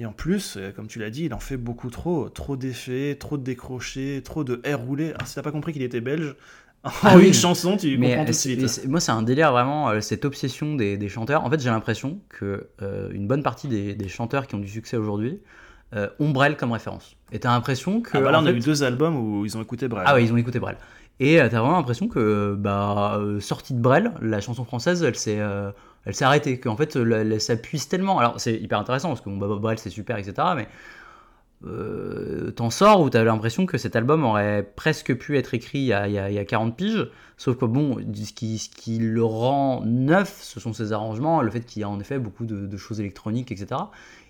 Et 0.00 0.06
en 0.06 0.12
plus, 0.12 0.56
euh, 0.56 0.72
comme 0.72 0.86
tu 0.86 0.98
l'as 0.98 1.10
dit, 1.10 1.26
il 1.26 1.34
en 1.34 1.38
fait 1.40 1.58
beaucoup 1.58 1.90
trop. 1.90 2.28
Trop 2.30 2.56
d'effets, 2.56 3.16
trop 3.20 3.36
de 3.36 3.42
décrochés, 3.44 4.22
trop 4.24 4.44
de 4.44 4.60
air 4.64 4.80
roulé. 4.80 5.10
Alors, 5.12 5.26
si 5.26 5.34
t'as 5.34 5.42
pas 5.42 5.52
compris 5.52 5.74
qu'il 5.74 5.82
était 5.82 6.00
belge, 6.00 6.34
en 6.84 6.90
Ah 7.02 7.16
oui. 7.18 7.26
une 7.28 7.34
chanson, 7.34 7.76
tu 7.76 7.98
Mais 7.98 8.08
comprends 8.08 8.24
tout 8.24 8.30
de 8.30 8.36
suite. 8.36 8.88
moi, 8.88 8.98
c'est 9.00 9.12
un 9.12 9.22
délire 9.22 9.52
vraiment, 9.52 9.90
euh, 9.90 10.00
cette 10.00 10.24
obsession 10.24 10.74
des, 10.74 10.96
des 10.96 11.08
chanteurs. 11.10 11.44
En 11.44 11.50
fait, 11.50 11.60
j'ai 11.60 11.68
l'impression 11.68 12.20
que 12.30 12.68
euh, 12.80 13.10
une 13.12 13.26
bonne 13.26 13.42
partie 13.42 13.68
des, 13.68 13.94
des 13.94 14.08
chanteurs 14.08 14.46
qui 14.46 14.54
ont 14.54 14.58
du 14.60 14.68
succès 14.68 14.96
aujourd'hui 14.96 15.40
euh, 15.94 16.08
ont 16.18 16.30
Brel 16.30 16.56
comme 16.56 16.72
référence. 16.72 17.16
Et 17.32 17.38
t'as 17.40 17.50
l'impression 17.50 18.00
que. 18.00 18.16
Ah 18.16 18.22
bah 18.22 18.30
là, 18.30 18.40
on 18.40 18.46
a 18.46 18.52
eu 18.52 18.60
deux 18.60 18.82
albums 18.82 19.16
où 19.16 19.44
ils 19.44 19.58
ont 19.58 19.62
écouté 19.62 19.86
Brel. 19.88 20.04
Ah 20.06 20.14
ouais, 20.14 20.24
ils 20.24 20.32
ont 20.32 20.38
écouté 20.38 20.58
Brel. 20.60 20.78
Et 21.22 21.36
t'as 21.36 21.60
vraiment 21.60 21.76
l'impression 21.76 22.08
que, 22.08 22.56
bah, 22.58 23.20
sortie 23.40 23.74
de 23.74 23.80
Brel, 23.80 24.12
la 24.22 24.40
chanson 24.40 24.64
française, 24.64 25.02
elle 25.02 25.16
s'est, 25.16 25.38
elle 26.06 26.14
s'est 26.14 26.24
arrêtée. 26.24 26.58
Qu'en 26.60 26.76
fait, 26.76 26.96
elle, 26.96 27.12
elle 27.12 27.40
s'appuie 27.40 27.80
tellement. 27.80 28.18
Alors, 28.18 28.40
c'est 28.40 28.54
hyper 28.54 28.78
intéressant 28.78 29.08
parce 29.08 29.20
que 29.20 29.28
bon, 29.30 29.36
bah, 29.36 29.48
Brel, 29.60 29.78
c'est 29.78 29.90
super, 29.90 30.16
etc. 30.18 30.34
Mais 30.56 30.68
euh, 31.66 32.50
t'en 32.52 32.70
sors 32.70 33.02
où 33.02 33.10
t'as 33.10 33.22
l'impression 33.22 33.66
que 33.66 33.76
cet 33.76 33.94
album 33.94 34.24
aurait 34.24 34.62
presque 34.76 35.14
pu 35.14 35.36
être 35.36 35.52
écrit 35.52 35.80
il 35.80 35.84
y 35.84 35.92
a, 35.92 36.08
il 36.08 36.14
y 36.14 36.18
a- 36.18 36.30
il 36.30 36.34
y 36.34 36.38
a 36.38 36.44
40 36.46 36.74
piges. 36.76 37.10
Sauf 37.36 37.56
que 37.58 37.66
bon, 37.66 37.98
ce 38.14 38.32
qui, 38.32 38.58
ce 38.58 38.68
qui 38.70 38.98
le 38.98 39.22
rend 39.22 39.82
neuf, 39.84 40.38
ce 40.42 40.58
sont 40.60 40.72
ses 40.72 40.92
arrangements, 40.92 41.42
le 41.42 41.50
fait 41.50 41.60
qu'il 41.60 41.80
y 41.80 41.84
a 41.84 41.88
en 41.88 42.00
effet 42.00 42.18
beaucoup 42.18 42.46
de, 42.46 42.66
de 42.66 42.76
choses 42.78 42.98
électroniques, 43.00 43.52
etc. 43.52 43.80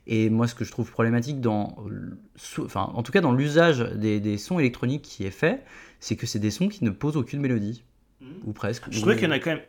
Et 0.06 0.28
moi, 0.30 0.48
ce 0.48 0.54
que 0.56 0.64
je 0.64 0.70
trouve 0.72 0.90
problématique 0.90 1.40
dans, 1.40 1.76
enfin, 2.58 2.90
en 2.94 3.02
tout 3.04 3.12
cas 3.12 3.20
dans 3.20 3.32
l'usage 3.32 3.78
des, 3.78 4.18
des 4.18 4.38
sons 4.38 4.58
électroniques 4.58 5.02
qui 5.02 5.24
est 5.24 5.30
fait, 5.30 5.62
c'est 6.00 6.16
que 6.16 6.26
c'est 6.26 6.38
des 6.40 6.50
sons 6.50 6.68
qui 6.68 6.84
ne 6.84 6.90
posent 6.90 7.16
aucune 7.16 7.40
mélodie, 7.40 7.84
Mhm. 8.20 8.28
ou 8.44 8.52
presque. 8.52 8.84
Je 8.90 8.98
trouvais 9.00 9.14
qu'il 9.16 9.24
y 9.24 9.28
en 9.28 9.30
a 9.34 9.38
quand 9.38 9.50
même. 9.50 9.60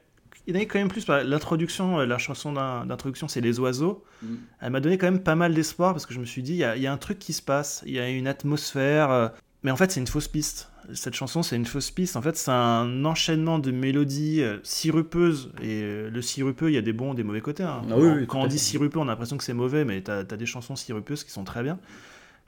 Il 0.47 0.53
y 0.53 0.53
en 0.53 0.59
avait 0.59 0.65
quand 0.65 0.79
même 0.79 0.87
plus. 0.89 1.07
L'introduction, 1.07 1.99
euh, 1.99 2.05
la 2.05 2.17
chanson 2.17 2.51
d'in- 2.53 2.85
d'introduction, 2.85 3.27
c'est 3.27 3.41
Les 3.41 3.59
Oiseaux. 3.59 4.03
Mhm. 4.23 4.37
Elle 4.61 4.71
m'a 4.71 4.79
donné 4.79 4.97
quand 4.97 5.05
même 5.07 5.21
pas 5.21 5.35
mal 5.35 5.53
d'espoir 5.53 5.93
parce 5.93 6.05
que 6.05 6.13
je 6.13 6.19
me 6.19 6.25
suis 6.25 6.41
dit, 6.43 6.53
il 6.53 6.57
y, 6.57 6.63
a- 6.63 6.75
il 6.75 6.81
y 6.81 6.87
a 6.87 6.91
un 6.93 6.97
truc 6.97 7.19
qui 7.19 7.33
se 7.33 7.41
passe, 7.41 7.83
il 7.85 7.93
y 7.93 7.99
a 7.99 8.09
une 8.09 8.27
atmosphère. 8.27 9.11
euh, 9.11 9.29
Mais 9.63 9.69
en 9.69 9.75
fait, 9.75 9.91
c'est 9.91 9.99
une 9.99 10.07
fausse 10.07 10.27
piste. 10.27 10.71
Cette 10.95 11.13
chanson, 11.13 11.43
c'est 11.43 11.55
une 11.55 11.67
fausse 11.67 11.91
piste. 11.91 12.15
En 12.15 12.21
fait, 12.23 12.35
c'est 12.35 12.49
un 12.49 13.05
enchaînement 13.05 13.59
de 13.59 13.69
mélodies 13.69 14.41
euh, 14.41 14.57
sirupeuses. 14.63 15.51
Et 15.61 15.83
le 16.09 16.21
sirupeux, 16.23 16.71
il 16.71 16.73
y 16.73 16.77
a 16.77 16.81
des 16.81 16.93
bons, 16.93 17.13
des 17.13 17.23
mauvais 17.23 17.41
côtés. 17.41 17.61
hein. 17.61 17.83
Ah 17.91 17.93
oui, 17.95 18.07
oui, 18.21 18.25
Quand 18.27 18.41
on 18.41 18.47
dit 18.47 18.57
sirupeux, 18.57 18.97
on 18.97 19.03
a 19.03 19.11
l'impression 19.11 19.37
que 19.37 19.43
c'est 19.43 19.53
mauvais, 19.53 19.85
mais 19.85 20.01
t'as 20.01 20.21
as 20.21 20.23
des 20.23 20.47
chansons 20.47 20.75
sirupeuses 20.75 21.23
qui 21.23 21.29
sont 21.29 21.43
très 21.43 21.61
bien. 21.61 21.77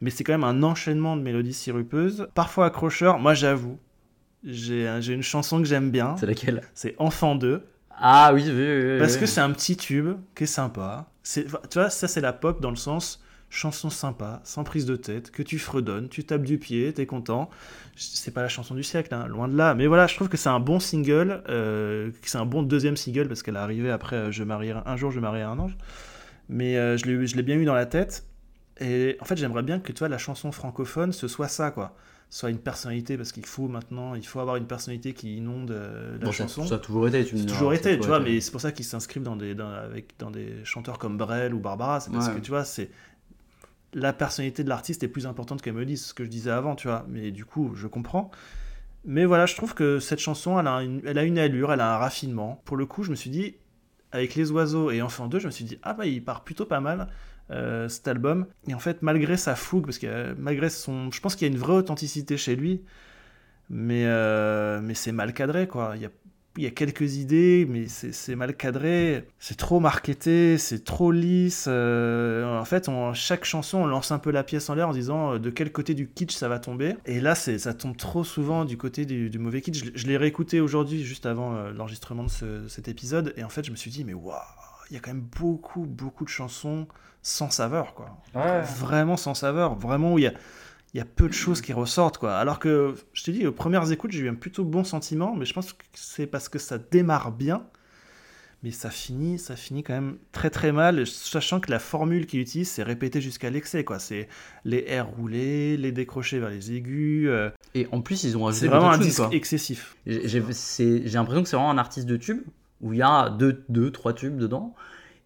Mais 0.02 0.10
c'est 0.10 0.24
quand 0.24 0.34
même 0.34 0.44
un 0.44 0.64
enchaînement 0.64 1.16
de 1.16 1.22
mélodies 1.22 1.54
sirupeuses, 1.54 2.28
parfois 2.34 2.66
accrocheurs. 2.66 3.20
Moi, 3.20 3.36
j'avoue, 3.36 3.78
j'ai 4.44 4.88
une 5.14 5.22
chanson 5.22 5.60
que 5.60 5.66
j'aime 5.68 5.92
bien. 5.92 6.16
C'est 6.18 6.26
laquelle? 6.26 6.64
C'est 6.74 6.96
Enfant 6.98 7.36
2. 7.36 7.64
Ah 7.98 8.32
oui, 8.34 8.44
oui, 8.48 8.52
oui, 8.54 9.00
Parce 9.00 9.14
oui. 9.16 9.20
que 9.22 9.26
c'est 9.26 9.42
un 9.42 9.52
petit 9.52 9.78
tube 9.78 10.18
qui 10.36 10.44
est 10.44 10.48
sympa. 10.48 11.08
C'est, 11.24 11.46
tu 11.46 11.80
vois, 11.80 11.90
ça 11.90 12.08
c'est 12.08 12.22
la 12.22 12.34
pop 12.34 12.62
dans 12.62 12.70
le 12.70 12.76
sens 12.76 13.24
chanson 13.54 13.92
sympa, 13.92 14.42
sans 14.44 14.64
prise 14.64 14.88
de 14.88 14.96
tête, 14.96 15.30
que 15.30 15.44
tu 15.44 15.60
fredonnes, 15.60 16.10
tu 16.10 16.24
tapes 16.24 16.42
du 16.42 16.58
pied, 16.58 16.92
t'es 16.92 17.06
content. 17.06 17.52
C'est 17.96 18.34
pas 18.34 18.42
la 18.42 18.48
chanson 18.50 18.74
du 18.74 18.82
siècle, 18.84 19.14
hein, 19.14 19.28
loin 19.28 19.48
de 19.48 19.56
là. 19.56 19.76
Mais 19.76 19.86
voilà, 19.86 20.08
je 20.08 20.16
trouve 20.16 20.28
que 20.28 20.38
c'est 20.38 20.50
un 20.50 20.60
bon 20.60 20.80
single, 20.80 21.44
euh, 21.50 22.10
que 22.10 22.30
c'est 22.30 22.40
un 22.40 22.48
bon 22.48 22.64
deuxième 22.64 22.98
single 22.98 23.28
parce 23.28 23.44
qu'elle 23.44 23.56
est 23.56 23.60
arrivée 23.60 23.92
après 23.92 24.16
euh, 24.16 24.32
Je 24.32 24.44
marierai 24.44 24.80
un 24.86 24.98
jour, 24.98 25.12
je 25.12 25.20
marierai 25.20 25.46
un 25.46 25.60
ange. 25.60 25.78
Mais 26.50 26.78
euh, 26.78 26.98
je 26.98 27.06
l'ai 27.06 27.28
je 27.28 27.36
l'ai 27.36 27.44
bien 27.44 27.56
eu 27.58 27.66
dans 27.66 27.76
la 27.76 27.86
tête. 27.86 28.26
Et 28.80 29.18
en 29.22 29.26
fait, 29.26 29.38
j'aimerais 29.38 29.64
bien 29.64 29.80
que 29.80 29.92
tu 29.92 30.00
vois, 30.00 30.10
la 30.10 30.18
chanson 30.18 30.52
francophone, 30.52 31.14
ce 31.14 31.28
soit 31.28 31.48
ça, 31.48 31.70
quoi. 31.70 31.96
Soit 32.36 32.50
une 32.50 32.58
personnalité, 32.58 33.16
parce 33.16 33.32
qu'il 33.32 33.46
faut 33.46 33.68
maintenant, 33.68 34.16
il 34.16 34.26
faut 34.26 34.40
avoir 34.40 34.56
une 34.56 34.66
personnalité 34.66 35.14
qui 35.14 35.38
inonde 35.38 35.70
euh, 35.70 36.18
la 36.18 36.26
Bon, 36.26 36.32
chanson. 36.32 36.66
ça 36.66 36.76
a 36.76 36.80
toujours 36.80 37.08
été. 37.08 37.24
Tu 37.26 37.36
me 37.36 37.46
toujours 37.46 37.76
été, 37.76 38.00
tu 38.00 38.08
vois, 38.08 38.20
été. 38.20 38.28
mais 38.32 38.42
c'est 38.42 38.50
pour 38.50 38.60
ça 38.60 38.72
qu'ils 38.72 38.86
s'inscrivent 38.86 39.22
dans 39.22 39.36
des, 39.36 39.54
dans, 39.54 39.70
avec, 39.70 40.18
dans 40.18 40.32
des 40.32 40.66
chanteurs 40.66 40.98
comme 40.98 41.16
Brel 41.16 41.54
ou 41.54 41.60
Barbara, 41.60 42.00
c'est 42.00 42.12
parce 42.12 42.30
Ouais. 42.30 42.34
que, 42.34 42.40
tu 42.40 42.50
vois, 42.50 42.64
c'est... 42.66 42.90
La 43.94 44.14
personnalité 44.14 44.64
de 44.64 44.70
l'artiste 44.70 45.04
est 45.04 45.08
plus 45.08 45.28
importante 45.28 45.62
qu'elle 45.62 45.76
me 45.76 45.86
dise 45.86 46.06
ce 46.06 46.14
que 46.16 46.24
je 46.24 46.30
disais 46.30 46.50
avant, 46.50 46.76
tu 46.76 46.88
vois, 46.88 47.06
mais 47.08 47.30
du 47.30 47.46
coup, 47.46 47.74
je 47.76 47.86
comprends. 47.86 48.32
Mais 49.06 49.26
voilà, 49.26 49.46
je 49.46 49.56
trouve 49.56 49.76
que 49.76 50.00
cette 50.00 50.18
chanson, 50.20 50.60
elle 50.60 50.66
a, 50.66 50.82
une, 50.82 51.02
elle 51.06 51.20
a 51.20 51.24
une 51.24 51.38
allure, 51.38 51.72
elle 51.72 51.82
a 51.82 51.94
un 51.94 51.98
raffinement. 51.98 52.64
Pour 52.66 52.78
le 52.78 52.88
coup, 52.88 53.04
je 53.04 53.12
me 53.12 53.16
suis 53.16 53.30
dit, 53.30 53.58
avec 54.12 54.34
Les 54.34 54.50
Oiseaux 54.50 54.90
et 54.90 55.04
Enfant 55.04 55.28
2, 55.28 55.38
je 55.38 55.46
me 55.46 55.52
suis 55.52 55.66
dit, 55.66 55.78
ah 55.84 55.94
bah, 55.94 56.08
il 56.08 56.24
part 56.26 56.44
plutôt 56.44 56.66
pas 56.66 56.80
mal, 56.80 57.10
euh, 57.52 57.90
cet 57.90 58.08
album. 58.08 58.48
Et 58.68 58.74
en 58.74 58.80
fait, 58.80 59.02
malgré 59.02 59.38
sa 59.38 59.56
fougue, 59.56 59.86
parce 59.86 59.98
que 60.00 60.08
euh, 60.08 60.34
malgré 60.38 60.70
son... 60.70 61.12
Je 61.12 61.20
pense 61.20 61.36
qu'il 61.36 61.48
y 61.48 61.52
a 61.52 61.54
une 61.54 61.60
vraie 61.60 61.74
authenticité 61.74 62.38
chez 62.38 62.56
lui, 62.56 62.82
mais, 63.70 64.06
euh, 64.06 64.80
mais 64.82 64.94
c'est 64.94 65.12
mal 65.12 65.34
cadré, 65.34 65.68
quoi. 65.68 65.94
Il 65.96 66.02
y 66.02 66.06
a, 66.06 66.10
il 66.58 66.64
y 66.64 66.68
a 66.68 66.72
quelques 66.72 67.16
idées, 67.16 67.66
mais 67.68 67.88
c'est 67.88 68.36
mal 68.36 68.56
cadré. 68.56 69.28
C'est 69.40 69.58
trop 69.58 69.80
marketé, 69.80 70.58
c'est 70.60 70.84
trop 70.84 71.12
lisse. 71.12 71.68
en 71.68 72.66
fait, 72.66 72.88
on, 72.90 73.14
chaque 73.14 73.44
chanson, 73.44 73.80
on 73.80 73.88
lance 73.88 74.12
un 74.12 74.20
peu 74.20 74.30
la 74.32 74.44
pièce 74.44 74.70
en 74.70 74.76
l'air 74.76 74.90
en 74.90 74.94
disant 74.94 75.40
de 75.40 75.50
quel 75.50 75.72
côté 75.72 75.96
du 75.96 76.08
kitsch 76.08 76.36
ça 76.36 76.48
va 76.48 76.60
tomber. 76.60 76.96
Et 77.06 77.20
là, 77.22 77.34
ça 77.36 77.74
tombe 77.74 77.98
trop 77.98 78.24
souvent 78.24 78.66
du 78.66 78.78
côté 78.78 79.06
du, 79.06 79.40
mauvais 79.40 79.62
kitsch. 79.62 79.84
Je, 79.96 80.08
l'ai- 80.08 80.18
réécouté 80.18 80.62
aujourd'hui, 80.62 81.04
juste 81.04 81.26
avant 81.26 81.72
l'enregistrement 81.72 82.24
de 82.24 82.30
ce- 82.30 82.68
cet 82.68 82.88
épisode, 82.88 83.34
et 83.36 83.44
en 83.44 83.50
fait, 83.50 83.66
je 83.66 83.72
me 83.72 83.76
suis 83.76 83.90
dit, 83.90 84.04
mais 84.06 84.14
waouh, 84.14 84.38
il 84.94 84.98
y 84.98 85.00
a 85.00 85.02
quand 85.02 85.12
même 85.12 85.26
beaucoup, 85.40 85.88
beaucoup 85.88 86.24
de 86.24 86.30
chansons 86.30 86.88
sans 87.24 87.50
saveur, 87.50 87.96
quoi 87.96 88.16
Ouais. 88.36 88.62
vraiment 88.62 89.18
sans 89.18 89.34
saveur, 89.34 89.74
vraiment 89.76 90.14
où 90.14 90.20
il 90.20 90.26
y 90.26 90.28
a, 90.28 90.34
il 90.94 91.00
y 91.00 91.02
a 91.02 91.06
peu 91.06 91.28
de 91.28 91.34
choses 91.34 91.62
qui 91.62 91.74
ressortent, 91.74 92.20
quoi. 92.20 92.36
Alors 92.38 92.60
que, 92.60 92.94
je 93.14 93.24
te 93.24 93.32
dis, 93.32 93.48
aux 93.48 93.52
premières 93.52 93.92
écoutes, 93.92 94.12
j'ai 94.12 94.20
eu 94.20 94.30
un 94.30 94.36
plutôt 94.36 94.64
bon 94.64 94.84
sentiment, 94.84 95.36
mais 95.36 95.46
je 95.46 95.54
pense 95.56 95.74
que 95.74 95.84
c'est 95.96 96.28
parce 96.28 96.48
que 96.48 96.60
ça 96.60 96.78
démarre 96.78 97.32
bien, 97.32 97.66
mais 98.62 98.70
ça 98.70 98.92
finit, 98.92 99.40
ça 99.40 99.56
finit 99.56 99.82
quand 99.82 99.94
même 99.94 100.18
très 100.32 100.52
très 100.52 100.72
mal, 100.72 101.08
sachant 101.08 101.60
que 101.60 101.72
la 101.72 101.80
formule 101.80 102.28
qu'il 102.28 102.40
utilise, 102.40 102.70
c'est 102.70 102.84
répété 102.84 103.20
jusqu'à 103.20 103.50
l'excès, 103.50 103.84
quoi. 103.84 103.98
C'est 103.98 104.28
les 104.64 104.86
airs 104.88 105.08
roulés, 105.08 105.76
les 105.76 105.92
décrochés 105.92 106.38
vers 106.40 106.50
les 106.50 106.72
aigus, 106.74 107.28
euh, 107.28 107.50
Et 107.74 107.88
en 107.92 108.02
plus, 108.02 108.24
ils 108.26 108.38
ont 108.38 108.42
c'est 108.52 108.66
ajouté 108.66 108.68
vraiment 108.68 108.92
un 108.92 108.98
disque 109.00 109.24
excessif. 109.32 109.96
J'ai 110.06 110.44
c'est- 110.52 111.00
l'impression 111.00 111.42
que 111.42 111.50
c'est 111.50 111.56
vraiment 111.56 111.72
un 111.72 111.80
artiste 111.80 112.06
de 112.06 112.16
tubes 112.18 112.44
où 112.84 112.94
il 112.94 113.00
y 113.00 113.02
a 113.02 113.30
deux, 113.30 113.64
deux 113.70 113.90
trois 113.90 114.14
tubes 114.14 114.38
dedans. 114.38 114.76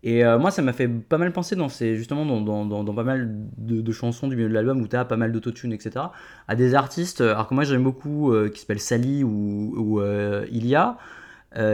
Et 0.04 0.24
euh, 0.24 0.38
moi, 0.38 0.52
ça 0.52 0.62
m'a 0.62 0.74
fait 0.74 0.88
pas 0.88 1.18
mal 1.18 1.34
penser 1.34 1.56
dans 1.56 1.70
ces, 1.70 1.96
justement 1.98 2.26
dans, 2.26 2.66
dans, 2.66 2.94
pas 2.94 3.04
mal 3.04 3.30
de, 3.58 3.92
chansons 3.92 4.28
du 4.28 4.36
milieu 4.36 4.48
de 4.48 4.54
l'album 4.54 4.80
où 4.80 4.88
tu 4.88 4.96
as 4.96 5.06
pas 5.06 5.18
mal 5.18 5.32
d'autotune, 5.32 5.74
etc. 5.74 6.06
à 6.48 6.56
des 6.56 6.76
artistes, 6.76 7.22
euh, 7.22 7.32
alors 7.32 7.48
que 7.48 7.56
moi 7.56 7.64
j'aime 7.64 7.84
beaucoup, 7.84 8.32
euh, 8.32 8.50
qui 8.50 8.60
s'appellent 8.60 8.80
Sally 8.80 9.24
ou, 9.24 9.74
ou 9.76 10.02
Ilia, 10.52 10.98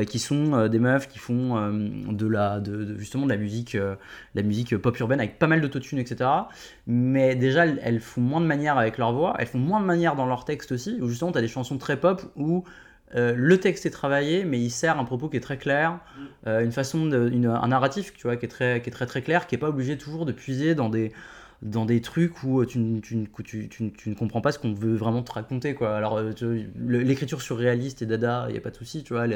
qui 0.07 0.17
sont 0.17 0.67
des 0.67 0.79
meufs 0.79 1.09
qui 1.09 1.19
font 1.19 1.69
de 1.69 2.27
la, 2.27 2.61
de, 2.61 2.97
justement 2.97 3.25
de 3.25 3.31
la 3.31 3.37
musique, 3.37 3.77
la 4.33 4.41
musique 4.41 4.77
pop 4.77 4.97
urbaine 4.97 5.19
avec 5.19 5.37
pas 5.37 5.47
mal 5.47 5.59
d'autotune, 5.59 5.99
etc. 5.99 6.29
Mais 6.87 7.35
déjà, 7.35 7.65
elles, 7.65 7.99
font 7.99 8.21
moins 8.21 8.39
de 8.39 8.45
manière 8.45 8.77
avec 8.77 8.97
leur 8.97 9.11
voix, 9.11 9.35
elles 9.39 9.47
font 9.47 9.59
moins 9.59 9.81
de 9.81 9.85
manière 9.85 10.15
dans 10.15 10.25
leur 10.25 10.45
texte 10.45 10.71
aussi, 10.71 10.99
où 11.01 11.09
justement 11.09 11.33
tu 11.33 11.37
as 11.37 11.41
des 11.41 11.49
chansons 11.49 11.77
très 11.77 11.99
pop 11.99 12.21
où 12.37 12.63
euh, 13.15 13.33
le 13.35 13.59
texte 13.59 13.85
est 13.85 13.89
travaillé, 13.91 14.45
mais 14.45 14.59
il 14.59 14.69
sert 14.71 14.99
un 14.99 15.05
propos 15.05 15.29
qui 15.29 15.37
est 15.37 15.41
très 15.41 15.57
clair, 15.57 15.99
euh, 16.47 16.61
une 16.63 16.71
façon, 16.71 17.05
de, 17.05 17.29
une- 17.31 17.45
un 17.47 17.67
narratif, 17.67 18.13
tu 18.13 18.23
vois, 18.23 18.37
qui 18.37 18.45
est 18.45 18.49
très, 18.49 18.81
qui 18.81 18.89
est 18.89 18.93
très 18.93 19.05
très 19.05 19.21
clair, 19.21 19.47
qui 19.47 19.55
est 19.55 19.57
pas 19.59 19.69
obligé 19.69 19.97
toujours 19.97 20.25
de 20.25 20.31
puiser 20.31 20.75
dans 20.75 20.89
des 20.89 21.13
dans 21.63 21.85
des 21.85 22.01
trucs 22.01 22.43
où 22.43 22.65
tu, 22.65 22.99
tu, 23.01 23.27
tu, 23.69 23.69
tu 23.93 24.09
ne 24.09 24.15
comprends 24.15 24.41
pas 24.41 24.51
ce 24.51 24.59
qu'on 24.59 24.73
veut 24.73 24.95
vraiment 24.95 25.23
te 25.23 25.31
raconter. 25.31 25.73
Quoi. 25.73 25.95
Alors, 25.95 26.21
l'écriture 26.77 27.41
surréaliste 27.41 28.01
et 28.01 28.05
dada, 28.05 28.45
il 28.49 28.51
n'y 28.51 28.57
a 28.57 28.61
pas 28.61 28.69
de 28.69 28.75
souci, 28.75 29.03
tu 29.03 29.13
vois. 29.13 29.27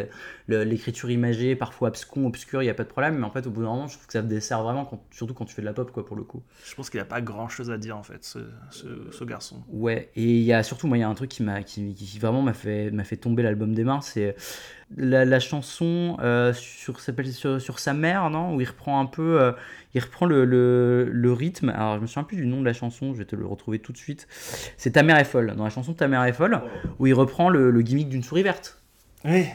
L'écriture 0.47 1.09
imagée, 1.09 1.55
parfois 1.55 1.87
abscon, 1.87 2.25
obscure, 2.25 2.61
il 2.61 2.65
n'y 2.65 2.71
a 2.71 2.73
pas 2.73 2.83
de 2.83 2.89
problème. 2.89 3.17
Mais 3.17 3.25
en 3.25 3.31
fait, 3.31 3.47
au 3.47 3.49
bout 3.49 3.61
d'un 3.61 3.69
moment, 3.69 3.87
je 3.87 3.93
trouve 3.93 4.07
que 4.07 4.13
ça 4.13 4.21
te 4.21 4.27
dessert 4.27 4.61
vraiment, 4.61 4.89
surtout 5.11 5.33
quand 5.33 5.45
tu 5.45 5.55
fais 5.55 5.61
de 5.61 5.67
la 5.67 5.73
pop, 5.73 5.89
quoi, 5.91 6.05
pour 6.05 6.17
le 6.17 6.23
coup. 6.23 6.43
Je 6.65 6.75
pense 6.75 6.89
qu'il 6.89 6.97
n'y 6.97 7.03
a 7.03 7.05
pas 7.05 7.21
grand 7.21 7.47
chose 7.47 7.71
à 7.71 7.77
dire, 7.77 7.97
en 7.97 8.03
fait, 8.03 8.23
ce, 8.25 8.39
ce, 8.69 9.23
garçon. 9.23 9.63
Ouais, 9.69 10.11
et 10.15 10.37
il 10.37 10.43
y 10.43 10.53
a 10.53 10.63
surtout, 10.63 10.87
moi, 10.87 10.97
il 10.97 11.01
y 11.01 11.03
a 11.03 11.09
un 11.09 11.15
truc 11.15 11.29
qui, 11.29 11.43
m'a, 11.43 11.63
qui, 11.63 11.93
qui 11.93 12.19
vraiment 12.19 12.41
m'a 12.41 12.53
fait, 12.53 12.91
m'a 12.91 13.05
fait 13.05 13.17
tomber 13.17 13.43
l'album 13.43 13.73
des 13.73 13.83
mains, 13.85 14.01
c'est 14.01 14.35
la, 14.95 15.39
chanson 15.39 16.17
euh, 16.21 16.53
sur, 16.53 16.99
sur, 16.99 17.61
sur, 17.61 17.79
sa 17.79 17.93
mère, 17.93 18.29
non? 18.29 18.55
Où 18.55 18.61
il 18.61 18.67
reprend 18.67 18.99
un 18.99 19.05
peu, 19.05 19.41
euh, 19.41 19.51
il 19.93 20.01
reprend 20.01 20.25
le, 20.25 20.45
le, 20.45 21.33
rythme. 21.33 21.69
Alors, 21.69 21.97
je 21.97 22.01
me 22.01 22.07
souviens 22.07 22.23
plus 22.23 22.37
du 22.37 22.45
nom 22.45 22.61
de 22.61 22.65
la 22.65 22.73
chanson, 22.73 23.13
je 23.13 23.19
vais 23.19 23.25
te 23.25 23.35
le 23.35 23.45
retrouver 23.45 23.79
tout 23.79 23.91
de 23.91 23.97
suite. 23.97 24.27
C'est 24.77 24.91
Ta 24.91 25.03
mère 25.03 25.17
est 25.17 25.25
folle. 25.25 25.53
Dans 25.57 25.65
la 25.65 25.69
chanson 25.69 25.93
Ta 25.93 26.07
mère 26.07 26.23
est 26.23 26.33
folle, 26.33 26.61
où 26.99 27.07
il 27.07 27.13
reprend 27.13 27.49
le, 27.49 27.81
gimmick 27.81 28.09
d'une 28.09 28.23
souris 28.23 28.43
verte. 28.43 28.81
Oui. 29.25 29.45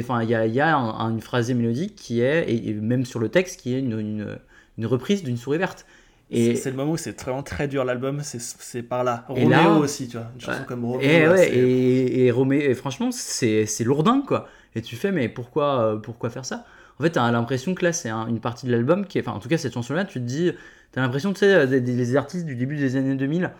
Enfin, 0.00 0.22
il 0.22 0.30
y 0.30 0.34
a, 0.34 0.46
y 0.46 0.60
a 0.60 0.74
une 0.74 1.20
phrase 1.20 1.50
mélodique 1.52 1.94
qui 1.94 2.20
est, 2.20 2.50
et, 2.50 2.74
même 2.74 3.04
sur 3.04 3.20
le 3.20 3.28
texte, 3.28 3.60
qui 3.60 3.74
est 3.74 3.78
une, 3.78 3.98
une, 3.98 4.38
une 4.78 4.86
reprise 4.86 5.22
d'une 5.22 5.36
souris 5.36 5.58
verte. 5.58 5.86
Et 6.34 6.56
c'est 6.56 6.70
le 6.70 6.76
moment 6.76 6.92
où 6.92 6.96
c'est 6.96 7.20
vraiment 7.20 7.42
très 7.42 7.68
dur 7.68 7.84
l'album, 7.84 8.22
c'est 8.22 8.82
par 8.82 9.04
là. 9.04 9.26
Roméo 9.28 9.76
aussi, 9.76 10.08
tu 10.08 10.16
vois, 10.16 10.28
une 10.34 10.40
chanson 10.40 10.64
comme 10.66 10.84
Roméo. 10.86 11.02
Et, 11.02 11.28
ouais, 11.28 11.54
et, 11.54 12.24
et, 12.24 12.30
Roméo, 12.30 12.60
et 12.62 12.74
franchement, 12.74 13.10
c'est 13.12 13.84
lourdin, 13.84 14.22
quoi. 14.26 14.48
Et 14.74 14.82
tu 14.82 14.96
fais, 14.96 15.12
mais 15.12 15.28
pourquoi, 15.28 15.80
euh, 15.80 15.96
pourquoi 15.96 16.30
faire 16.30 16.44
ça? 16.44 16.64
En 16.98 17.02
fait, 17.02 17.10
tu 17.10 17.18
as 17.18 17.30
l'impression 17.30 17.74
que 17.74 17.84
là, 17.84 17.92
c'est 17.92 18.10
une 18.10 18.40
partie 18.40 18.66
de 18.66 18.72
l'album 18.72 19.06
qui 19.06 19.18
est. 19.18 19.26
Enfin, 19.26 19.36
en 19.36 19.40
tout 19.40 19.48
cas, 19.48 19.58
cette 19.58 19.74
chanson-là, 19.74 20.04
tu 20.04 20.20
te 20.20 20.24
dis. 20.24 20.52
Tu 20.92 20.98
as 20.98 21.02
l'impression, 21.02 21.32
tu 21.32 21.40
sais, 21.40 21.66
des, 21.66 21.80
des, 21.80 22.16
artistes 22.16 22.44
du 22.44 22.54
début 22.54 22.76
des 22.76 22.96
années 22.96 23.14
2000, 23.14 23.50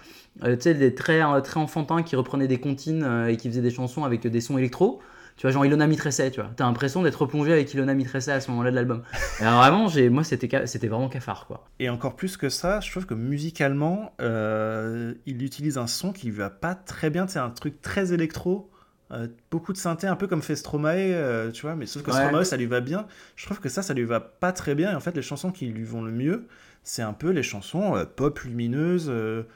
euh, 0.45 0.55
tu 0.55 0.63
sais, 0.63 0.75
des 0.75 0.95
très, 0.95 1.23
euh, 1.23 1.41
très 1.41 1.59
enfantins 1.59 2.03
qui 2.03 2.15
reprenaient 2.15 2.47
des 2.47 2.61
comptines 2.61 3.27
et 3.27 3.39
qui 3.39 3.49
faisaient 3.49 3.63
des 3.63 3.71
chansons 3.71 4.05
avec 4.05 4.27
des 4.27 4.41
sons 4.43 4.59
électro. 4.59 5.01
Tu 5.37 5.47
vois, 5.47 5.51
genre 5.51 5.65
Ilona 5.65 5.87
Mitresset, 5.87 6.31
tu 6.31 6.43
vois. 6.43 6.51
T'as 6.55 6.67
l'impression 6.67 7.03
d'être 7.03 7.23
replongé 7.23 7.53
avec 7.53 7.73
Ilona 7.73 7.95
Mitresset 7.95 8.33
à 8.33 8.41
ce 8.41 8.51
moment-là 8.51 8.71
de 8.71 8.77
l'album. 8.77 9.03
Alors 9.41 9.61
vraiment, 9.61 9.89
j'ai, 9.89 10.11
moi, 10.11 10.25
c'était, 10.25 10.67
c'était 10.67 10.89
vraiment 10.89 11.09
cafard, 11.09 11.47
quoi. 11.47 11.65
Et 11.79 11.89
encore 11.89 12.17
plus 12.17 12.37
que 12.37 12.51
ça, 12.51 12.81
je 12.81 12.91
trouve 12.91 13.07
que 13.07 13.15
musicalement, 13.15 14.13
il 14.21 15.43
utilise 15.43 15.79
un 15.79 15.87
son 15.87 16.13
qui 16.13 16.31
va 16.31 16.51
pas 16.51 16.75
très 16.75 17.09
bien. 17.09 17.27
C'est 17.27 17.39
un 17.39 17.51
truc 17.51 17.81
très 17.81 18.13
électro 18.13 18.72
euh, 19.13 19.29
beaucoup 19.51 19.73
de 19.73 19.79
synthé, 19.79 20.07
un 20.07 20.17
peu 20.17 20.27
comme 20.27 20.43
fait 20.43 20.57
Stromae, 20.57 21.13
euh, 21.13 21.51
tu 21.51 21.63
vois, 21.63 21.77
mais 21.77 21.87
sauf 21.87 22.03
que 22.03 22.13
Stromae, 22.13 22.45
ça 22.45 22.57
lui 22.57 22.67
va 22.67 22.81
bien. 22.81 23.07
Je 23.37 23.45
trouve 23.45 23.61
que 23.61 23.69
ça, 23.69 23.83
ça 23.83 23.93
lui 23.93 24.05
va 24.05 24.21
pas 24.21 24.53
très 24.53 24.75
bien. 24.75 24.93
Et 24.93 24.95
en 24.95 25.01
fait, 25.01 25.15
les 25.15 25.23
chansons 25.23 25.51
qui 25.51 25.67
lui 25.67 25.85
vont 25.85 26.03
le 26.03 26.13
mieux, 26.13 26.47
c'est 26.83 27.03
un 27.03 27.13
peu 27.13 27.31
les 27.31 27.43
chansons 27.43 27.97
euh, 27.97 28.05
pop 28.05 28.41
lumineuses, 28.41 29.13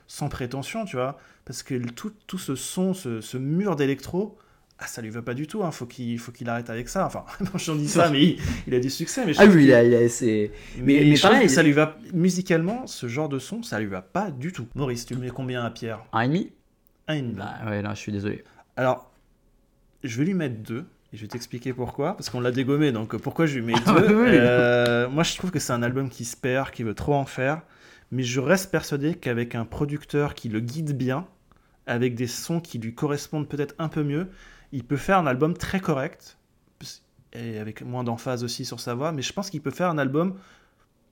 sans 0.07 0.29
prétention, 0.29 0.85
tu 0.85 0.97
vois. 0.97 1.19
Parce 1.47 1.62
que 1.62 1.75
tout, 1.90 2.12
tout 2.27 2.38
ce 2.38 2.55
son, 2.55 2.92
ce, 2.92 3.37
mur 3.38 3.77
d'électro, 3.77 4.37
ah, 4.79 4.87
ça 4.87 5.01
lui 5.01 5.09
va 5.09 5.23
pas 5.23 5.33
du 5.33 5.47
tout. 5.47 5.64
Hein. 5.64 5.71
Faut 5.71 5.87
qu'il 5.87 6.19
faut 6.19 6.33
qu'il 6.33 6.51
arrête 6.51 6.69
avec 6.69 6.90
ça. 6.90 7.07
Enfin, 7.07 7.25
j'en 7.55 7.77
dis 7.77 7.88
ça, 7.88 8.11
mais 8.11 8.37
il, 8.66 8.75
a 8.75 8.81
du 8.81 8.90
succès. 8.90 9.25
Mais 9.25 9.33
ah 9.38 9.47
oui, 9.47 9.64
il 9.64 9.73
a, 9.73 9.83
il 9.83 9.95
a 9.95 10.07
c'est. 10.11 10.51
Mais, 10.79 11.03
mais, 11.03 11.19
pareil, 11.19 11.49
ça 11.49 11.62
lui 11.62 11.73
va 11.73 11.97
musicalement, 12.12 12.87
ce 12.87 13.09
genre 13.09 13.31
de 13.31 13.38
son, 13.38 13.62
ça 13.62 13.81
lui 13.81 13.87
va 13.87 14.03
pas 14.03 14.31
du 14.31 14.53
tout. 14.53 14.66
Maurice, 14.75 15.07
tu 15.07 15.16
mets 15.16 15.31
combien 15.31 15.64
à 15.64 15.71
Pierre? 15.71 16.05
Un 16.12 16.21
et 16.21 16.29
demi? 16.29 16.53
Un 17.09 17.14
et 17.14 17.23
demi. 17.23 17.35
Bah, 17.37 17.55
ouais, 17.66 17.81
là, 17.81 17.95
je 17.95 18.01
suis 18.01 18.12
désolé. 18.12 18.45
Alors, 18.77 19.11
je 20.07 20.19
vais 20.19 20.25
lui 20.25 20.35
mettre 20.35 20.57
deux. 20.57 20.85
Et 21.12 21.16
je 21.16 21.23
vais 21.23 21.29
t'expliquer 21.29 21.73
pourquoi. 21.73 22.16
Parce 22.16 22.31
qu'on 22.31 22.40
l'a 22.40 22.51
dégommé, 22.51 22.92
donc 22.92 23.16
pourquoi 23.16 23.47
je 23.47 23.59
lui 23.59 23.62
mets 23.62 23.75
deux 23.87 24.27
euh, 24.27 25.09
Moi, 25.09 25.23
je 25.23 25.37
trouve 25.37 25.51
que 25.51 25.59
c'est 25.59 25.73
un 25.73 25.83
album 25.83 26.09
qui 26.09 26.25
se 26.25 26.37
perd, 26.37 26.71
qui 26.71 26.83
veut 26.83 26.95
trop 26.95 27.14
en 27.14 27.27
faire. 27.27 27.62
Mais 28.11 28.23
je 28.23 28.40
reste 28.40 28.71
persuadé 28.71 29.14
qu'avec 29.14 29.55
un 29.55 29.64
producteur 29.64 30.35
qui 30.35 30.49
le 30.49 30.61
guide 30.61 30.97
bien, 30.97 31.27
avec 31.87 32.14
des 32.14 32.27
sons 32.27 32.61
qui 32.61 32.79
lui 32.79 32.95
correspondent 32.95 33.49
peut-être 33.49 33.75
un 33.79 33.88
peu 33.88 34.03
mieux, 34.03 34.29
il 34.73 34.85
peut 34.85 34.97
faire 34.97 35.19
un 35.19 35.27
album 35.27 35.55
très 35.55 35.81
correct. 35.81 36.38
Et 37.33 37.59
avec 37.59 37.83
moins 37.83 38.03
d'emphase 38.03 38.45
aussi 38.45 38.64
sur 38.64 38.81
sa 38.81 38.95
voix. 38.95 39.12
Mais 39.12 39.23
je 39.23 39.33
pense 39.33 39.51
qu'il 39.51 39.61
peut 39.61 39.71
faire 39.71 39.90
un 39.90 39.99
album 39.99 40.35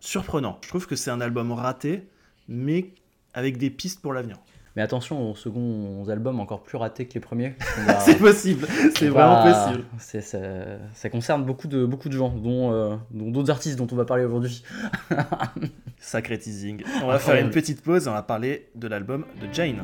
surprenant. 0.00 0.59
Je 0.62 0.68
trouve 0.68 0.87
que 0.87 0.96
c'est 0.96 1.11
un 1.11 1.20
album 1.20 1.52
raté, 1.52 2.09
mais 2.48 2.92
avec 3.33 3.59
des 3.59 3.70
pistes 3.70 4.00
pour 4.00 4.12
l'avenir. 4.12 4.38
Mais 4.76 4.82
attention 4.82 5.30
aux 5.30 5.34
seconds 5.34 6.08
albums 6.08 6.40
encore 6.40 6.62
plus 6.62 6.76
ratés 6.76 7.06
que 7.06 7.14
les 7.14 7.20
premiers. 7.20 7.54
c'est 8.00 8.18
possible, 8.18 8.66
c'est 8.96 9.08
vraiment 9.08 9.42
possible. 9.42 9.84
Ça, 9.98 10.20
ça, 10.20 11.10
concerne 11.10 11.44
beaucoup 11.44 11.68
de, 11.68 11.84
beaucoup 11.87 12.08
de 12.08 12.16
gens, 12.16 12.34
euh, 12.44 12.96
dont 13.10 13.30
d'autres 13.30 13.50
artistes 13.50 13.78
dont 13.78 13.87
on 13.92 13.96
va 13.96 14.04
parler 14.04 14.24
aujourd'hui. 14.24 14.64
Sacré 15.98 16.38
teasing. 16.38 16.82
On 17.02 17.06
va 17.06 17.18
faire 17.18 17.37
une 17.37 17.50
petite 17.50 17.82
pause 17.82 18.06
et 18.06 18.10
on 18.10 18.14
va 18.14 18.22
parler 18.22 18.68
de 18.74 18.88
l'album 18.88 19.24
de 19.40 19.52
Jane. 19.52 19.80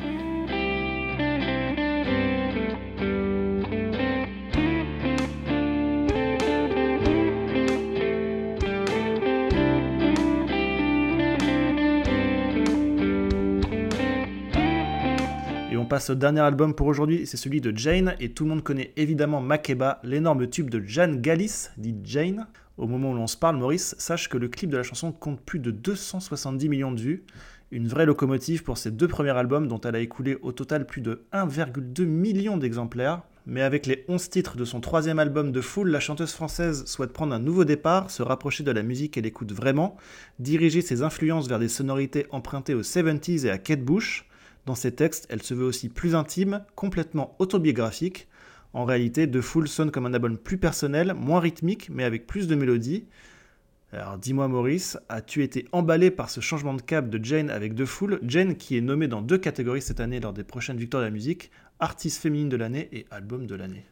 Passe 15.90 16.10
au 16.10 16.14
dernier 16.14 16.38
album 16.38 16.72
pour 16.72 16.86
aujourd'hui, 16.86 17.26
c'est 17.26 17.36
celui 17.36 17.60
de 17.60 17.76
Jane, 17.76 18.14
et 18.20 18.30
tout 18.30 18.44
le 18.44 18.50
monde 18.50 18.62
connaît 18.62 18.92
évidemment 18.96 19.40
Makeba, 19.40 19.98
l'énorme 20.04 20.48
tube 20.48 20.70
de 20.70 20.80
Jan 20.86 21.16
Gallis, 21.16 21.70
dit 21.78 21.96
Jane. 22.04 22.46
Au 22.78 22.86
moment 22.86 23.10
où 23.10 23.14
l'on 23.14 23.26
se 23.26 23.36
parle, 23.36 23.56
Maurice, 23.56 23.96
sache 23.98 24.28
que 24.28 24.38
le 24.38 24.46
clip 24.46 24.70
de 24.70 24.76
la 24.76 24.84
chanson 24.84 25.10
compte 25.10 25.40
plus 25.40 25.58
de 25.58 25.72
270 25.72 26.68
millions 26.68 26.92
de 26.92 27.00
vues, 27.00 27.24
une 27.72 27.88
vraie 27.88 28.06
locomotive 28.06 28.62
pour 28.62 28.78
ses 28.78 28.92
deux 28.92 29.08
premiers 29.08 29.36
albums 29.36 29.66
dont 29.66 29.80
elle 29.80 29.96
a 29.96 29.98
écoulé 29.98 30.38
au 30.42 30.52
total 30.52 30.86
plus 30.86 31.00
de 31.00 31.24
1,2 31.32 32.04
million 32.04 32.56
d'exemplaires. 32.56 33.22
Mais 33.46 33.62
avec 33.62 33.86
les 33.86 34.04
11 34.06 34.30
titres 34.30 34.56
de 34.56 34.64
son 34.64 34.80
troisième 34.80 35.18
album 35.18 35.50
de 35.50 35.60
Full, 35.60 35.90
la 35.90 35.98
chanteuse 35.98 36.34
française 36.34 36.84
souhaite 36.86 37.12
prendre 37.12 37.34
un 37.34 37.40
nouveau 37.40 37.64
départ, 37.64 38.12
se 38.12 38.22
rapprocher 38.22 38.62
de 38.62 38.70
la 38.70 38.84
musique 38.84 39.14
qu'elle 39.14 39.26
écoute 39.26 39.50
vraiment, 39.50 39.96
diriger 40.38 40.82
ses 40.82 41.02
influences 41.02 41.48
vers 41.48 41.58
des 41.58 41.68
sonorités 41.68 42.26
empruntées 42.30 42.74
aux 42.74 42.82
70s 42.82 43.46
et 43.46 43.50
à 43.50 43.58
Kate 43.58 43.82
Bush. 43.82 44.29
Dans 44.66 44.74
ses 44.74 44.94
textes, 44.94 45.26
elle 45.30 45.42
se 45.42 45.54
veut 45.54 45.64
aussi 45.64 45.88
plus 45.88 46.14
intime, 46.14 46.64
complètement 46.74 47.34
autobiographique. 47.38 48.28
En 48.72 48.84
réalité, 48.84 49.28
The 49.28 49.40
Fool 49.40 49.68
sonne 49.68 49.90
comme 49.90 50.06
un 50.06 50.14
album 50.14 50.38
plus 50.38 50.58
personnel, 50.58 51.14
moins 51.14 51.40
rythmique, 51.40 51.88
mais 51.90 52.04
avec 52.04 52.26
plus 52.26 52.46
de 52.46 52.54
mélodie. 52.54 53.06
Alors 53.92 54.18
dis-moi 54.18 54.46
Maurice, 54.46 54.98
as-tu 55.08 55.42
été 55.42 55.66
emballé 55.72 56.12
par 56.12 56.30
ce 56.30 56.40
changement 56.40 56.74
de 56.74 56.82
cap 56.82 57.08
de 57.08 57.24
Jane 57.24 57.50
avec 57.50 57.74
The 57.74 57.84
Fool 57.84 58.20
Jane 58.22 58.54
qui 58.54 58.76
est 58.76 58.80
nommée 58.80 59.08
dans 59.08 59.20
deux 59.20 59.38
catégories 59.38 59.82
cette 59.82 59.98
année 59.98 60.20
lors 60.20 60.32
des 60.32 60.44
prochaines 60.44 60.76
victoires 60.76 61.02
de 61.02 61.08
la 61.08 61.12
musique, 61.12 61.50
artiste 61.80 62.22
féminine 62.22 62.48
de 62.48 62.56
l'année 62.56 62.88
et 62.92 63.06
album 63.10 63.46
de 63.46 63.54
l'année. 63.56 63.84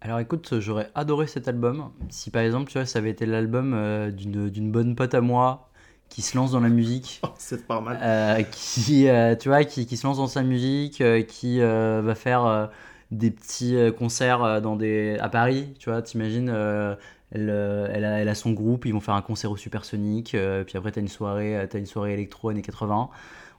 Alors 0.00 0.18
écoute, 0.18 0.58
j'aurais 0.58 0.90
adoré 0.96 1.28
cet 1.28 1.46
album. 1.46 1.92
Si 2.08 2.32
par 2.32 2.42
exemple, 2.42 2.68
tu 2.68 2.78
vois, 2.78 2.86
ça 2.86 2.98
avait 2.98 3.10
été 3.10 3.26
l'album 3.26 3.74
euh, 3.74 4.10
d'une 4.10 4.72
bonne 4.72 4.96
pote 4.96 5.14
à 5.14 5.20
moi 5.20 5.70
qui 6.08 6.22
se 6.22 6.36
lance 6.36 6.52
dans 6.52 6.60
la 6.60 6.68
musique. 6.68 7.20
Oh, 7.26 7.28
c'est 7.38 7.66
pas 7.66 7.80
mal. 7.80 7.98
Euh, 8.02 8.42
qui, 8.42 9.08
euh, 9.08 9.34
tu 9.36 9.48
vois, 9.48 9.64
qui, 9.64 9.86
qui, 9.86 9.96
se 9.96 10.06
lance 10.06 10.18
dans 10.18 10.26
sa 10.26 10.42
musique, 10.42 11.00
euh, 11.00 11.22
qui 11.22 11.60
va 11.60 12.14
faire 12.14 12.70
des 13.10 13.30
petits 13.30 13.76
concerts 13.98 14.60
dans 14.60 14.76
des... 14.76 15.16
à 15.20 15.28
Paris, 15.28 15.74
tu 15.78 15.90
vois, 15.90 16.02
t'imagines, 16.02 16.48
elle, 16.48 16.98
elle, 17.32 18.04
a, 18.04 18.20
elle, 18.20 18.28
a, 18.28 18.34
son 18.34 18.52
groupe, 18.52 18.86
ils 18.86 18.92
vont 18.92 19.00
faire 19.00 19.14
un 19.14 19.22
concert 19.22 19.50
au 19.50 19.56
Supersonic, 19.56 20.36
puis 20.66 20.78
après 20.78 20.92
t'as 20.92 21.00
une 21.00 21.08
soirée, 21.08 21.56
as 21.56 21.78
une 21.78 21.86
soirée 21.86 22.14
électro 22.14 22.48
années 22.48 22.62
80. 22.62 23.08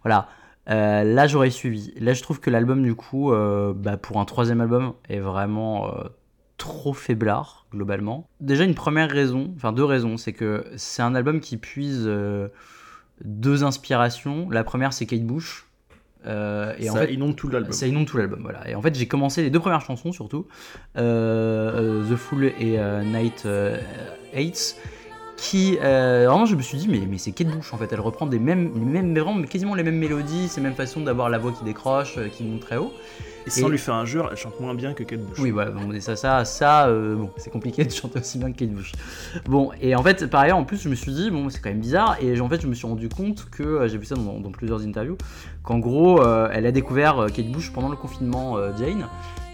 Voilà. 0.03 0.27
là, 0.67 1.27
j'aurais 1.27 1.49
suivi. 1.49 1.93
Là, 1.99 2.13
je 2.13 2.21
trouve 2.21 2.39
que 2.39 2.49
l'album, 2.49 2.83
du 2.83 2.95
coup, 2.95 3.31
bah, 3.75 3.97
pour 3.97 4.19
un 4.19 4.25
troisième 4.25 4.61
album, 4.61 4.93
est 5.09 5.19
vraiment 5.19 5.91
trop 6.57 6.93
faiblard 6.93 7.65
globalement. 7.71 8.27
Déjà 8.41 8.63
une 8.63 8.75
première 8.75 9.09
raison, 9.09 9.53
enfin 9.55 9.71
deux 9.71 9.83
raisons, 9.83 10.17
c'est 10.17 10.33
que 10.33 10.65
c'est 10.75 11.01
un 11.01 11.15
album 11.15 11.39
qui 11.39 11.57
puise 11.57 12.03
euh, 12.05 12.47
deux 13.23 13.63
inspirations. 13.63 14.49
La 14.49 14.63
première 14.63 14.93
c'est 14.93 15.05
Kate 15.05 15.23
Bush. 15.23 15.65
Euh, 16.25 16.73
et 16.77 16.87
ça 16.87 16.93
en 16.93 16.95
fait, 16.95 17.13
inonde 17.13 17.35
tout 17.35 17.47
l'album. 17.47 17.71
Ça 17.71 17.87
inonde 17.87 18.07
tout 18.07 18.17
l'album, 18.17 18.41
voilà. 18.41 18.67
Et 18.69 18.75
en 18.75 18.81
fait 18.81 18.95
j'ai 18.95 19.07
commencé 19.07 19.41
les 19.43 19.49
deux 19.49 19.59
premières 19.59 19.81
chansons 19.81 20.11
surtout, 20.11 20.47
euh, 20.97 22.03
The 22.09 22.15
Fool 22.15 22.45
et 22.45 22.77
Night 23.05 23.47
Hates 24.35 24.75
qui 25.37 25.75
vraiment 25.75 26.47
je 26.47 26.55
me 26.55 26.63
suis 26.63 26.79
dit 26.79 26.87
mais, 26.87 27.05
mais 27.07 27.19
c'est 27.19 27.31
Kate 27.31 27.47
Bush 27.47 27.71
en 27.71 27.77
fait 27.77 27.93
elle 27.93 28.01
reprend 28.01 28.25
des 28.25 28.39
mêmes, 28.39 28.71
les 28.73 28.85
mêmes 28.85 29.17
vraiment 29.17 29.43
quasiment 29.43 29.75
les 29.75 29.83
mêmes 29.83 29.99
mélodies 29.99 30.47
ces 30.47 30.61
mêmes 30.61 30.73
façons 30.73 31.01
d'avoir 31.01 31.29
la 31.29 31.37
voix 31.37 31.51
qui 31.51 31.63
décroche 31.63 32.17
qui 32.31 32.43
monte 32.43 32.61
très 32.61 32.77
haut 32.77 32.91
et 33.47 33.49
sans 33.49 33.69
lui 33.69 33.77
faire 33.77 33.95
un 33.95 34.05
jeu, 34.05 34.21
elle 34.29 34.37
chante 34.37 34.59
moins 34.59 34.75
bien 34.75 34.93
que 34.93 35.03
Kate 35.03 35.21
Bush. 35.21 35.39
Oui, 35.39 35.51
voilà, 35.51 35.71
bon, 35.71 35.99
ça, 36.01 36.15
ça, 36.15 36.43
ça 36.43 36.87
euh, 36.87 37.15
bon, 37.15 37.31
c'est 37.37 37.49
compliqué 37.49 37.85
de 37.85 37.91
chanter 37.91 38.19
aussi 38.19 38.37
bien 38.37 38.51
que 38.51 38.57
Kate 38.57 38.71
Bush. 38.71 38.91
Bon, 39.45 39.71
et 39.81 39.95
en 39.95 40.03
fait, 40.03 40.27
par 40.27 40.41
ailleurs, 40.41 40.57
en 40.57 40.65
plus, 40.65 40.81
je 40.81 40.89
me 40.89 40.95
suis 40.95 41.13
dit, 41.13 41.31
bon, 41.31 41.49
c'est 41.49 41.61
quand 41.61 41.69
même 41.69 41.79
bizarre, 41.79 42.17
et 42.21 42.39
en 42.39 42.49
fait, 42.49 42.61
je 42.61 42.67
me 42.67 42.73
suis 42.73 42.85
rendu 42.85 43.07
compte 43.07 43.47
que, 43.49 43.63
euh, 43.63 43.87
j'ai 43.87 43.97
vu 43.97 44.05
ça 44.05 44.15
dans, 44.15 44.51
plusieurs 44.51 44.85
interviews, 44.85 45.17
qu'en 45.63 45.79
gros, 45.79 46.21
euh, 46.21 46.49
elle 46.51 46.65
a 46.65 46.71
découvert 46.71 47.27
Kate 47.33 47.51
Bush 47.51 47.71
pendant 47.71 47.89
le 47.89 47.95
confinement 47.95 48.57
Jane, 48.77 49.07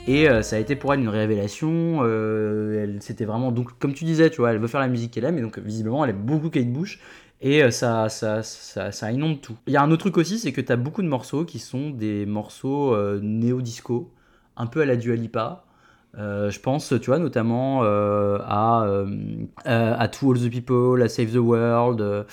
et 0.08 0.28
ça 0.42 0.58
a 0.58 0.60
été 0.60 0.76
pour 0.76 0.94
elle 0.94 1.00
une 1.00 1.10
révélation. 1.10 2.04
elle, 2.06 2.98
c'était 3.00 3.26
vraiment 3.26 3.52
donc, 3.52 3.78
comme 3.80 3.94
tu 3.94 4.06
disais, 4.06 4.30
tu 4.30 4.38
vois, 4.38 4.52
elle 4.52 4.60
veut 4.60 4.68
faire 4.68 4.82
la 4.82 4.88
musique 4.88 5.12
qu'elle 5.12 5.26
aime, 5.26 5.38
et 5.38 5.42
donc 5.42 5.60
visiblement, 5.60 6.04
elle 6.04 6.12
aime 6.12 6.24
beaucoup 6.24 6.50
Kate 6.50 6.72
Bush. 6.72 7.00
Et 7.44 7.70
ça, 7.72 8.10
ça, 8.10 8.42
ça, 8.42 8.92
ça, 8.92 9.12
inonde 9.12 9.42
tout. 9.42 9.56
Il 9.68 9.74
y 9.74 9.78
a 9.78 9.84
un 9.84 9.92
autre 9.92 10.00
truc 10.00 10.18
aussi, 10.18 10.40
c'est 10.40 10.52
que 10.52 10.62
tu 10.62 10.72
as 10.72 10.78
beaucoup 10.78 11.02
de 11.02 11.08
morceaux 11.08 11.46
qui 11.46 11.60
sont 11.60 11.90
des 11.90 12.26
morceaux 12.26 12.98
néo-disco, 13.20 14.10
un 14.58 14.66
peu 14.66 14.82
à 14.82 14.86
la 14.86 14.96
Dua 14.96 15.16
Lipa. 15.16 15.66
je 16.16 16.60
pense, 16.60 16.94
tu 17.02 17.08
vois, 17.08 17.20
notamment 17.20 17.84
à, 17.84 18.88
à 19.66 20.08
To 20.08 20.32
All 20.32 20.40
the 20.40 20.50
People, 20.50 21.02
à 21.02 21.10
Save 21.10 21.34
the 21.34 21.36
World, 21.36 22.26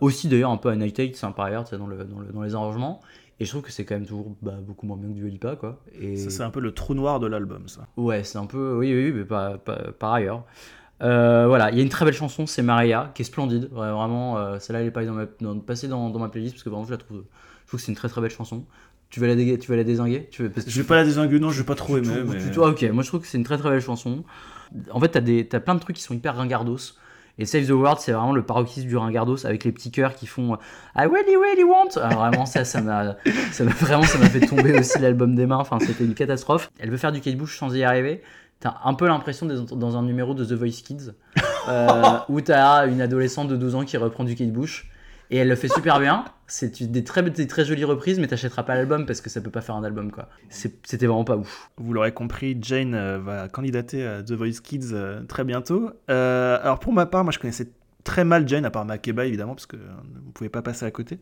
aussi 0.00 0.28
d'ailleurs 0.28 0.50
un 0.50 0.56
peu 0.56 0.68
à 0.68 0.76
Night 0.76 0.98
Eight, 0.98 1.20
par 1.36 1.46
ailleurs, 1.46 1.64
dans, 1.70 1.86
le, 1.86 2.04
dans, 2.04 2.18
le, 2.18 2.32
dans 2.32 2.42
les 2.42 2.54
arrangements. 2.56 3.00
Et 3.40 3.44
je 3.44 3.50
trouve 3.50 3.62
que 3.62 3.70
c'est 3.70 3.84
quand 3.84 3.94
même 3.94 4.06
toujours 4.06 4.34
bah, 4.42 4.56
beaucoup 4.60 4.86
moins 4.86 4.96
bien 4.96 5.08
que 5.08 5.14
du 5.14 5.28
Lipa, 5.28 5.54
quoi. 5.54 5.80
Et... 6.00 6.16
Ça, 6.16 6.30
c'est 6.30 6.42
un 6.42 6.50
peu 6.50 6.60
le 6.60 6.72
trou 6.72 6.94
noir 6.94 7.20
de 7.20 7.28
l'album, 7.28 7.68
ça. 7.68 7.86
Ouais, 7.96 8.24
c'est 8.24 8.38
un 8.38 8.46
peu. 8.46 8.76
Oui, 8.76 8.92
oui, 8.92 9.12
mais 9.12 9.24
pas, 9.24 9.58
par 9.98 10.14
ailleurs. 10.14 10.44
Euh, 11.02 11.46
voilà, 11.46 11.70
il 11.70 11.76
y 11.76 11.80
a 11.80 11.82
une 11.82 11.88
très 11.88 12.04
belle 12.04 12.14
chanson, 12.14 12.46
c'est 12.46 12.62
Maria, 12.62 13.12
qui 13.14 13.22
est 13.22 13.24
splendide. 13.24 13.68
vraiment, 13.70 14.38
euh, 14.38 14.58
celle-là, 14.58 14.80
elle 14.80 14.88
est 14.88 14.92
pas 14.92 15.04
dans 15.04 15.12
ma, 15.12 15.26
dans, 15.40 15.58
passée 15.60 15.88
dans, 15.88 16.10
dans, 16.10 16.18
ma 16.18 16.28
playlist 16.28 16.54
parce 16.54 16.64
que 16.64 16.70
vraiment, 16.70 16.84
je 16.84 16.90
la 16.90 16.96
trouve. 16.96 17.24
Je 17.64 17.70
trouve 17.70 17.80
que 17.80 17.84
c'est 17.84 17.92
une 17.92 17.96
très 17.96 18.08
très 18.08 18.20
belle 18.20 18.30
chanson. 18.30 18.64
Tu 19.10 19.20
vas 19.20 19.26
la, 19.26 19.36
dé 19.36 19.58
tu 19.58 19.70
vas 19.70 19.76
la 19.76 19.84
désinguer? 19.84 20.28
Tu 20.30 20.42
veux, 20.42 20.52
Je 20.66 20.80
vais 20.80 20.86
pas 20.86 20.96
la 20.96 21.04
désinguer, 21.04 21.38
non, 21.38 21.50
je 21.50 21.58
vais 21.58 21.66
pas 21.66 21.74
trop 21.74 21.96
aimer. 21.96 22.24
Mais... 22.26 22.58
ok, 22.58 22.82
moi 22.92 23.02
je 23.02 23.08
trouve 23.08 23.20
que 23.20 23.26
c'est 23.26 23.38
une 23.38 23.44
très 23.44 23.58
très 23.58 23.70
belle 23.70 23.80
chanson. 23.80 24.24
En 24.90 25.00
fait, 25.00 25.08
t'as 25.08 25.56
as 25.56 25.60
plein 25.60 25.74
de 25.74 25.80
trucs 25.80 25.96
qui 25.96 26.02
sont 26.02 26.14
hyper 26.14 26.36
ringardos. 26.36 26.94
Et 27.38 27.44
Save 27.44 27.66
the 27.66 27.70
World, 27.70 28.00
c'est 28.00 28.12
vraiment 28.12 28.32
le 28.32 28.42
paroxysme 28.42 28.88
du 28.88 28.96
ringardos 28.96 29.46
avec 29.46 29.64
les 29.64 29.70
petits 29.70 29.92
cœurs 29.92 30.14
qui 30.14 30.26
font 30.26 30.58
I 30.96 31.06
really, 31.06 31.36
really 31.36 31.62
want. 31.62 31.96
Alors 31.96 32.26
vraiment, 32.26 32.46
ça, 32.46 32.64
ça 32.64 32.80
m'a, 32.80 33.16
ça 33.52 33.64
m'a 33.64 33.70
vraiment, 33.70 34.02
ça 34.02 34.18
m'a 34.18 34.28
fait 34.28 34.44
tomber 34.44 34.76
aussi 34.78 34.98
l'album 34.98 35.36
des 35.36 35.46
mains. 35.46 35.58
Enfin, 35.58 35.78
c'était 35.78 36.04
une 36.04 36.14
catastrophe. 36.14 36.70
Elle 36.80 36.90
veut 36.90 36.96
faire 36.96 37.12
du 37.12 37.20
Kate 37.20 37.36
Bush 37.36 37.56
sans 37.56 37.74
y 37.74 37.84
arriver. 37.84 38.22
T'as 38.60 38.76
un 38.84 38.94
peu 38.94 39.06
l'impression 39.06 39.46
d'être 39.46 39.76
dans 39.76 39.96
un 39.96 40.02
numéro 40.02 40.34
de 40.34 40.44
The 40.44 40.52
Voice 40.52 40.82
Kids 40.84 41.12
euh, 41.68 42.18
où 42.28 42.40
t'as 42.40 42.88
une 42.88 43.00
adolescente 43.00 43.48
de 43.48 43.56
12 43.56 43.74
ans 43.76 43.84
qui 43.84 43.96
reprend 43.96 44.24
du 44.24 44.34
Kate 44.34 44.52
Bush 44.52 44.90
et 45.30 45.36
elle 45.36 45.48
le 45.48 45.56
fait 45.56 45.68
super 45.68 46.00
bien. 46.00 46.24
C'est 46.46 46.82
des 46.82 47.04
très, 47.04 47.22
des 47.22 47.46
très 47.46 47.64
jolies 47.64 47.84
reprises, 47.84 48.18
mais 48.18 48.26
t'achèteras 48.26 48.62
pas 48.62 48.74
l'album 48.74 49.04
parce 49.04 49.20
que 49.20 49.28
ça 49.28 49.40
peut 49.40 49.50
pas 49.50 49.60
faire 49.60 49.76
un 49.76 49.84
album, 49.84 50.10
quoi. 50.10 50.28
C'était 50.48 51.06
vraiment 51.06 51.24
pas 51.24 51.36
ouf. 51.36 51.70
Vous 51.76 51.92
l'aurez 51.92 52.12
compris, 52.12 52.56
Jane 52.60 52.94
euh, 52.94 53.18
va 53.18 53.48
candidater 53.48 54.06
à 54.06 54.22
The 54.22 54.32
Voice 54.32 54.60
Kids 54.62 54.90
euh, 54.92 55.22
très 55.24 55.44
bientôt. 55.44 55.90
Euh, 56.08 56.58
alors 56.62 56.78
pour 56.78 56.94
ma 56.94 57.04
part, 57.04 57.24
moi 57.24 57.32
je 57.32 57.38
connaissais 57.38 57.68
très 58.04 58.24
mal 58.24 58.48
Jane, 58.48 58.64
à 58.64 58.70
part 58.70 58.84
Makeba 58.84 59.26
évidemment, 59.26 59.54
parce 59.54 59.66
que 59.66 59.76
vous 59.76 60.30
pouvez 60.32 60.48
pas 60.48 60.62
passer 60.62 60.84
à 60.86 60.90
côté. 60.90 61.18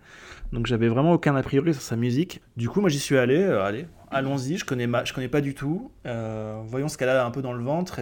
Donc 0.52 0.66
j'avais 0.66 0.88
vraiment 0.88 1.12
aucun 1.12 1.34
a 1.36 1.42
priori 1.42 1.72
sur 1.74 1.82
sa 1.82 1.96
musique. 1.96 2.42
Du 2.56 2.68
coup, 2.68 2.80
moi 2.80 2.90
j'y 2.90 3.00
suis 3.00 3.16
allé. 3.16 3.42
allez, 3.42 3.86
allons-y. 4.10 4.56
Je 4.58 4.64
connais, 4.64 4.88
je 5.04 5.12
connais 5.12 5.28
pas 5.28 5.40
du 5.40 5.54
tout. 5.54 5.90
voyons 6.04 6.88
ce 6.88 6.96
qu'elle 6.96 7.08
a 7.08 7.24
un 7.24 7.30
peu 7.30 7.42
dans 7.42 7.52
le 7.52 7.62
ventre, 7.62 8.00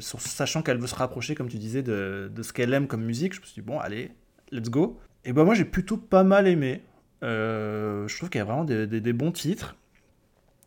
sachant 0.00 0.62
qu'elle 0.62 0.78
veut 0.78 0.86
se 0.86 0.94
rapprocher, 0.94 1.34
comme 1.34 1.48
tu 1.48 1.58
disais, 1.58 1.82
de, 1.82 2.30
de 2.34 2.42
ce 2.42 2.52
qu'elle 2.52 2.72
aime 2.74 2.86
comme 2.86 3.04
musique. 3.04 3.34
Je 3.34 3.40
me 3.40 3.46
suis 3.46 3.62
dit 3.62 3.66
bon, 3.66 3.78
allez, 3.78 4.10
let's 4.52 4.70
go. 4.70 4.98
Et 5.26 5.32
ben 5.32 5.44
moi 5.44 5.54
j'ai 5.54 5.64
plutôt 5.64 5.96
pas 5.96 6.22
mal 6.22 6.46
aimé. 6.46 6.82
Euh, 7.22 8.06
je 8.06 8.16
trouve 8.16 8.30
qu'il 8.30 8.38
y 8.38 8.42
a 8.42 8.44
vraiment 8.44 8.64
des, 8.64 9.12
bons 9.12 9.32
titres. 9.32 9.76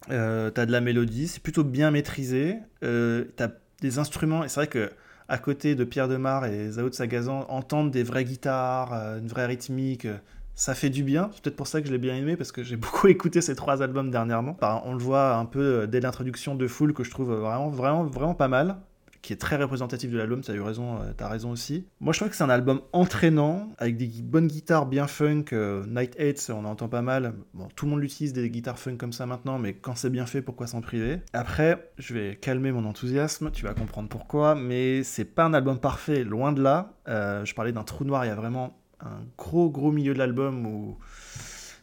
Euh, 0.10 0.50
t'as 0.50 0.66
de 0.66 0.72
la 0.72 0.82
mélodie, 0.82 1.28
c'est 1.28 1.42
plutôt 1.42 1.64
bien 1.64 1.92
maîtrisé. 1.92 2.58
Euh, 2.84 3.26
t'as 3.36 3.50
des 3.82 4.00
instruments, 4.00 4.44
et 4.44 4.50
c'est 4.50 4.60
vrai 4.60 4.68
que 4.68 4.92
à 5.30 5.38
côté 5.38 5.76
de 5.76 5.84
Pierre 5.84 6.08
Demar 6.08 6.46
et 6.46 6.72
Zao 6.72 6.90
de 6.90 6.94
Sagazan, 6.94 7.46
entendre 7.50 7.92
des 7.92 8.04
vraies 8.04 8.26
guitares, 8.26 8.94
une 9.20 9.28
vraie 9.28 9.46
rythmique, 9.46 10.08
ça 10.56 10.76
fait 10.76 10.90
du 10.90 11.04
bien. 11.04 11.30
C'est 11.34 11.44
peut-être 11.44 11.56
pour 11.56 11.68
ça 11.68 11.82
que 11.82 11.88
je 11.88 11.94
l'ai 11.94 12.00
bien 12.00 12.16
aimé, 12.16 12.36
parce 12.36 12.52
que 12.52 12.64
j'ai 12.64 12.76
beaucoup 12.78 13.08
écouté 13.08 13.40
ces 13.40 13.56
trois 13.56 13.82
albums 13.82 14.12
dernièrement. 14.12 14.58
on 14.84 14.94
le 14.94 15.00
voit 15.00 15.36
un 15.36 15.46
peu 15.46 15.88
dès 15.88 16.02
l'introduction 16.02 16.56
de 16.56 16.68
Full, 16.68 16.94
que 16.94 17.04
je 17.04 17.12
trouve 17.12 17.32
vraiment, 17.32 17.70
vraiment, 17.70 18.04
vraiment 18.04 18.36
pas 18.36 18.48
mal 18.48 18.78
qui 19.22 19.34
est 19.34 19.38
très 19.38 19.58
représentatif 19.58 20.12
de 20.12 20.18
l'album, 20.18 20.42
tu 20.42 20.52
as 20.52 20.54
eu 20.54 20.62
raison, 20.62 20.98
euh, 21.02 21.12
as 21.20 21.28
raison 21.28 21.52
aussi. 21.52 21.86
Moi 22.00 22.14
je 22.14 22.20
trouve 22.20 22.30
que 22.30 22.36
c'est 22.36 22.44
un 22.44 22.50
album 22.50 22.82
entraînant, 22.94 23.70
avec 23.78 23.98
des 23.98 24.10
bonnes 24.22 24.48
guitares 24.48 24.86
bien 24.86 25.08
funk, 25.08 25.46
euh, 25.54 25.86
Night 25.88 26.20
Hates, 26.20 26.50
on 26.50 26.60
en 26.60 26.66
entend 26.66 26.88
pas 26.88 27.02
mal, 27.02 27.34
bon, 27.54 27.68
tout 27.76 27.86
le 27.86 27.92
monde 27.92 28.02
l'utilise 28.02 28.34
des 28.34 28.50
guitares 28.50 28.80
funk 28.80 28.98
comme 28.98 29.14
ça 29.14 29.26
maintenant, 29.26 29.60
mais 29.60 29.74
quand 29.74 29.96
c'est 29.96 30.10
bien 30.10 30.26
fait, 30.26 30.42
pourquoi 30.42 30.68
s'en 30.68 30.82
priver? 30.82 31.22
Après, 31.34 31.92
je 31.98 32.14
vais 32.14 32.36
calmer 32.36 32.72
mon 32.72 32.86
enthousiasme, 32.86 33.52
tu 33.52 33.66
vas 33.66 33.74
comprendre 33.74 34.10
pourquoi, 34.10 34.56
mais 34.56 35.04
c'est 35.04 35.26
pas 35.26 35.44
un 35.44 35.54
album 35.54 35.80
parfait, 35.80 36.24
loin 36.24 36.52
de 36.52 36.62
là. 36.62 36.94
Euh, 37.08 37.44
je 37.46 37.54
parlais 37.56 37.72
d'un 37.72 37.84
trou 37.84 38.06
noir, 38.06 38.26
il 38.26 38.30
y 38.30 38.32
a 38.32 38.36
vraiment 38.36 38.78
un 39.02 39.24
gros 39.38 39.70
gros 39.70 39.92
milieu 39.92 40.14
de 40.14 40.20
l'album 40.20 40.66
où 40.66 40.98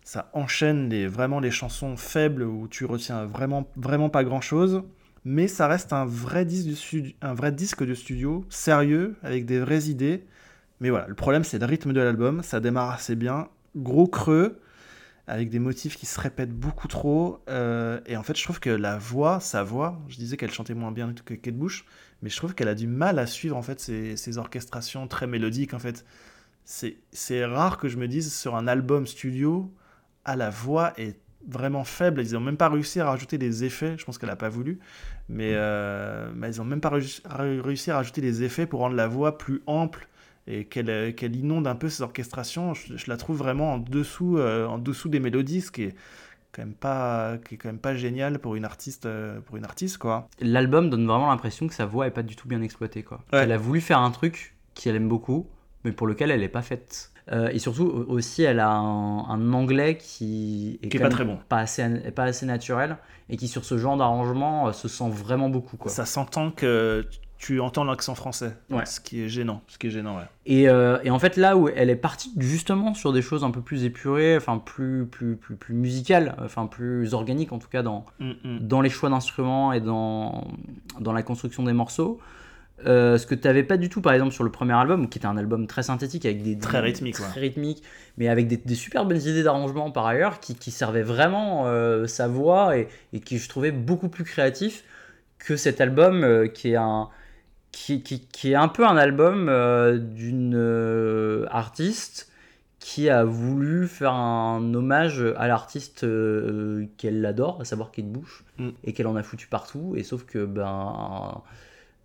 ça 0.04 0.30
enchaîne 0.34 0.88
les, 0.88 1.06
vraiment 1.06 1.40
les 1.40 1.50
chansons 1.50 1.96
faibles 1.96 2.42
où 2.42 2.68
tu 2.68 2.84
retiens 2.84 3.24
vraiment, 3.24 3.66
vraiment 3.76 4.08
pas 4.08 4.22
grand 4.22 4.40
chose 4.40 4.82
mais 5.28 5.48
ça 5.48 5.66
reste 5.66 5.92
un 5.92 6.04
vrai 6.04 6.44
disque 6.44 7.84
de 7.84 7.94
studio, 7.94 8.44
sérieux 8.48 9.16
avec 9.24 9.44
des 9.44 9.58
vraies 9.58 9.86
idées. 9.86 10.24
Mais 10.78 10.88
voilà, 10.88 11.08
le 11.08 11.16
problème 11.16 11.42
c'est 11.42 11.58
le 11.58 11.66
rythme 11.66 11.92
de 11.92 12.00
l'album, 12.00 12.44
ça 12.44 12.60
démarre 12.60 12.92
assez 12.92 13.16
bien, 13.16 13.48
gros 13.74 14.06
creux 14.06 14.60
avec 15.26 15.50
des 15.50 15.58
motifs 15.58 15.96
qui 15.96 16.06
se 16.06 16.20
répètent 16.20 16.52
beaucoup 16.52 16.86
trop. 16.86 17.40
Euh, 17.48 18.00
et 18.06 18.16
en 18.16 18.22
fait, 18.22 18.36
je 18.36 18.44
trouve 18.44 18.60
que 18.60 18.70
la 18.70 18.98
voix, 18.98 19.40
sa 19.40 19.64
voix, 19.64 20.00
je 20.06 20.16
disais 20.16 20.36
qu'elle 20.36 20.52
chantait 20.52 20.74
moins 20.74 20.92
bien 20.92 21.12
que 21.12 21.34
Kate 21.34 21.56
Bush, 21.56 21.86
mais 22.22 22.30
je 22.30 22.36
trouve 22.36 22.54
qu'elle 22.54 22.68
a 22.68 22.76
du 22.76 22.86
mal 22.86 23.18
à 23.18 23.26
suivre 23.26 23.56
en 23.56 23.62
fait 23.62 23.80
ces, 23.80 24.16
ces 24.16 24.38
orchestrations 24.38 25.08
très 25.08 25.26
mélodiques. 25.26 25.74
En 25.74 25.80
fait, 25.80 26.04
c'est 26.64 27.44
rare 27.44 27.78
que 27.78 27.88
je 27.88 27.96
me 27.96 28.06
dise 28.06 28.32
sur 28.32 28.54
un 28.54 28.68
album 28.68 29.08
studio, 29.08 29.74
ah 30.24 30.36
la 30.36 30.50
voix 30.50 30.92
est 30.96 31.18
vraiment 31.46 31.84
faible. 31.84 32.22
Ils 32.22 32.34
n'ont 32.34 32.40
même 32.40 32.56
pas 32.56 32.68
réussi 32.68 33.00
à 33.00 33.06
rajouter 33.06 33.38
des 33.38 33.64
effets. 33.64 33.96
Je 33.98 34.04
pense 34.04 34.18
qu'elle 34.18 34.28
n'a 34.28 34.36
pas 34.36 34.48
voulu. 34.48 34.78
Mais, 35.28 35.52
euh, 35.54 36.30
mais 36.34 36.54
ils 36.54 36.58
n'ont 36.58 36.64
même 36.64 36.80
pas 36.80 36.90
réussi 36.90 37.90
à 37.90 37.96
rajouter 37.96 38.20
des 38.20 38.42
effets 38.42 38.66
pour 38.66 38.80
rendre 38.80 38.96
la 38.96 39.08
voix 39.08 39.38
plus 39.38 39.62
ample 39.66 40.08
et 40.46 40.64
qu'elle 40.64 41.14
qu'elle 41.14 41.34
inonde 41.34 41.66
un 41.66 41.74
peu 41.74 41.88
ces 41.88 42.02
orchestrations. 42.02 42.74
Je, 42.74 43.08
la 43.08 43.16
trouve 43.16 43.36
vraiment 43.36 43.74
en 43.74 43.78
dessous, 43.78 44.38
euh, 44.38 44.66
en 44.66 44.78
dessous 44.78 45.08
des 45.08 45.20
mélodies, 45.20 45.60
ce 45.60 45.70
qui 45.70 45.84
est 45.84 45.94
quand 46.52 46.62
même 46.62 46.74
pas 46.74 47.38
qui 47.38 47.54
est 47.54 47.58
quand 47.58 47.68
même 47.68 47.78
pas 47.78 47.94
génial 47.94 48.38
pour 48.38 48.56
une 48.56 48.64
artiste 48.64 49.04
euh, 49.04 49.40
pour 49.40 49.58
une 49.58 49.64
artiste 49.64 49.98
quoi 49.98 50.28
l'album 50.40 50.88
donne 50.88 51.06
vraiment 51.06 51.28
l'impression 51.28 51.68
que 51.68 51.74
sa 51.74 51.84
voix 51.84 52.06
est 52.06 52.12
pas 52.12 52.22
du 52.22 52.34
tout 52.34 52.48
bien 52.48 52.62
exploitée 52.62 53.02
quoi 53.02 53.22
elle 53.32 53.52
a 53.52 53.58
voulu 53.58 53.82
faire 53.82 53.98
un 53.98 54.10
truc 54.10 54.56
qu'elle 54.74 54.96
aime 54.96 55.08
beaucoup 55.08 55.46
mais 55.84 55.92
pour 55.92 56.06
lequel 56.06 56.30
elle 56.30 56.40
n'est 56.40 56.48
pas 56.48 56.62
faite 56.62 57.12
euh, 57.32 57.48
et 57.48 57.58
surtout 57.58 58.04
aussi, 58.08 58.42
elle 58.42 58.60
a 58.60 58.70
un, 58.70 59.52
anglais 59.52 59.96
qui 59.96 60.78
est, 60.82 60.98
pas 60.98 61.08
très 61.08 61.24
bon, 61.24 61.38
pas 61.48 61.58
assez, 61.58 61.84
pas 62.14 62.24
assez 62.24 62.46
naturel, 62.46 62.98
et 63.28 63.36
qui 63.36 63.48
sur 63.48 63.64
ce 63.64 63.78
genre 63.78 63.96
d'arrangement 63.96 64.68
euh, 64.68 64.72
se 64.72 64.86
sent 64.86 65.10
vraiment 65.10 65.48
beaucoup. 65.48 65.76
Quoi. 65.76 65.90
Ça 65.90 66.06
s'entend 66.06 66.52
que 66.52 67.04
tu 67.38 67.60
entends 67.60 67.84
l'accent 67.84 68.14
français, 68.14 68.56
ce 68.84 69.00
qui 69.00 69.22
est 69.22 69.28
gênant. 69.28 69.60
Ce 69.66 69.76
qui 69.76 69.88
est 69.88 69.90
gênant, 69.90 70.16
ouais. 70.16 70.24
Et, 70.46 70.68
euh, 70.68 70.98
et, 71.02 71.10
en 71.10 71.18
fait, 71.18 71.36
là 71.36 71.56
où 71.56 71.68
elle 71.68 71.90
est 71.90 71.96
partie 71.96 72.32
justement 72.38 72.94
sur 72.94 73.12
des 73.12 73.22
choses 73.22 73.42
un 73.44 73.50
peu 73.50 73.60
plus 73.60 73.84
épurées, 73.84 74.36
enfin 74.36 74.58
plus, 74.58 75.06
plus, 75.06 75.36
plus, 75.36 75.56
plus 75.56 75.74
musicales, 75.74 76.36
enfin 76.38 76.66
plus 76.66 77.12
organiques 77.12 77.52
en 77.52 77.58
tout 77.58 77.68
cas 77.68 77.82
dans, 77.82 78.06
mm, 78.20 78.30
mm. 78.44 78.58
dans 78.60 78.80
les 78.80 78.88
choix 78.88 79.10
d'instruments 79.10 79.72
et 79.72 79.80
dans, 79.80 80.46
dans 81.00 81.12
la 81.12 81.22
construction 81.22 81.64
des 81.64 81.72
morceaux. 81.72 82.20
Euh, 82.84 83.16
ce 83.16 83.26
que 83.26 83.34
tu 83.34 83.46
n'avais 83.46 83.62
pas 83.62 83.78
du 83.78 83.88
tout, 83.88 84.02
par 84.02 84.12
exemple, 84.12 84.32
sur 84.32 84.44
le 84.44 84.50
premier 84.50 84.74
album, 84.74 85.08
qui 85.08 85.18
était 85.18 85.26
un 85.26 85.36
album 85.36 85.66
très 85.66 85.82
synthétique, 85.82 86.26
avec 86.26 86.42
des. 86.42 86.58
Très 86.58 86.80
rythmique, 86.80 87.14
Très 87.14 87.40
rythmique, 87.40 87.82
mais 88.18 88.28
avec 88.28 88.48
des, 88.48 88.74
super 88.74 89.06
bonnes 89.06 89.20
idées 89.20 89.42
d'arrangement 89.42 89.90
par 89.90 90.06
ailleurs, 90.06 90.40
qui, 90.40 90.54
qui 90.54 90.70
servaient 90.70 91.02
vraiment 91.02 91.66
euh, 91.66 92.06
sa 92.06 92.28
voix 92.28 92.76
et, 92.76 92.88
et, 93.12 93.20
qui 93.20 93.38
je 93.38 93.48
trouvais 93.48 93.72
beaucoup 93.72 94.08
plus 94.08 94.24
créatif 94.24 94.84
que 95.38 95.56
cet 95.56 95.80
album, 95.80 96.22
euh, 96.22 96.48
qui, 96.48 96.72
est 96.72 96.76
un, 96.76 97.08
qui, 97.72 98.02
qui, 98.02 98.20
qui, 98.20 98.52
est 98.52 98.56
un 98.56 98.68
peu 98.68 98.86
un 98.86 98.96
album 98.96 99.46
d'une 100.14 101.46
artiste 101.50 102.30
qui 102.78 103.08
a 103.08 103.24
voulu 103.24 103.88
faire 103.88 104.12
un 104.12 104.74
hommage 104.74 105.24
à 105.36 105.48
l'artiste 105.48 106.06
qu'elle 106.98 107.26
adore, 107.26 107.60
à 107.60 107.64
savoir 107.64 107.90
Kate 107.90 108.06
Bush, 108.06 108.44
mm. 108.58 108.68
et 108.84 108.92
qu'elle 108.92 109.06
en 109.06 109.16
a 109.16 109.22
foutu 109.22 109.48
partout, 109.48 109.94
et 109.96 110.02
sauf 110.02 110.24
que, 110.24 110.44
ben 110.44 111.42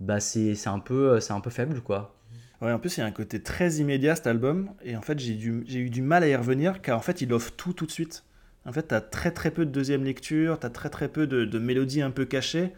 bah 0.02 0.20
c'est 0.20 0.68
un, 0.68 0.80
peu, 0.80 1.20
un 1.30 1.40
peu 1.40 1.50
faible, 1.50 1.82
quoi. 1.82 2.16
Ouais, 2.62 2.72
en 2.72 2.80
plus, 2.80 2.98
il 2.98 3.00
y 3.00 3.04
a 3.04 3.06
un 3.06 3.12
côté 3.12 3.42
très 3.42 3.76
immédiat 3.76 4.16
cet 4.16 4.28
album, 4.28 4.72
et 4.84 4.96
en 4.96 5.02
fait, 5.02 5.18
j'ai 5.20 5.34
eu 5.36 5.90
du 5.90 6.02
mal 6.02 6.24
à 6.24 6.28
y 6.28 6.36
revenir, 6.36 6.82
car 6.82 6.98
en 6.98 7.02
fait, 7.02 7.22
il 7.22 7.32
offre 7.34 7.52
tout 7.52 7.74
tout 7.74 7.86
de 7.86 7.92
suite. 7.92 8.24
En 8.66 8.72
fait, 8.72 8.90
tu 8.90 8.96
as 8.96 9.02
très 9.02 9.32
très 9.32 9.52
peu 9.52 9.66
de 9.66 9.72
deuxième 9.72 10.04
lecture, 10.04 10.60
tu 10.60 10.66
as 10.66 10.70
très 10.70 10.90
très 10.90 11.08
peu 11.08 11.26
de, 11.28 11.46
de 11.46 11.60
mélodies 11.60 12.02
un 12.02 12.12
peu 12.12 12.26
cachées. 12.26 12.74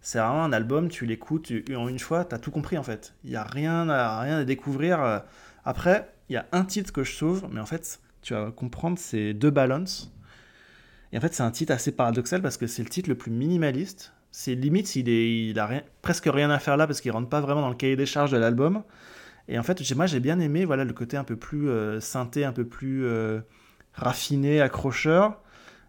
C'est 0.00 0.18
vraiment 0.18 0.44
un 0.44 0.52
album, 0.52 0.88
tu 0.88 1.06
l'écoutes 1.06 1.52
en 1.76 1.88
une 1.88 1.98
fois, 1.98 2.24
tu 2.24 2.34
as 2.34 2.38
tout 2.38 2.50
compris 2.50 2.78
en 2.78 2.82
fait. 2.82 3.14
Il 3.24 3.30
n'y 3.30 3.36
a 3.36 3.44
rien 3.44 3.88
à, 3.88 4.20
rien 4.20 4.38
à 4.38 4.44
découvrir. 4.44 5.22
Après, 5.64 6.12
il 6.28 6.34
y 6.34 6.36
a 6.36 6.46
un 6.52 6.64
titre 6.64 6.92
que 6.92 7.04
je 7.04 7.12
sauve, 7.12 7.48
mais 7.52 7.60
en 7.60 7.66
fait, 7.66 8.00
tu 8.22 8.34
vas 8.34 8.50
comprendre, 8.50 8.98
c'est 8.98 9.34
Deux 9.34 9.50
Balance. 9.50 10.12
Et 11.12 11.18
en 11.18 11.20
fait, 11.20 11.34
c'est 11.34 11.42
un 11.42 11.50
titre 11.50 11.72
assez 11.72 11.92
paradoxal 11.92 12.42
parce 12.42 12.56
que 12.56 12.66
c'est 12.66 12.82
le 12.82 12.88
titre 12.88 13.08
le 13.08 13.16
plus 13.16 13.30
minimaliste, 13.30 14.12
c'est 14.40 14.54
limite, 14.54 14.94
il, 14.94 15.08
est, 15.08 15.48
il 15.48 15.58
a 15.58 15.66
rien, 15.66 15.82
presque 16.00 16.26
rien 16.32 16.48
à 16.48 16.60
faire 16.60 16.76
là 16.76 16.86
parce 16.86 17.00
qu'il 17.00 17.10
rentre 17.10 17.28
pas 17.28 17.40
vraiment 17.40 17.60
dans 17.60 17.70
le 17.70 17.74
cahier 17.74 17.96
des 17.96 18.06
charges 18.06 18.30
de 18.30 18.36
l'album. 18.36 18.84
Et 19.48 19.58
en 19.58 19.64
fait, 19.64 19.82
moi 19.96 20.06
j'ai 20.06 20.20
bien 20.20 20.38
aimé 20.38 20.64
voilà, 20.64 20.84
le 20.84 20.92
côté 20.92 21.16
un 21.16 21.24
peu 21.24 21.34
plus 21.34 21.68
euh, 21.68 21.98
synthé, 21.98 22.44
un 22.44 22.52
peu 22.52 22.64
plus 22.64 23.04
euh, 23.04 23.40
raffiné, 23.94 24.60
accrocheur. 24.60 25.42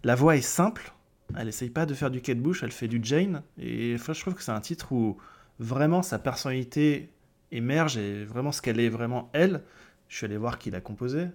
La 0.03 0.15
voix 0.15 0.35
est 0.35 0.41
simple, 0.41 0.93
elle 1.37 1.47
essaye 1.47 1.69
pas 1.69 1.85
de 1.85 1.93
faire 1.93 2.09
du 2.09 2.21
Kate 2.21 2.39
Bush, 2.39 2.63
elle 2.63 2.71
fait 2.71 2.87
du 2.87 2.99
Jane. 3.03 3.43
Et 3.59 3.93
enfin, 3.93 4.13
je 4.13 4.21
trouve 4.21 4.33
que 4.33 4.41
c'est 4.41 4.51
un 4.51 4.61
titre 4.61 4.93
où 4.93 5.17
vraiment 5.59 6.01
sa 6.01 6.17
personnalité 6.17 7.11
émerge 7.51 7.97
et 7.97 8.25
vraiment 8.25 8.51
ce 8.51 8.63
qu'elle 8.63 8.79
est 8.79 8.89
vraiment 8.89 9.29
elle. 9.33 9.61
Je 10.07 10.17
suis 10.17 10.25
allé 10.25 10.37
voir 10.37 10.57
qui 10.57 10.71
l'a 10.71 10.81
composé. 10.81 11.27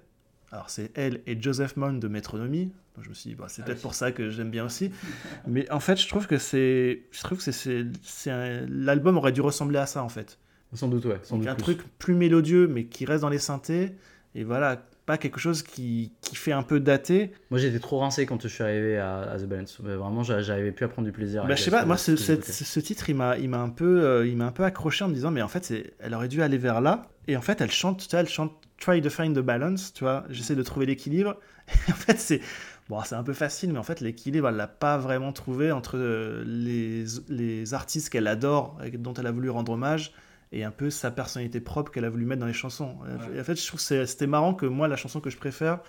Alors 0.50 0.68
c'est 0.68 0.90
elle 0.98 1.22
et 1.28 1.40
Joseph 1.40 1.76
Mount 1.76 2.00
de 2.00 2.08
Metronomy. 2.08 2.72
Je 3.02 3.08
me 3.08 3.14
suis 3.14 3.30
dit, 3.30 3.36
bah, 3.36 3.46
c'est 3.48 3.62
Ah 3.62 3.64
peut-être 3.66 3.78
oui. 3.78 3.82
pour 3.82 3.94
ça 3.94 4.12
que 4.12 4.30
j'aime 4.30 4.50
bien 4.50 4.64
aussi. 4.64 4.90
Mais 5.48 5.70
en 5.70 5.80
fait, 5.80 6.00
je 6.00 6.08
trouve 6.08 6.26
que 6.26 6.38
c'est, 6.38 7.02
je 7.10 7.20
trouve 7.22 7.44
que 7.44 7.50
c'est, 7.50 8.30
un- 8.30 8.66
l'album 8.68 9.16
aurait 9.16 9.32
dû 9.32 9.40
ressembler 9.40 9.78
à 9.78 9.86
ça 9.86 10.02
en 10.02 10.08
fait. 10.08 10.38
Sans 10.72 10.88
doute, 10.88 11.04
ouais. 11.04 11.18
Sans 11.22 11.36
Donc 11.36 11.42
doute 11.44 11.50
un 11.52 11.54
plus. 11.54 11.62
truc 11.76 11.80
plus 11.98 12.14
mélodieux, 12.14 12.66
mais 12.68 12.84
qui 12.84 13.04
reste 13.04 13.22
dans 13.22 13.28
les 13.28 13.38
synthés. 13.38 13.92
Et 14.36 14.42
voilà, 14.42 14.84
pas 15.06 15.18
quelque 15.18 15.38
chose 15.38 15.62
qui, 15.62 16.10
qui 16.20 16.34
fait 16.34 16.50
un 16.50 16.64
peu 16.64 16.80
daté. 16.80 17.30
Moi, 17.50 17.60
j'étais 17.60 17.78
trop 17.78 17.98
rincé 18.00 18.26
quand 18.26 18.42
je 18.42 18.48
suis 18.48 18.64
arrivé 18.64 18.96
à, 18.98 19.20
à 19.20 19.38
The 19.38 19.44
Balance. 19.44 19.78
Vraiment, 19.80 20.24
j'a- 20.24 20.40
j'arrivais 20.42 20.72
plus 20.72 20.84
à 20.84 20.88
prendre 20.88 21.06
du 21.06 21.12
plaisir. 21.12 21.46
Bah, 21.46 21.54
je 21.54 21.62
sais 21.62 21.70
pas, 21.70 21.84
moi 21.84 21.96
ce, 21.96 22.16
ce 22.16 22.34
cette- 22.40 22.82
titre 22.82 23.08
il 23.10 23.14
m'a 23.14 23.38
il 23.38 23.48
m'a 23.48 23.60
un 23.60 23.68
peu 23.70 24.04
euh, 24.04 24.26
il 24.26 24.36
m'a 24.36 24.46
un 24.46 24.52
peu 24.52 24.64
accroché 24.64 25.04
en 25.04 25.08
me 25.08 25.14
disant 25.14 25.30
mais 25.30 25.42
en 25.42 25.48
fait 25.48 25.64
c'est 25.64 25.92
elle 26.00 26.14
aurait 26.14 26.26
dû 26.28 26.42
aller 26.42 26.58
vers 26.58 26.80
là 26.80 27.08
et 27.28 27.36
en 27.36 27.40
fait 27.42 27.60
elle 27.60 27.70
chante 27.70 28.00
tu 28.00 28.10
vois, 28.10 28.20
elle 28.20 28.28
chante 28.28 28.52
try 28.78 29.00
to 29.00 29.10
find 29.10 29.36
the 29.36 29.40
balance 29.40 29.92
tu 29.92 30.02
vois 30.02 30.24
j'essaie 30.30 30.56
de 30.56 30.62
trouver 30.64 30.86
l'équilibre 30.86 31.36
et 31.88 31.92
en 31.92 31.94
fait 31.94 32.18
c'est 32.18 32.40
bon 32.88 33.00
c'est 33.04 33.14
un 33.14 33.22
peu 33.22 33.32
facile 33.32 33.72
mais 33.72 33.78
en 33.78 33.82
fait 33.82 34.00
l'équilibre 34.00 34.48
elle 34.48 34.56
l'a 34.56 34.66
pas 34.66 34.98
vraiment 34.98 35.32
trouvé 35.32 35.72
entre 35.72 35.96
euh, 35.96 36.44
les 36.46 37.04
les 37.28 37.74
artistes 37.74 38.10
qu'elle 38.10 38.26
adore 38.26 38.78
et 38.84 38.90
dont 38.90 39.14
elle 39.14 39.26
a 39.26 39.32
voulu 39.32 39.50
rendre 39.50 39.72
hommage 39.72 40.12
et 40.54 40.62
un 40.64 40.70
peu 40.70 40.88
sa 40.88 41.10
personnalité 41.10 41.60
propre 41.60 41.90
qu'elle 41.90 42.04
a 42.04 42.10
voulu 42.10 42.24
mettre 42.26 42.40
dans 42.40 42.46
les 42.46 42.52
chansons. 42.52 42.96
En 43.02 43.44
fait, 43.44 43.60
je 43.60 43.66
trouve 43.66 43.84
que 43.84 44.06
c'était 44.06 44.28
marrant 44.28 44.54
que 44.54 44.66
moi, 44.66 44.86
la 44.86 44.94
chanson 44.94 45.20
que 45.20 45.28
je 45.28 45.36
préfère 45.36 45.80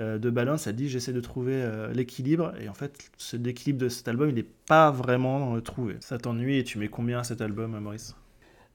euh, 0.00 0.18
de 0.18 0.30
Balance, 0.30 0.66
elle 0.66 0.76
dit 0.76 0.88
j'essaie 0.88 1.12
de 1.12 1.20
trouver 1.20 1.54
euh, 1.54 1.92
l'équilibre. 1.92 2.52
Et 2.60 2.68
en 2.68 2.74
fait, 2.74 3.10
l'équilibre 3.32 3.80
de 3.80 3.88
cet 3.88 4.08
album, 4.08 4.28
il 4.28 4.34
n'est 4.36 4.42
pas 4.42 4.90
vraiment 4.90 5.56
euh, 5.56 5.60
trouvé. 5.60 5.96
Ça 6.00 6.18
t'ennuie 6.18 6.58
et 6.58 6.64
tu 6.64 6.78
mets 6.78 6.88
combien 6.88 7.20
à 7.20 7.24
cet 7.24 7.40
album, 7.40 7.78
Maurice? 7.78 8.14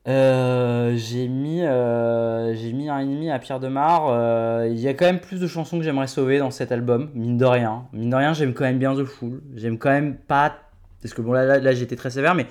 Euh, 0.07 0.95
j'ai 0.95 1.27
mis, 1.27 1.61
euh, 1.61 2.53
mis 2.73 2.89
un 2.89 2.99
ennemi 2.99 3.29
à 3.29 3.39
Pierre 3.39 3.59
Demar. 3.59 4.07
Euh, 4.07 4.67
Il 4.69 4.79
y 4.79 4.87
a 4.87 4.93
quand 4.93 5.05
même 5.05 5.19
plus 5.19 5.39
de 5.39 5.47
chansons 5.47 5.77
que 5.77 5.83
j'aimerais 5.83 6.07
sauver 6.07 6.39
dans 6.39 6.51
cet 6.51 6.71
album, 6.71 7.11
mine 7.13 7.37
de 7.37 7.45
rien. 7.45 7.87
Mine 7.93 8.09
de 8.09 8.15
rien, 8.15 8.33
j'aime 8.33 8.53
quand 8.53 8.63
même 8.63 8.79
bien 8.79 8.95
The 8.95 9.03
Fool. 9.03 9.41
J'aime 9.55 9.77
quand 9.77 9.89
même 9.89 10.15
pas. 10.15 10.57
Parce 11.01 11.13
que 11.13 11.21
bon, 11.21 11.33
là, 11.33 11.59
là, 11.59 11.71
été 11.71 11.95
très 11.95 12.09
sévère, 12.09 12.35
mais 12.35 12.47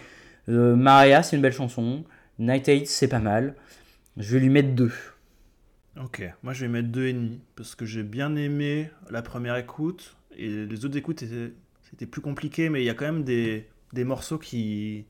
Maria, 0.47 1.23
c'est 1.23 1.37
une 1.37 1.43
belle 1.43 1.53
chanson. 1.53 2.05
Night 2.39 2.69
Eight, 2.69 2.87
c'est 2.87 3.09
pas 3.09 3.19
mal. 3.19 3.55
Je 4.17 4.35
vais 4.35 4.41
lui 4.41 4.51
mettre 4.51 4.71
deux. 4.71 4.93
Ok, 6.03 6.23
moi 6.45 6.53
je 6.53 6.61
vais 6.61 6.69
mettre 6.69 6.89
deux 6.89 7.07
et 7.07 7.13
demi 7.13 7.41
parce 7.57 7.75
que 7.75 7.85
j'ai 7.85 8.05
bien 8.05 8.37
aimé 8.37 8.89
la 9.11 9.21
première 9.21 9.57
écoute 9.57 10.17
et 10.37 10.65
les 10.67 10.85
autres 10.85 10.97
écoutes 10.97 11.25
c'était 11.91 12.07
plus 12.07 12.21
compliqué, 12.21 12.69
mais 12.69 12.83
il 12.83 12.85
y 12.85 12.91
a 12.91 12.95
quand 12.95 13.07
même 13.07 13.25
des, 13.25 13.67
des 13.93 14.05
morceaux 14.05 14.39
qui, 14.39 15.07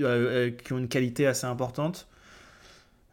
euh, 0.00 0.50
qui 0.50 0.72
ont 0.72 0.78
une 0.78 0.88
qualité 0.88 1.26
assez 1.26 1.46
importante. 1.46 2.08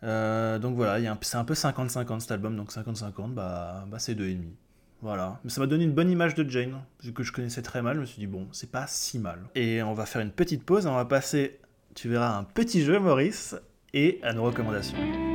Euh, 0.04 0.58
donc 0.60 0.76
voilà, 0.76 1.00
c'est 1.22 1.38
un 1.38 1.46
peu 1.46 1.54
50-50 1.54 2.22
cet 2.22 2.32
album, 2.32 2.56
donc 2.56 2.72
50-50, 2.72 3.34
bah, 3.34 3.86
bah 3.88 4.00
c'est 4.00 4.16
deux 4.16 4.28
et 4.28 4.34
demi. 4.34 4.56
Voilà, 5.02 5.40
mais 5.44 5.50
ça 5.50 5.62
m'a 5.62 5.68
donné 5.68 5.84
une 5.84 5.94
bonne 5.94 6.12
image 6.12 6.36
de 6.36 6.48
Jane, 6.48 6.80
que 7.16 7.24
je 7.24 7.32
connaissais 7.32 7.64
très 7.64 7.82
mal, 7.82 7.96
je 7.96 8.02
me 8.02 8.06
suis 8.06 8.20
dit 8.20 8.28
bon, 8.28 8.48
c'est 8.52 8.72
pas 8.72 8.86
si 8.88 9.18
mal. 9.20 9.40
Et 9.56 9.82
on 9.82 9.94
va 9.94 10.06
faire 10.06 10.22
une 10.22 10.32
petite 10.32 10.64
pause, 10.64 10.86
on 10.86 10.96
va 10.96 11.06
passer, 11.06 11.60
tu 11.96 12.08
verras, 12.08 12.38
un 12.38 12.44
petit 12.44 12.84
jeu, 12.84 13.00
Maurice, 13.00 13.56
et 13.94 14.20
à 14.24 14.34
nos 14.34 14.44
recommandations. 14.44 15.31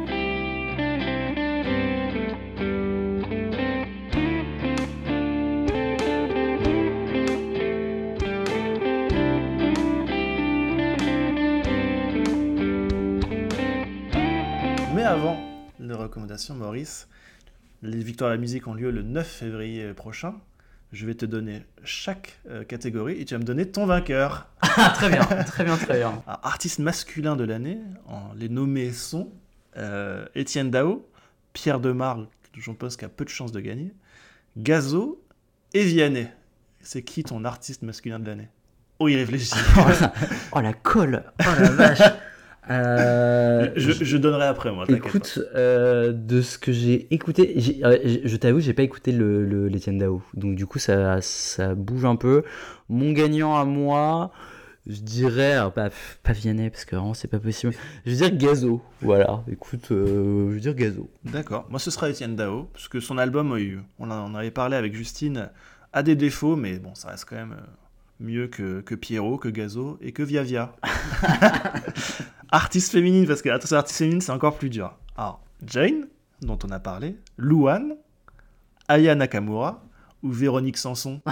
Maurice, 16.54 17.08
les 17.82 18.02
victoires 18.02 18.30
de 18.30 18.36
la 18.36 18.40
musique 18.40 18.66
ont 18.66 18.74
lieu 18.74 18.90
le 18.90 19.02
9 19.02 19.26
février 19.26 19.92
prochain. 19.92 20.34
Je 20.92 21.04
vais 21.04 21.14
te 21.14 21.26
donner 21.26 21.64
chaque 21.84 22.38
euh, 22.48 22.64
catégorie 22.64 23.20
et 23.20 23.24
tu 23.24 23.34
vas 23.34 23.38
me 23.40 23.44
donner 23.44 23.68
ton 23.70 23.86
vainqueur. 23.86 24.48
Ah, 24.60 24.92
très 24.94 25.08
bien, 25.08 25.24
très 25.24 25.64
bien, 25.64 25.76
très 25.76 25.98
bien. 25.98 26.22
Alors, 26.26 26.40
artiste 26.42 26.78
masculin 26.78 27.34
de 27.34 27.44
l'année, 27.44 27.78
les 28.36 28.48
nommés 28.48 28.92
sont 28.92 29.32
euh, 29.76 30.26
Étienne 30.34 30.70
Dao, 30.70 31.08
Pierre 31.52 31.80
Demar, 31.80 32.18
que 32.52 32.60
je 32.60 32.70
pense 32.70 32.96
qu'il 32.96 33.06
a 33.06 33.08
peu 33.08 33.24
de 33.24 33.30
chances 33.30 33.52
de 33.52 33.60
gagner, 33.60 33.92
Gazo 34.56 35.22
et 35.74 35.84
Vianney. 35.84 36.28
C'est 36.80 37.02
qui 37.02 37.24
ton 37.24 37.44
artiste 37.44 37.82
masculin 37.82 38.18
de 38.18 38.26
l'année? 38.26 38.48
Oh, 38.98 39.08
il 39.08 39.16
réfléchit. 39.16 39.54
Oh 40.52 40.60
la 40.60 40.72
colle 40.72 41.24
Oh 41.40 41.50
la 41.60 41.70
vache 41.70 42.12
Euh, 42.68 43.70
je, 43.76 43.92
je 43.92 44.16
donnerai 44.16 44.46
après, 44.46 44.72
moi. 44.72 44.84
Écoute, 44.88 45.38
euh, 45.54 46.12
de 46.12 46.40
ce 46.40 46.58
que 46.58 46.72
j'ai 46.72 47.12
écouté, 47.14 47.56
euh, 47.84 48.18
je 48.24 48.36
t'avoue, 48.36 48.60
j'ai 48.60 48.72
pas 48.72 48.82
écouté 48.82 49.12
le, 49.12 49.44
le 49.44 49.68
l'Etienne 49.68 49.98
Dao, 49.98 50.22
donc 50.34 50.56
du 50.56 50.66
coup 50.66 50.78
ça, 50.78 51.20
ça 51.20 51.74
bouge 51.74 52.04
un 52.04 52.16
peu. 52.16 52.42
Mon 52.88 53.12
gagnant 53.12 53.56
à 53.56 53.64
moi, 53.64 54.32
je 54.86 55.00
dirais, 55.00 55.52
alors, 55.52 55.72
pas, 55.72 55.90
pas 56.22 56.32
Vianney 56.32 56.70
parce 56.70 56.84
que 56.84 56.96
vraiment 56.96 57.14
c'est 57.14 57.28
pas 57.28 57.38
possible. 57.38 57.72
Je 58.04 58.10
vais 58.10 58.16
dire 58.16 58.36
Gazo, 58.36 58.82
voilà. 59.00 59.44
Écoute, 59.50 59.92
euh, 59.92 60.48
je 60.50 60.54
vais 60.54 60.60
dire 60.60 60.74
Gazo. 60.74 61.08
D'accord. 61.24 61.66
Moi, 61.70 61.78
ce 61.78 61.90
sera 61.90 62.10
Étienne 62.10 62.34
Dao, 62.34 62.68
parce 62.72 62.88
que 62.88 62.98
son 62.98 63.18
album, 63.18 63.56
on 63.98 64.10
en 64.10 64.34
avait 64.34 64.50
parlé 64.50 64.76
avec 64.76 64.94
Justine, 64.94 65.50
a 65.92 66.02
des 66.02 66.16
défauts, 66.16 66.56
mais 66.56 66.78
bon, 66.78 66.94
ça 66.94 67.10
reste 67.10 67.26
quand 67.28 67.36
même 67.36 67.56
mieux 68.20 68.48
que, 68.48 68.80
que 68.80 68.94
Pierrot, 68.94 69.38
que 69.38 69.48
Gazo 69.48 69.98
et 70.00 70.12
que 70.12 70.22
Via 70.22 70.42
Via. 70.42 70.74
artiste 72.50 72.92
féminine, 72.92 73.26
parce 73.26 73.42
que 73.42 73.48
attention, 73.48 73.76
artiste 73.76 73.98
féminine, 73.98 74.20
c'est 74.20 74.32
encore 74.32 74.56
plus 74.56 74.70
dur. 74.70 74.96
Alors, 75.16 75.44
Jane, 75.66 76.06
dont 76.42 76.58
on 76.64 76.70
a 76.70 76.78
parlé, 76.78 77.16
Louane, 77.36 77.94
Aya 78.88 79.14
Nakamura 79.14 79.84
ou 80.22 80.30
Véronique 80.30 80.78
Sanson? 80.78 81.20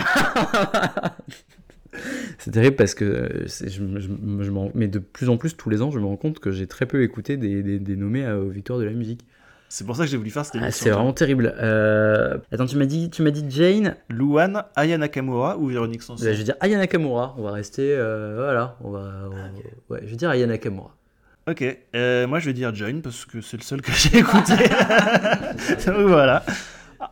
C'est 2.39 2.51
terrible 2.51 2.75
parce 2.77 2.95
que 2.95 3.05
euh, 3.05 4.71
mais 4.75 4.89
de 4.89 4.99
plus 4.99 5.29
en 5.29 5.37
plus 5.37 5.57
tous 5.57 5.71
les 5.71 5.81
ans, 5.81 5.93
je 5.93 6.01
me 6.01 6.05
rends 6.07 6.17
compte 6.17 6.41
que 6.41 6.51
j'ai 6.51 6.67
très 6.67 6.87
peu 6.87 7.03
écouté 7.05 7.37
des, 7.37 7.97
nommés 7.97 8.25
à- 8.27 8.37
aux 8.37 8.49
victoires 8.49 8.79
de 8.81 8.85
la 8.85 8.93
musique. 8.93 9.25
C'est 9.77 9.85
pour 9.85 9.97
ça 9.97 10.05
que 10.05 10.09
j'ai 10.09 10.17
voulu 10.17 10.31
faire 10.31 10.45
cette 10.45 10.55
Ah, 10.55 10.59
émission. 10.63 10.85
c'est 10.85 10.91
vraiment 10.91 11.13
terrible. 11.13 11.53
Euh, 11.61 12.39
Attends, 12.53 12.67
tu 12.67 12.77
m'as 12.77 12.87
dit, 12.87 13.11
tu 13.11 13.23
m'as 13.23 13.33
dit 13.33 13.45
Jane. 13.49 13.97
Louane, 14.09 14.63
Aya 14.77 14.97
Nakamura 14.99 15.59
ou 15.59 15.67
Véronique 15.67 16.01
Sanson 16.05 16.25
Bah, 16.25 16.33
je 16.33 16.39
vais 16.39 16.45
dire 16.45 16.55
Aya 16.61 16.79
Nakamura. 16.79 17.35
On 17.37 17.43
va 17.43 17.51
rester. 17.51 17.93
euh, 17.93 18.35
voilà. 18.37 18.77
On 18.85 18.91
va. 18.93 19.11
on- 19.33 19.93
Ouais, 19.93 19.99
je 20.05 20.11
vais 20.11 20.17
dire 20.17 20.31
Aya 20.31 20.47
Nakamura. 20.47 20.95
Ok, 21.49 21.65
euh, 21.97 22.27
moi 22.29 22.39
je 22.39 22.47
vais 22.47 22.53
dire 22.53 22.73
Join 22.73 23.03
parce 23.03 23.25
que 23.25 23.41
c'est 23.41 23.57
le 23.57 23.65
seul 23.65 23.83
que 23.83 23.91
j'ai 23.91 24.19
écouté. 24.19 24.55
Donc 25.87 26.07
voilà. 26.07 26.45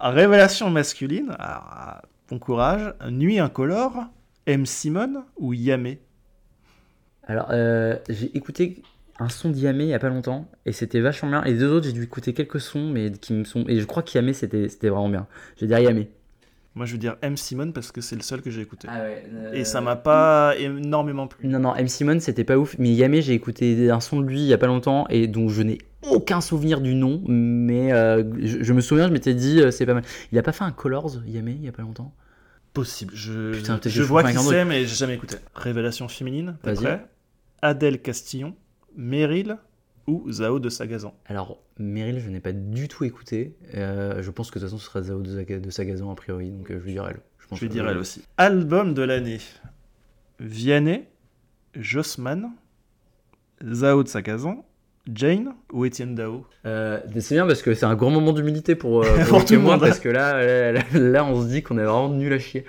Révélation 0.01 0.71
masculine, 0.71 1.35
alors, 1.41 2.03
bon 2.31 2.39
courage. 2.39 2.95
Nuit 3.11 3.41
incolore, 3.41 4.05
M. 4.47 4.67
Simone 4.67 5.25
ou 5.37 5.53
Yamé? 5.53 6.01
Alors, 7.27 7.49
euh, 7.51 7.97
j'ai 8.09 8.35
écouté 8.37 8.83
un 9.23 9.29
son 9.29 9.51
d'Yamé 9.51 9.85
il 9.85 9.91
y 9.91 9.95
a 9.95 9.99
pas 9.99 10.09
longtemps 10.09 10.51
et 10.67 10.73
c'était 10.73 11.01
vachement 11.01 11.31
bien. 11.31 11.45
Et 11.45 11.53
les 11.53 11.59
deux 11.59 11.71
autres, 11.73 11.87
j'ai 11.87 11.93
dû 11.93 12.03
écouter 12.03 12.33
quelques 12.33 12.61
sons, 12.61 12.89
mais 12.91 13.11
qui 13.13 13.33
me 13.33 13.45
sont. 13.45 13.65
Et 13.69 13.79
je 13.81 13.85
crois 13.87 14.03
qu'Yamé 14.03 14.33
c'était 14.33 14.69
c'était 14.69 14.89
vraiment 14.89 15.09
bien. 15.09 15.27
Je 15.57 15.63
vais 15.63 15.67
dire 15.69 15.79
Yamé. 15.79 16.11
Moi 16.75 16.87
je 16.87 16.93
vais 16.93 16.99
dire 16.99 17.17
M. 17.23 17.37
Simone 17.37 17.73
parce 17.73 17.93
que 17.93 18.01
c'est 18.01 18.17
le 18.17 18.23
seul 18.23 18.41
que 18.41 18.51
j'ai 18.51 18.63
écouté. 18.63 18.89
Ah 18.91 19.03
ouais. 19.03 19.25
Et 19.53 19.65
ça 19.65 19.81
m'a 19.81 19.97
pas 19.97 20.55
énormément 20.59 21.27
plu. 21.27 21.47
Non, 21.47 21.59
non, 21.59 21.75
M. 21.75 21.87
Simone, 21.87 22.21
c'était 22.21 22.45
pas 22.45 22.57
ouf. 22.57 22.77
Mais 22.79 22.91
Yamé, 22.93 23.21
j'ai 23.23 23.35
écouté 23.35 23.91
un 23.91 24.01
son 24.01 24.21
de 24.21 24.27
lui 24.27 24.41
il 24.41 24.47
y 24.47 24.55
a 24.55 24.59
pas 24.59 24.67
longtemps 24.67 25.07
et 25.09 25.27
donc 25.29 25.51
je 25.51 25.63
n'ai 25.63 25.79
aucun 26.11 26.41
souvenir 26.41 26.81
du 26.81 26.95
nom. 26.95 27.23
Mais 27.29 27.93
euh, 27.93 28.25
je, 28.41 28.63
je 28.63 28.73
me 28.73 28.81
souviens, 28.81 29.09
je 29.09 29.13
m'étais 29.13 29.35
dit, 29.35 29.61
euh, 29.61 29.71
c'est 29.71 29.87
pas 29.87 29.95
mal. 29.95 30.05
Il 30.33 30.39
a 30.39 30.43
pas 30.43 30.53
fait 30.53 30.65
un 30.65 30.73
Colors, 30.73 31.23
Yamé, 31.27 31.53
il 31.53 31.65
y 31.65 31.69
a 31.69 31.73
pas 31.73 31.83
longtemps? 31.83 32.15
Possible. 32.73 33.13
Je, 33.15 33.53
Putain, 33.53 33.79
je 33.85 33.91
je 33.91 34.03
vois 34.03 34.25
qui 34.25 34.35
c'est, 34.39 34.65
mais 34.65 34.87
j'ai 34.87 34.97
jamais 34.97 35.15
écouté. 35.15 35.37
Révélation 35.55 36.09
féminine, 36.09 36.57
prêt 36.63 37.07
Adèle 37.61 38.01
Castillon, 38.01 38.57
Meryl 38.97 39.57
ou 40.07 40.31
Zao 40.33 40.59
de 40.59 40.69
Sagazan 40.69 41.15
Alors, 41.27 41.59
Meryl, 41.79 42.19
je 42.21 42.29
n'ai 42.31 42.41
pas 42.41 42.53
du 42.53 42.89
tout 42.89 43.05
écouté. 43.05 43.55
Euh, 43.75 44.23
je 44.23 44.31
pense 44.31 44.51
que 44.51 44.59
de 44.59 44.65
toute 44.65 44.71
façon, 44.71 44.79
ce 44.79 44.87
sera 44.87 45.03
Zao 45.03 45.21
de, 45.23 45.31
Zaga- 45.31 45.61
de 45.61 45.71
Sagazan 45.71 46.11
a 46.11 46.15
priori, 46.15 46.51
donc 46.51 46.71
euh, 46.71 46.75
je 46.81 46.85
vais 46.85 46.93
dire 46.93 47.07
elle. 47.09 47.21
pense 47.49 47.59
Je 47.59 47.65
vais 47.65 47.69
que- 47.69 47.73
dire 47.73 47.89
elle 47.89 47.99
aussi. 47.99 48.23
Album 48.37 48.95
de 48.95 49.03
l'année. 49.03 49.39
Vianney, 50.41 51.05
Jossman, 51.77 52.51
Zao 53.73 54.03
de 54.03 54.09
Sagazan, 54.09 54.65
Jane 55.13 55.55
ou 55.73 55.85
Étienne 55.85 56.15
Dao? 56.15 56.47
Euh, 56.67 57.01
c'est 57.21 57.35
bien 57.35 57.47
parce 57.47 57.63
que 57.63 57.75
c'est 57.75 57.87
un 57.87 57.95
grand 57.95 58.11
moment 58.11 58.33
d'humilité 58.33 58.75
pour, 58.75 59.05
euh, 59.05 59.25
pour, 59.29 59.45
tout 59.45 59.55
le 59.55 59.61
moi, 59.61 59.73
monde. 59.77 59.81
parce 59.81 60.01
que 60.01 60.09
là, 60.09 60.45
là, 60.45 60.73
là, 60.73 60.83
là, 60.99 61.25
on 61.25 61.43
se 61.43 61.49
dit 61.49 61.63
qu'on 61.63 61.79
est 61.79 61.85
vraiment 61.85 62.09
nul 62.09 62.33
à 62.33 62.39
chier. 62.39 62.65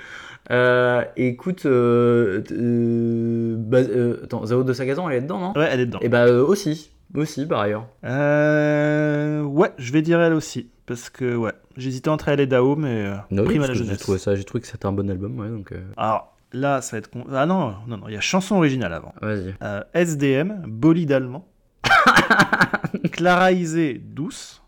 Euh, 0.51 1.03
écoute, 1.15 1.65
euh, 1.65 2.43
euh, 2.51 3.55
bah, 3.57 3.79
attends, 4.23 4.45
Zao 4.45 4.63
de 4.63 4.73
Sagazan, 4.73 5.09
elle 5.09 5.17
est 5.17 5.21
dedans, 5.21 5.39
non? 5.39 5.53
Ouais, 5.59 5.69
elle 5.71 5.79
est 5.81 5.85
dedans. 5.85 5.99
Et 6.01 6.09
bah 6.09 6.25
euh, 6.25 6.45
aussi, 6.45 6.91
aussi 7.15 7.45
par 7.45 7.61
ailleurs. 7.61 7.85
Euh, 8.03 9.41
ouais, 9.43 9.71
je 9.77 9.91
vais 9.93 10.01
dire 10.01 10.19
elle 10.21 10.33
aussi. 10.33 10.69
Parce 10.85 11.09
que, 11.09 11.35
ouais, 11.35 11.53
j'hésitais 11.77 12.09
entre 12.09 12.27
elle 12.27 12.41
et 12.41 12.47
Dao, 12.47 12.75
mais 12.75 13.09
Non, 13.31 13.45
prime 13.45 13.63
à 13.63 13.67
parce 13.67 13.79
la 13.79 13.85
que 13.85 13.89
J'ai 13.91 13.97
trouvé 13.97 14.17
ça, 14.17 14.35
j'ai 14.35 14.43
trouvé 14.43 14.61
que 14.61 14.67
c'était 14.67 14.85
un 14.85 14.91
bon 14.91 15.09
album, 15.09 15.39
ouais, 15.39 15.47
donc 15.47 15.73
Alors, 15.95 16.35
là, 16.51 16.81
ça 16.81 16.91
va 16.91 16.97
être. 16.99 17.09
con- 17.09 17.25
Ah 17.31 17.45
non, 17.45 17.75
non, 17.87 17.97
non, 17.97 18.07
il 18.09 18.13
y 18.13 18.17
a 18.17 18.21
chanson 18.21 18.57
originale 18.57 18.91
avant. 18.93 19.13
vas-y. 19.21 19.53
SDM, 19.93 20.61
Bolide 20.67 21.13
allemand. 21.13 21.47
Clara 23.13 23.51
Isé, 23.53 23.93
Douce. 24.03 24.61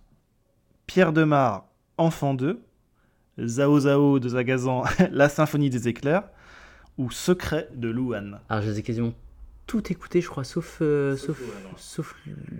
Pierre 0.88 1.11
Demar, 1.11 1.65
Enfant 1.97 2.34
2, 2.34 2.61
Zao 3.44 3.80
Zao 3.80 4.20
de 4.20 4.30
Zagazan, 4.30 4.84
La 5.12 5.30
Symphonie 5.30 5.70
des 5.70 5.88
éclairs, 5.88 6.24
ou 6.98 7.12
Secret 7.12 7.70
de 7.76 7.90
Louane. 7.90 8.40
Alors, 8.50 8.64
je 8.64 8.70
les 8.72 8.80
ai 8.80 8.84
quasiment 8.84 9.14
tout 9.68 9.92
écouté, 9.92 10.22
je 10.22 10.30
crois, 10.30 10.44
sauf. 10.44 10.78
euh, 10.82 11.18
sauf, 11.18 11.42
sauf. 11.78 12.16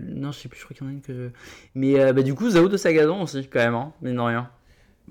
Non, 0.08 0.32
je 0.32 0.38
sais 0.40 0.48
plus, 0.48 0.58
je 0.58 0.64
crois 0.64 0.74
qu'il 0.76 0.84
y 0.84 0.88
en 0.88 0.90
a 0.90 0.94
une 0.94 1.00
que. 1.00 1.12
je- 1.14 1.28
Mais 1.74 1.98
euh, 2.00 2.12
bah, 2.12 2.22
du 2.22 2.34
coup, 2.34 2.50
Zao 2.50 2.68
de 2.68 2.76
Sagazan 2.76 3.22
aussi, 3.22 3.46
quand 3.48 3.60
même, 3.60 3.74
hein, 3.74 3.92
mine 4.02 4.16
de 4.16 4.20
rien. 4.20 4.50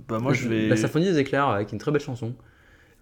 Bah 0.10 0.20
moi 0.20 0.34
je 0.34 0.50
vais... 0.50 0.68
La 0.68 0.76
symphonie 0.76 1.06
des 1.06 1.20
éclairs, 1.20 1.48
avec 1.48 1.72
une 1.72 1.78
très 1.78 1.90
belle 1.90 2.02
chanson. 2.02 2.34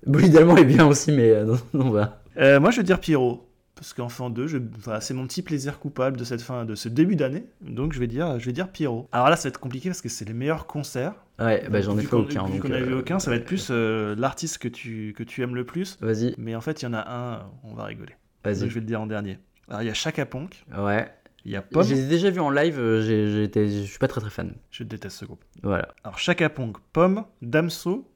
Bon, 0.06 0.20
idéalement, 0.20 0.56
elle 0.56 0.62
est 0.64 0.66
bien 0.76 0.86
aussi, 0.86 1.12
mais 1.12 1.32
euh, 1.32 1.56
non, 1.74 1.86
non. 1.92 2.08
Euh, 2.38 2.60
moi 2.60 2.70
je 2.70 2.78
vais 2.78 2.84
dire 2.84 3.00
Pierrot. 3.00 3.50
Parce 3.76 3.94
qu'Enfant 3.94 4.30
2, 4.30 4.48
je... 4.48 4.58
voilà, 4.84 5.02
c'est 5.02 5.14
mon 5.16 5.26
petit 5.26 5.42
plaisir 5.42 5.80
coupable 5.80 6.16
de 6.18 6.24
cette 6.24 6.42
fin, 6.42 6.64
de 6.64 6.76
ce 6.76 6.90
début 6.90 7.16
d'année. 7.16 7.46
Donc 7.62 7.94
je 7.94 8.00
vais 8.00 8.08
dire, 8.08 8.40
je 8.40 8.46
vais 8.46 8.52
dire 8.52 8.70
Pierrot. 8.70 9.08
Alors 9.12 9.30
là 9.30 9.36
ça 9.36 9.44
va 9.44 9.50
être 9.50 9.60
compliqué 9.60 9.90
parce 9.90 10.02
que 10.02 10.10
c'est 10.10 10.26
les 10.26 10.34
meilleurs 10.34 10.68
concerts. 10.68 11.14
Ouais, 11.40 11.68
bah, 11.70 11.82
j'en 11.82 11.98
ai 11.98 12.04
fait 12.04 12.16
aucun. 12.16 12.46
Vu 12.46 12.60
qu'on 12.60 12.72
a 12.72 12.80
vu 12.80 12.94
euh, 12.94 13.00
aucun, 13.00 13.18
ça 13.20 13.32
va 13.32 13.38
être 13.38 13.46
plus 13.46 13.70
euh, 13.72 14.16
l'artiste 14.18 14.60
que 14.60 14.68
tu, 14.68 15.14
que 15.18 15.24
tu 15.24 15.42
aimes 15.42 15.56
le 15.56 15.66
plus. 15.66 15.98
Vas-y, 16.02 16.36
Mais 16.38 16.56
en 16.56 16.62
fait 16.62 16.82
il 16.82 16.86
y 16.86 16.88
en 16.88 16.94
a 16.94 17.04
un, 17.12 17.50
on 17.64 17.74
va 17.74 17.86
rigoler. 17.86 18.14
Donc 18.44 18.54
vas-y. 18.54 18.70
je 18.70 18.74
vais 18.76 18.80
le 18.82 18.86
dire 18.86 19.02
en 19.02 19.08
dernier. 19.08 19.40
Alors 19.70 19.82
il 19.82 19.88
y 19.88 19.90
a 19.92 19.94
Chaka 19.96 20.26
Ponk, 20.28 20.64
Ouais. 20.78 21.12
il 21.44 21.52
y 21.52 21.56
a 21.56 21.62
Pomme. 21.64 21.84
J'ai 21.84 22.06
déjà 22.08 22.30
vu 22.30 22.40
en 22.42 22.52
live, 22.52 22.78
euh, 22.80 23.02
je 23.02 23.84
suis 23.86 23.98
pas 23.98 24.08
très 24.08 24.22
très 24.22 24.30
fan. 24.30 24.54
Je 24.70 24.84
déteste 24.84 25.18
ce 25.18 25.26
groupe. 25.26 25.44
Voilà. 25.64 25.88
Alors 26.04 26.20
Chaka 26.20 26.50
Ponk, 26.50 26.78
Pomme, 26.94 27.26
Damso 27.42 28.08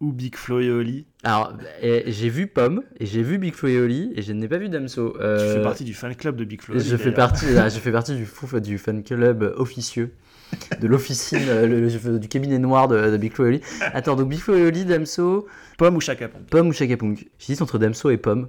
ou 0.00 0.12
Big 0.12 0.36
Flo 0.36 0.60
et 0.60 0.70
Oli. 0.70 1.06
Alors, 1.24 1.54
eh, 1.82 2.04
j'ai 2.06 2.28
vu 2.28 2.46
Pomme, 2.46 2.82
et 3.00 3.06
j'ai 3.06 3.22
vu 3.22 3.38
Big 3.38 3.54
Flo 3.54 3.68
et 3.68 3.80
Oli, 3.80 4.12
et 4.14 4.22
je 4.22 4.32
n'ai 4.32 4.46
pas 4.48 4.58
vu 4.58 4.68
Damso. 4.68 5.12
Tu 5.12 5.18
Euh, 5.22 5.54
fais 5.56 5.62
partie 5.62 5.84
du 5.84 5.94
fan 5.94 6.14
club 6.14 6.36
de 6.36 6.44
Big 6.44 6.60
Flo. 6.60 6.74
et 6.74 6.78
Oli, 6.78 6.86
Je 6.88 6.96
fais 6.96 7.12
partie, 7.12 7.46
je 7.46 7.78
fais 7.80 7.92
partie 7.92 8.14
du, 8.14 8.26
fou- 8.26 8.60
du 8.60 8.76
fan 8.78 9.02
club 9.02 9.54
officieux, 9.56 10.12
de 10.80 10.86
l'officine, 10.86 11.40
euh, 11.48 12.18
du 12.18 12.28
cabinet 12.28 12.58
noir 12.58 12.88
de, 12.88 13.10
de 13.10 13.16
Big 13.16 13.32
Flo 13.32 13.46
et 13.46 13.48
Oli. 13.48 13.60
Attends, 13.94 14.16
donc 14.16 14.28
Big 14.28 14.38
Flo 14.38 14.54
et 14.54 14.66
Oli, 14.66 14.84
Damso, 14.84 15.46
Pomme 15.78 15.96
ou 15.96 16.00
Chaka 16.00 16.28
Ponk. 16.28 16.42
Pomme 16.50 16.68
ou 16.68 16.72
Chaka 16.72 16.96
Punk 16.98 17.28
J'hésite 17.38 17.62
entre 17.62 17.78
Damso 17.78 18.10
et 18.10 18.18
Pomme, 18.18 18.48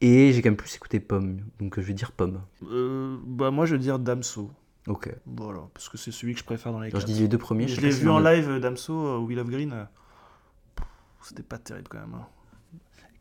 et 0.00 0.32
j'ai 0.32 0.42
quand 0.42 0.48
même 0.50 0.56
plus 0.56 0.74
écouté 0.76 1.00
Pomme, 1.00 1.38
donc 1.60 1.76
euh, 1.78 1.82
je 1.82 1.86
vais 1.88 1.94
dire 1.94 2.12
Pomme. 2.12 2.40
Euh, 2.70 3.16
bah 3.26 3.50
moi 3.50 3.66
je 3.66 3.74
vais 3.74 3.80
dire 3.80 3.98
Damso. 3.98 4.50
Ok. 4.88 5.12
Voilà, 5.26 5.60
parce 5.74 5.88
que 5.88 5.96
c'est 5.98 6.10
celui 6.10 6.34
que 6.34 6.40
je 6.40 6.44
préfère 6.44 6.72
dans 6.72 6.80
les 6.80 6.90
Quand 6.90 6.98
je 6.98 7.06
quatre. 7.06 7.14
dis 7.14 7.20
les 7.22 7.28
deux 7.28 7.38
premiers, 7.38 7.68
je, 7.68 7.76
Je 7.76 7.80
l'ai 7.80 7.90
vu 7.90 8.08
en 8.08 8.18
live 8.18 8.48
euh, 8.50 8.58
Damso 8.60 8.92
euh, 8.92 9.16
au 9.18 9.26
Wheel 9.26 9.38
of 9.38 9.48
Green. 9.48 9.86
C'était 11.22 11.42
pas 11.42 11.58
terrible 11.58 11.88
quand 11.88 11.98
même. 12.00 12.14
hein. 12.14 12.26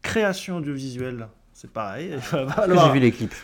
Création 0.02 0.58
audiovisuelle, 0.58 1.28
c'est 1.54 1.72
pareil. 1.72 2.10
Il 2.12 2.16
va 2.16 2.47
falloir- 2.47 2.88
J'ai 2.88 2.93
vu 2.93 2.99
les 2.99 3.12
clips. 3.12 3.36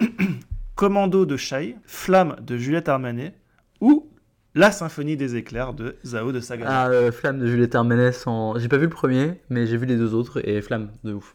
Commando 0.74 1.24
de 1.26 1.36
Shai, 1.36 1.76
Flamme 1.84 2.36
de 2.40 2.56
Juliette 2.56 2.88
Armanet 2.88 3.34
ou 3.80 4.08
La 4.54 4.70
Symphonie 4.72 5.16
des 5.16 5.36
éclairs 5.36 5.72
de 5.74 5.96
Zao 6.04 6.32
de 6.32 6.40
Saga. 6.40 6.66
Ah, 6.68 6.88
euh, 6.88 7.12
Flamme 7.12 7.38
de 7.38 7.46
Juliette 7.46 7.74
Armanet. 7.74 8.12
J'ai 8.56 8.68
pas 8.68 8.76
vu 8.76 8.84
le 8.84 8.88
premier, 8.90 9.40
mais 9.50 9.66
j'ai 9.66 9.76
vu 9.76 9.86
les 9.86 9.96
deux 9.96 10.14
autres, 10.14 10.46
et 10.48 10.60
Flamme, 10.62 10.90
de 11.04 11.12
ouf. 11.14 11.34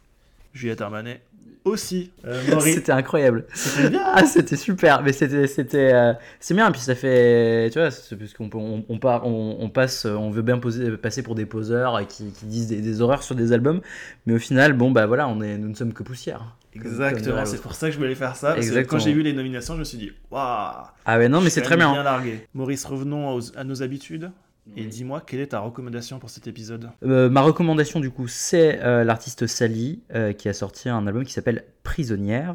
Juliette 0.52 0.80
Armanet 0.80 1.22
aussi. 1.64 2.10
Euh, 2.24 2.40
C'était 2.60 2.92
incroyable. 2.92 3.44
c'était 3.52 3.90
bien. 3.90 4.02
Ah, 4.04 4.24
c'était 4.26 4.56
super, 4.56 5.02
mais 5.02 5.12
c'était, 5.12 5.46
c'était, 5.46 5.92
euh, 5.92 6.12
c'est 6.40 6.54
bien. 6.54 6.70
Puis 6.72 6.80
ça 6.80 6.94
fait, 6.94 7.70
tu 7.72 7.78
vois, 7.78 7.90
c'est 7.90 8.16
parce 8.16 8.32
qu'on 8.34 8.50
on, 8.54 8.84
on, 8.88 8.98
part- 8.98 9.26
on, 9.26 9.56
on 9.60 9.68
passe, 9.68 10.04
on 10.04 10.30
veut 10.30 10.42
bien 10.42 10.58
poser, 10.58 10.90
passer 10.96 11.22
pour 11.22 11.34
des 11.34 11.46
poseurs 11.46 12.06
qui, 12.06 12.32
qui 12.32 12.46
disent 12.46 12.66
des, 12.68 12.80
des 12.80 13.00
horreurs 13.00 13.22
sur 13.22 13.34
des 13.34 13.52
albums, 13.52 13.80
mais 14.26 14.34
au 14.34 14.38
final, 14.38 14.72
bon 14.72 14.90
bah 14.90 15.06
voilà, 15.06 15.28
on 15.28 15.40
est, 15.42 15.58
nous 15.58 15.68
ne 15.68 15.74
sommes 15.74 15.92
que 15.92 16.02
poussière. 16.02 16.56
Exactement, 16.74 17.20
dirait 17.24 17.46
c'est 17.46 17.60
pour 17.60 17.74
ça 17.74 17.88
que 17.88 17.92
je 17.94 17.98
voulais 17.98 18.14
faire 18.14 18.36
ça. 18.36 18.48
Parce 18.54 18.60
que 18.60 18.62
Exactement. 18.70 18.98
quand 18.98 19.04
j'ai 19.04 19.12
vu 19.12 19.22
les 19.22 19.32
nominations, 19.32 19.74
je 19.74 19.80
me 19.80 19.84
suis 19.84 19.98
dit, 19.98 20.12
waouh. 20.30 20.84
Ah 21.04 21.18
ouais, 21.18 21.28
non, 21.28 21.40
mais 21.40 21.50
c'est 21.50 21.62
très 21.62 21.76
bien. 21.76 21.92
bien 21.92 22.02
largué. 22.04 22.46
Maurice, 22.54 22.84
revenons 22.84 23.34
aux- 23.34 23.56
à 23.56 23.64
nos 23.64 23.82
habitudes. 23.82 24.30
Et 24.76 24.84
dis-moi, 24.84 25.22
quelle 25.26 25.40
est 25.40 25.48
ta 25.48 25.60
recommandation 25.60 26.18
pour 26.18 26.30
cet 26.30 26.46
épisode 26.46 26.90
Euh, 27.02 27.28
ma 27.28 27.40
recommandation 27.40 27.98
du 27.98 28.10
coup, 28.10 28.28
c'est 28.28 28.80
euh, 28.82 29.04
l'artiste 29.04 29.46
Sally 29.46 30.02
euh, 30.14 30.32
qui 30.32 30.48
a 30.48 30.52
sorti 30.52 30.88
un 30.88 31.06
album 31.06 31.24
qui 31.24 31.32
s'appelle 31.32 31.64
Prisonnière 31.82 32.54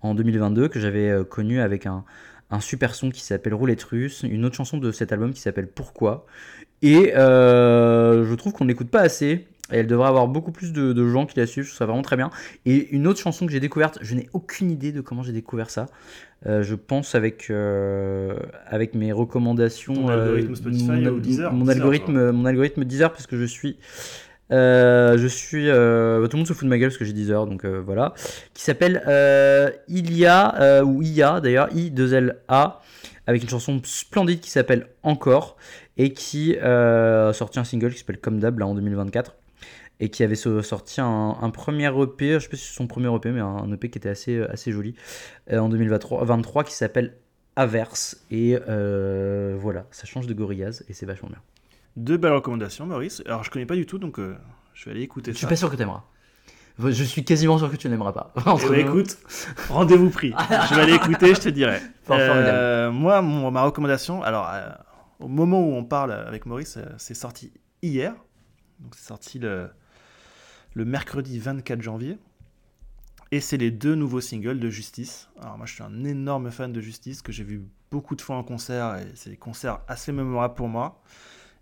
en 0.00 0.14
2022 0.14 0.68
que 0.68 0.80
j'avais 0.80 1.08
euh, 1.08 1.24
connu 1.24 1.60
avec 1.60 1.86
un, 1.86 2.04
un 2.50 2.60
super 2.60 2.94
son 2.94 3.10
qui 3.10 3.20
s'appelle 3.20 3.54
Roulette 3.54 3.82
russe, 3.84 4.24
une 4.24 4.44
autre 4.44 4.56
chanson 4.56 4.78
de 4.78 4.90
cet 4.92 5.12
album 5.12 5.32
qui 5.32 5.40
s'appelle 5.40 5.68
Pourquoi. 5.68 6.26
Et 6.82 7.14
euh, 7.16 8.24
je 8.24 8.34
trouve 8.34 8.52
qu'on 8.52 8.64
n'écoute 8.64 8.90
pas 8.90 9.00
assez. 9.02 9.46
Et 9.70 9.76
elle 9.76 9.86
devrait 9.86 10.08
avoir 10.08 10.28
beaucoup 10.28 10.52
plus 10.52 10.72
de, 10.72 10.92
de 10.92 11.08
gens 11.08 11.24
qui 11.24 11.38
la 11.38 11.46
suivent, 11.46 11.64
je 11.64 11.70
trouve 11.70 11.78
ça 11.78 11.86
vraiment 11.86 12.02
très 12.02 12.16
bien. 12.16 12.30
Et 12.66 12.90
une 12.90 13.06
autre 13.06 13.20
chanson 13.20 13.46
que 13.46 13.52
j'ai 13.52 13.60
découverte, 13.60 13.98
je 14.02 14.14
n'ai 14.14 14.28
aucune 14.34 14.70
idée 14.70 14.92
de 14.92 15.00
comment 15.00 15.22
j'ai 15.22 15.32
découvert 15.32 15.70
ça. 15.70 15.86
Euh, 16.46 16.62
je 16.62 16.74
pense 16.74 17.14
avec, 17.14 17.48
euh, 17.50 18.34
avec 18.66 18.94
mes 18.94 19.12
recommandations. 19.12 19.94
Ton 19.94 20.08
algorithme 20.08 20.54
Spotify 20.56 20.84
mon, 20.90 21.06
ou 21.10 21.20
Deezer 21.20 21.52
mon 21.52 21.60
Deezer, 21.60 21.76
algorithme, 21.76 22.30
mon 22.32 22.44
algorithme 22.46 22.84
Deezer, 22.84 23.12
parce 23.12 23.26
que 23.26 23.36
je 23.36 23.44
suis. 23.44 23.78
euh, 24.50 25.16
je 25.18 25.26
suis. 25.28 25.68
euh, 25.68 26.26
tout 26.26 26.36
le 26.36 26.38
monde 26.38 26.48
se 26.48 26.52
fout 26.52 26.64
de 26.64 26.68
ma 26.70 26.78
gueule 26.78 26.88
parce 26.88 26.98
que 26.98 27.04
j'ai 27.04 27.12
Deezer, 27.12 27.46
donc 27.46 27.64
euh, 27.64 27.80
voilà. 27.84 28.14
Qui 28.54 28.64
s'appelle 28.64 29.02
euh, 29.06 29.70
Ilia, 29.88 30.60
euh, 30.60 30.82
ou 30.82 31.02
IA 31.02 31.40
d'ailleurs, 31.40 31.68
I2LA, 31.72 32.72
avec 33.26 33.42
une 33.42 33.48
chanson 33.48 33.80
splendide 33.84 34.40
qui 34.40 34.50
s'appelle 34.50 34.88
Encore, 35.04 35.56
et 35.96 36.12
qui 36.12 36.56
euh, 36.60 37.30
a 37.30 37.32
sorti 37.32 37.60
un 37.60 37.64
single 37.64 37.92
qui 37.92 37.98
s'appelle 37.98 38.18
Comme 38.18 38.40
d'hab, 38.40 38.58
là 38.58 38.66
en 38.66 38.74
2024 38.74 39.36
et 40.04 40.08
qui 40.10 40.24
avait 40.24 40.34
so- 40.34 40.62
sorti 40.62 41.00
un, 41.00 41.36
un 41.40 41.50
premier 41.50 41.86
EP, 42.02 42.34
je 42.34 42.38
sais 42.40 42.48
pas 42.48 42.56
si 42.56 42.66
c'est 42.66 42.74
son 42.74 42.88
premier 42.88 43.14
EP, 43.14 43.30
mais 43.30 43.38
un, 43.40 43.70
EP 43.72 43.88
qui 43.88 43.98
était 43.98 44.08
assez, 44.08 44.42
assez 44.42 44.72
joli, 44.72 44.96
euh, 45.52 45.58
en 45.60 45.68
2023 45.68 46.24
23, 46.24 46.64
qui 46.64 46.74
s'appelle 46.74 47.16
Averse. 47.54 48.24
Et 48.32 48.58
euh, 48.68 49.56
voilà, 49.60 49.86
ça 49.92 50.06
change 50.06 50.26
de 50.26 50.34
Gorillaz 50.34 50.82
et 50.88 50.92
c'est 50.92 51.06
vachement 51.06 51.28
bien. 51.28 51.38
Deux 51.96 52.16
belles 52.16 52.32
recommandations, 52.32 52.84
Maurice. 52.84 53.22
Alors, 53.26 53.44
je 53.44 53.50
connais 53.50 53.64
pas 53.66 53.76
du 53.76 53.86
tout, 53.86 53.98
donc 53.98 54.18
euh, 54.18 54.34
je 54.74 54.86
vais 54.86 54.90
aller 54.90 55.02
écouter 55.02 55.30
Je 55.32 55.36
suis 55.36 55.44
ça. 55.44 55.48
pas 55.50 55.56
sûr 55.56 55.70
que 55.70 55.76
t'aimeras. 55.76 56.02
Je 56.78 57.04
suis 57.04 57.22
quasiment 57.22 57.58
sûr 57.58 57.70
que 57.70 57.76
tu 57.76 57.88
n'aimeras 57.88 58.12
pas. 58.12 58.32
Eh 58.36 58.68
ben, 58.68 58.74
écoute, 58.80 59.18
rendez-vous 59.68 60.10
pris. 60.10 60.32
je 60.70 60.74
vais 60.74 60.80
aller 60.82 60.94
écouter, 60.94 61.34
je 61.34 61.40
te 61.40 61.48
dirai. 61.48 61.78
Euh, 62.10 62.90
moi, 62.90 63.22
mon- 63.22 63.50
ma 63.52 63.62
recommandation, 63.62 64.22
alors, 64.24 64.48
euh, 64.52 64.68
au 65.20 65.28
moment 65.28 65.60
où 65.60 65.74
on 65.74 65.84
parle 65.84 66.10
avec 66.12 66.46
Maurice, 66.46 66.76
euh, 66.78 66.86
c'est 66.98 67.14
sorti 67.14 67.52
hier. 67.82 68.14
Donc, 68.80 68.94
c'est 68.96 69.06
sorti 69.06 69.38
le, 69.38 69.68
le 70.74 70.84
mercredi 70.84 71.38
24 71.38 71.82
janvier. 71.82 72.18
Et 73.30 73.40
c'est 73.40 73.56
les 73.56 73.70
deux 73.70 73.94
nouveaux 73.94 74.20
singles 74.20 74.60
de 74.60 74.68
Justice. 74.68 75.28
Alors, 75.40 75.56
moi, 75.56 75.64
je 75.66 75.72
suis 75.74 75.82
un 75.82 76.04
énorme 76.04 76.50
fan 76.50 76.72
de 76.72 76.80
Justice 76.82 77.22
que 77.22 77.32
j'ai 77.32 77.44
vu 77.44 77.62
beaucoup 77.90 78.14
de 78.14 78.20
fois 78.20 78.36
en 78.36 78.44
concert. 78.44 78.96
Et 78.96 79.06
c'est 79.14 79.30
des 79.30 79.36
concerts 79.38 79.80
assez 79.88 80.12
mémorables 80.12 80.54
pour 80.54 80.68
moi. 80.68 81.02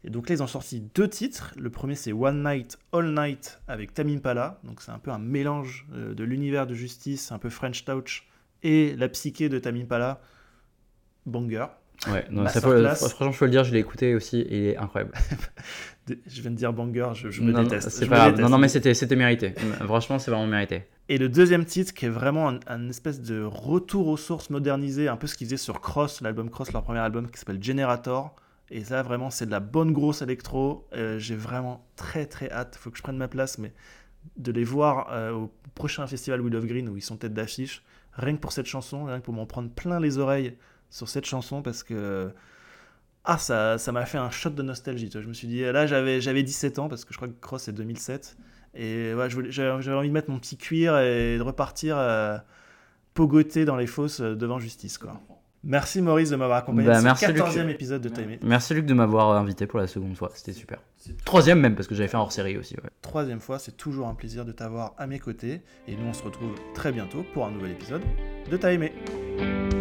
Et 0.03 0.11
donc 0.11 0.29
là, 0.29 0.35
ils 0.35 0.43
ont 0.43 0.47
sorti 0.49 0.81
deux 0.95 1.09
titres. 1.09 1.53
Le 1.57 1.71
premier, 1.71 1.95
c'est 1.95 2.13
One 2.13 2.43
Night, 2.43 2.79
All 2.93 3.15
Night 3.15 3.61
avec 3.69 3.95
Tamim 3.95 4.19
Pala. 4.19 4.59
Donc 4.65 4.81
c'est 4.83 4.91
un 4.91 4.99
peu 4.99 5.11
un 5.13 5.19
mélange 5.19 5.87
euh, 5.93 6.15
de 6.15 6.25
l'univers 6.25 6.67
de 6.67 6.75
Justice, 6.75 7.31
un 7.33 7.39
peu 7.39 7.51
French 7.51 7.85
Touch, 7.85 8.27
et 8.63 8.97
la 8.97 9.09
psyché 9.09 9.49
de 9.49 9.59
Tamim 9.59 9.85
Pala. 9.87 10.21
Banger. 11.27 11.67
Ouais, 12.09 12.25
non, 12.31 12.49
ça 12.49 12.63
faut- 12.63 12.71
franchement, 13.11 13.31
je 13.31 13.39
peux 13.39 13.45
le 13.45 13.51
dire, 13.51 13.63
je 13.63 13.73
l'ai 13.73 13.79
écouté 13.79 14.15
aussi 14.15 14.41
et 14.41 14.59
il 14.59 14.65
est 14.71 14.77
incroyable. 14.79 15.13
Je 16.27 16.43
viens 16.43 16.51
de 16.51 16.57
dire 16.57 16.73
banger, 16.73 17.09
je, 17.15 17.31
je 17.31 17.43
me 17.43 17.53
non, 17.53 17.63
déteste. 17.63 17.91
c'est 17.91 18.05
je 18.05 18.11
pas 18.11 18.17
me 18.17 18.21
grave. 18.21 18.31
déteste. 18.33 18.43
Non, 18.45 18.57
non, 18.57 18.59
mais 18.59 18.69
c'était 18.69 18.95
c'était 18.95 19.17
mérité. 19.17 19.55
Franchement, 19.85 20.19
c'est 20.19 20.31
vraiment 20.31 20.47
mérité. 20.47 20.85
Et 21.09 21.19
le 21.19 21.29
deuxième 21.29 21.65
titre 21.65 21.93
qui 21.93 22.07
est 22.07 22.11
vraiment 22.11 22.49
un, 22.51 22.61
un 22.67 22.89
espèce 22.89 23.21
de 23.21 23.43
retour 23.43 24.07
aux 24.09 24.17
sources 24.17 24.51
modernisé, 24.51 25.09
un 25.09 25.17
peu 25.17 25.27
ce 25.27 25.35
qu'ils 25.35 25.47
faisaient 25.49 25.57
sur 25.57 25.81
Cross, 25.81 26.21
l'album 26.21 26.51
Cross, 26.51 26.73
leur 26.73 26.83
premier 26.83 27.01
album 27.01 27.29
qui 27.31 27.39
s'appelle 27.39 27.63
Generator. 27.63 28.35
Et 28.71 28.85
ça, 28.85 29.03
vraiment, 29.03 29.31
c'est 29.31 29.47
de 29.47 29.51
la 29.51 29.59
bonne 29.59 29.93
grosse 29.93 30.23
électro. 30.23 30.87
Euh, 30.95 31.19
J'ai 31.19 31.35
vraiment 31.35 31.85
très 31.97 32.27
très 32.27 32.51
hâte, 32.53 32.77
faut 32.79 32.91
que 32.91 32.97
je 32.99 33.03
prenne 33.03 33.17
ma 33.17 33.27
place, 33.27 33.59
mais 33.59 33.73
de 34.37 34.53
les 34.53 34.63
voir 34.65 35.09
euh, 35.13 35.33
au 35.33 35.51
prochain 35.75 36.07
festival 36.07 36.41
Will 36.41 36.55
of 36.55 36.67
Green 36.67 36.89
où 36.89 36.97
ils 36.97 37.03
sont 37.03 37.17
tête 37.17 37.35
d'affiche, 37.35 37.83
rien 38.13 38.37
que 38.37 38.41
pour 38.41 38.53
cette 38.53 38.67
chanson, 38.67 39.05
rien 39.07 39.19
que 39.19 39.25
pour 39.25 39.35
m'en 39.35 39.47
prendre 39.47 39.71
plein 39.71 39.99
les 39.99 40.19
oreilles 40.19 40.57
sur 40.91 41.09
cette 41.09 41.25
chanson 41.27 41.63
parce 41.63 41.83
que 41.83 42.31
ah 43.25 43.39
ça 43.39 43.79
ça 43.79 43.93
m'a 43.93 44.07
fait 44.07 44.19
un 44.19 44.31
shot 44.31 44.51
de 44.51 44.63
nostalgie. 44.63 45.09
tu 45.09 45.19
vois. 45.19 45.23
Je 45.23 45.29
me 45.29 45.35
suis 45.35 45.47
dit 45.49 45.61
là 45.63 45.87
j'avais 45.87 46.21
j'avais 46.21 46.43
17 46.43 46.79
ans 46.79 46.89
parce 46.89 47.05
que 47.05 47.13
je 47.13 47.19
crois 47.19 47.29
que 47.29 47.35
Cross 47.41 47.63
c'est 47.65 47.73
2007 47.73 48.37
et 48.75 49.13
ouais, 49.15 49.29
j'avais 49.51 49.93
envie 49.97 50.09
de 50.09 50.13
mettre 50.15 50.31
mon 50.31 50.39
petit 50.39 50.57
cuir 50.57 50.97
et 50.99 51.37
de 51.39 51.43
repartir 51.43 51.97
euh, 51.99 52.39
pogoter 53.15 53.65
dans 53.65 53.77
les 53.77 53.87
fosses 53.89 54.21
euh, 54.21 54.35
devant 54.37 54.59
justice 54.59 54.97
quoi. 54.99 55.21
Merci 55.63 56.01
Maurice 56.01 56.31
de 56.31 56.37
m'avoir 56.37 56.59
accompagné 56.59 56.87
Bah, 56.89 56.97
dans 56.97 57.03
merci, 57.03 57.27
ce 57.27 57.33
Luc. 57.33 57.43
14e 57.43 57.69
épisode 57.69 58.01
de 58.01 58.09
Time. 58.09 58.39
Merci 58.43 58.73
Luc 58.73 58.87
de 58.87 58.95
m'avoir 58.95 59.33
invité 59.37 59.67
pour 59.67 59.79
la 59.79 59.87
seconde 59.87 60.17
fois, 60.17 60.31
c'était 60.35 60.55
super. 60.55 60.79
Troisième 61.27 61.61
même, 61.61 61.75
parce 61.75 61.87
que 61.87 61.95
j'avais 61.95 62.09
fait 62.09 62.17
un 62.17 62.21
hors 62.21 62.33
série 62.33 62.57
aussi. 62.57 62.77
Ouais. 62.77 62.89
Troisième 63.03 63.41
fois, 63.41 63.59
c'est 63.59 63.77
toujours 63.77 64.09
un 64.09 64.15
plaisir 64.15 64.47
de 64.47 64.53
t'avoir 64.53 64.95
à 64.97 65.07
mes 65.07 65.19
côtés 65.19 65.61
et 65.87 65.97
nous 65.97 66.07
on 66.07 66.15
se 66.15 66.23
retrouve 66.23 66.55
très 66.75 66.93
bientôt 66.93 67.27
pour 67.35 67.45
un 67.45 67.51
nouvel 67.51 67.73
épisode 67.73 68.03
de 68.51 68.57
Time. 68.57 69.80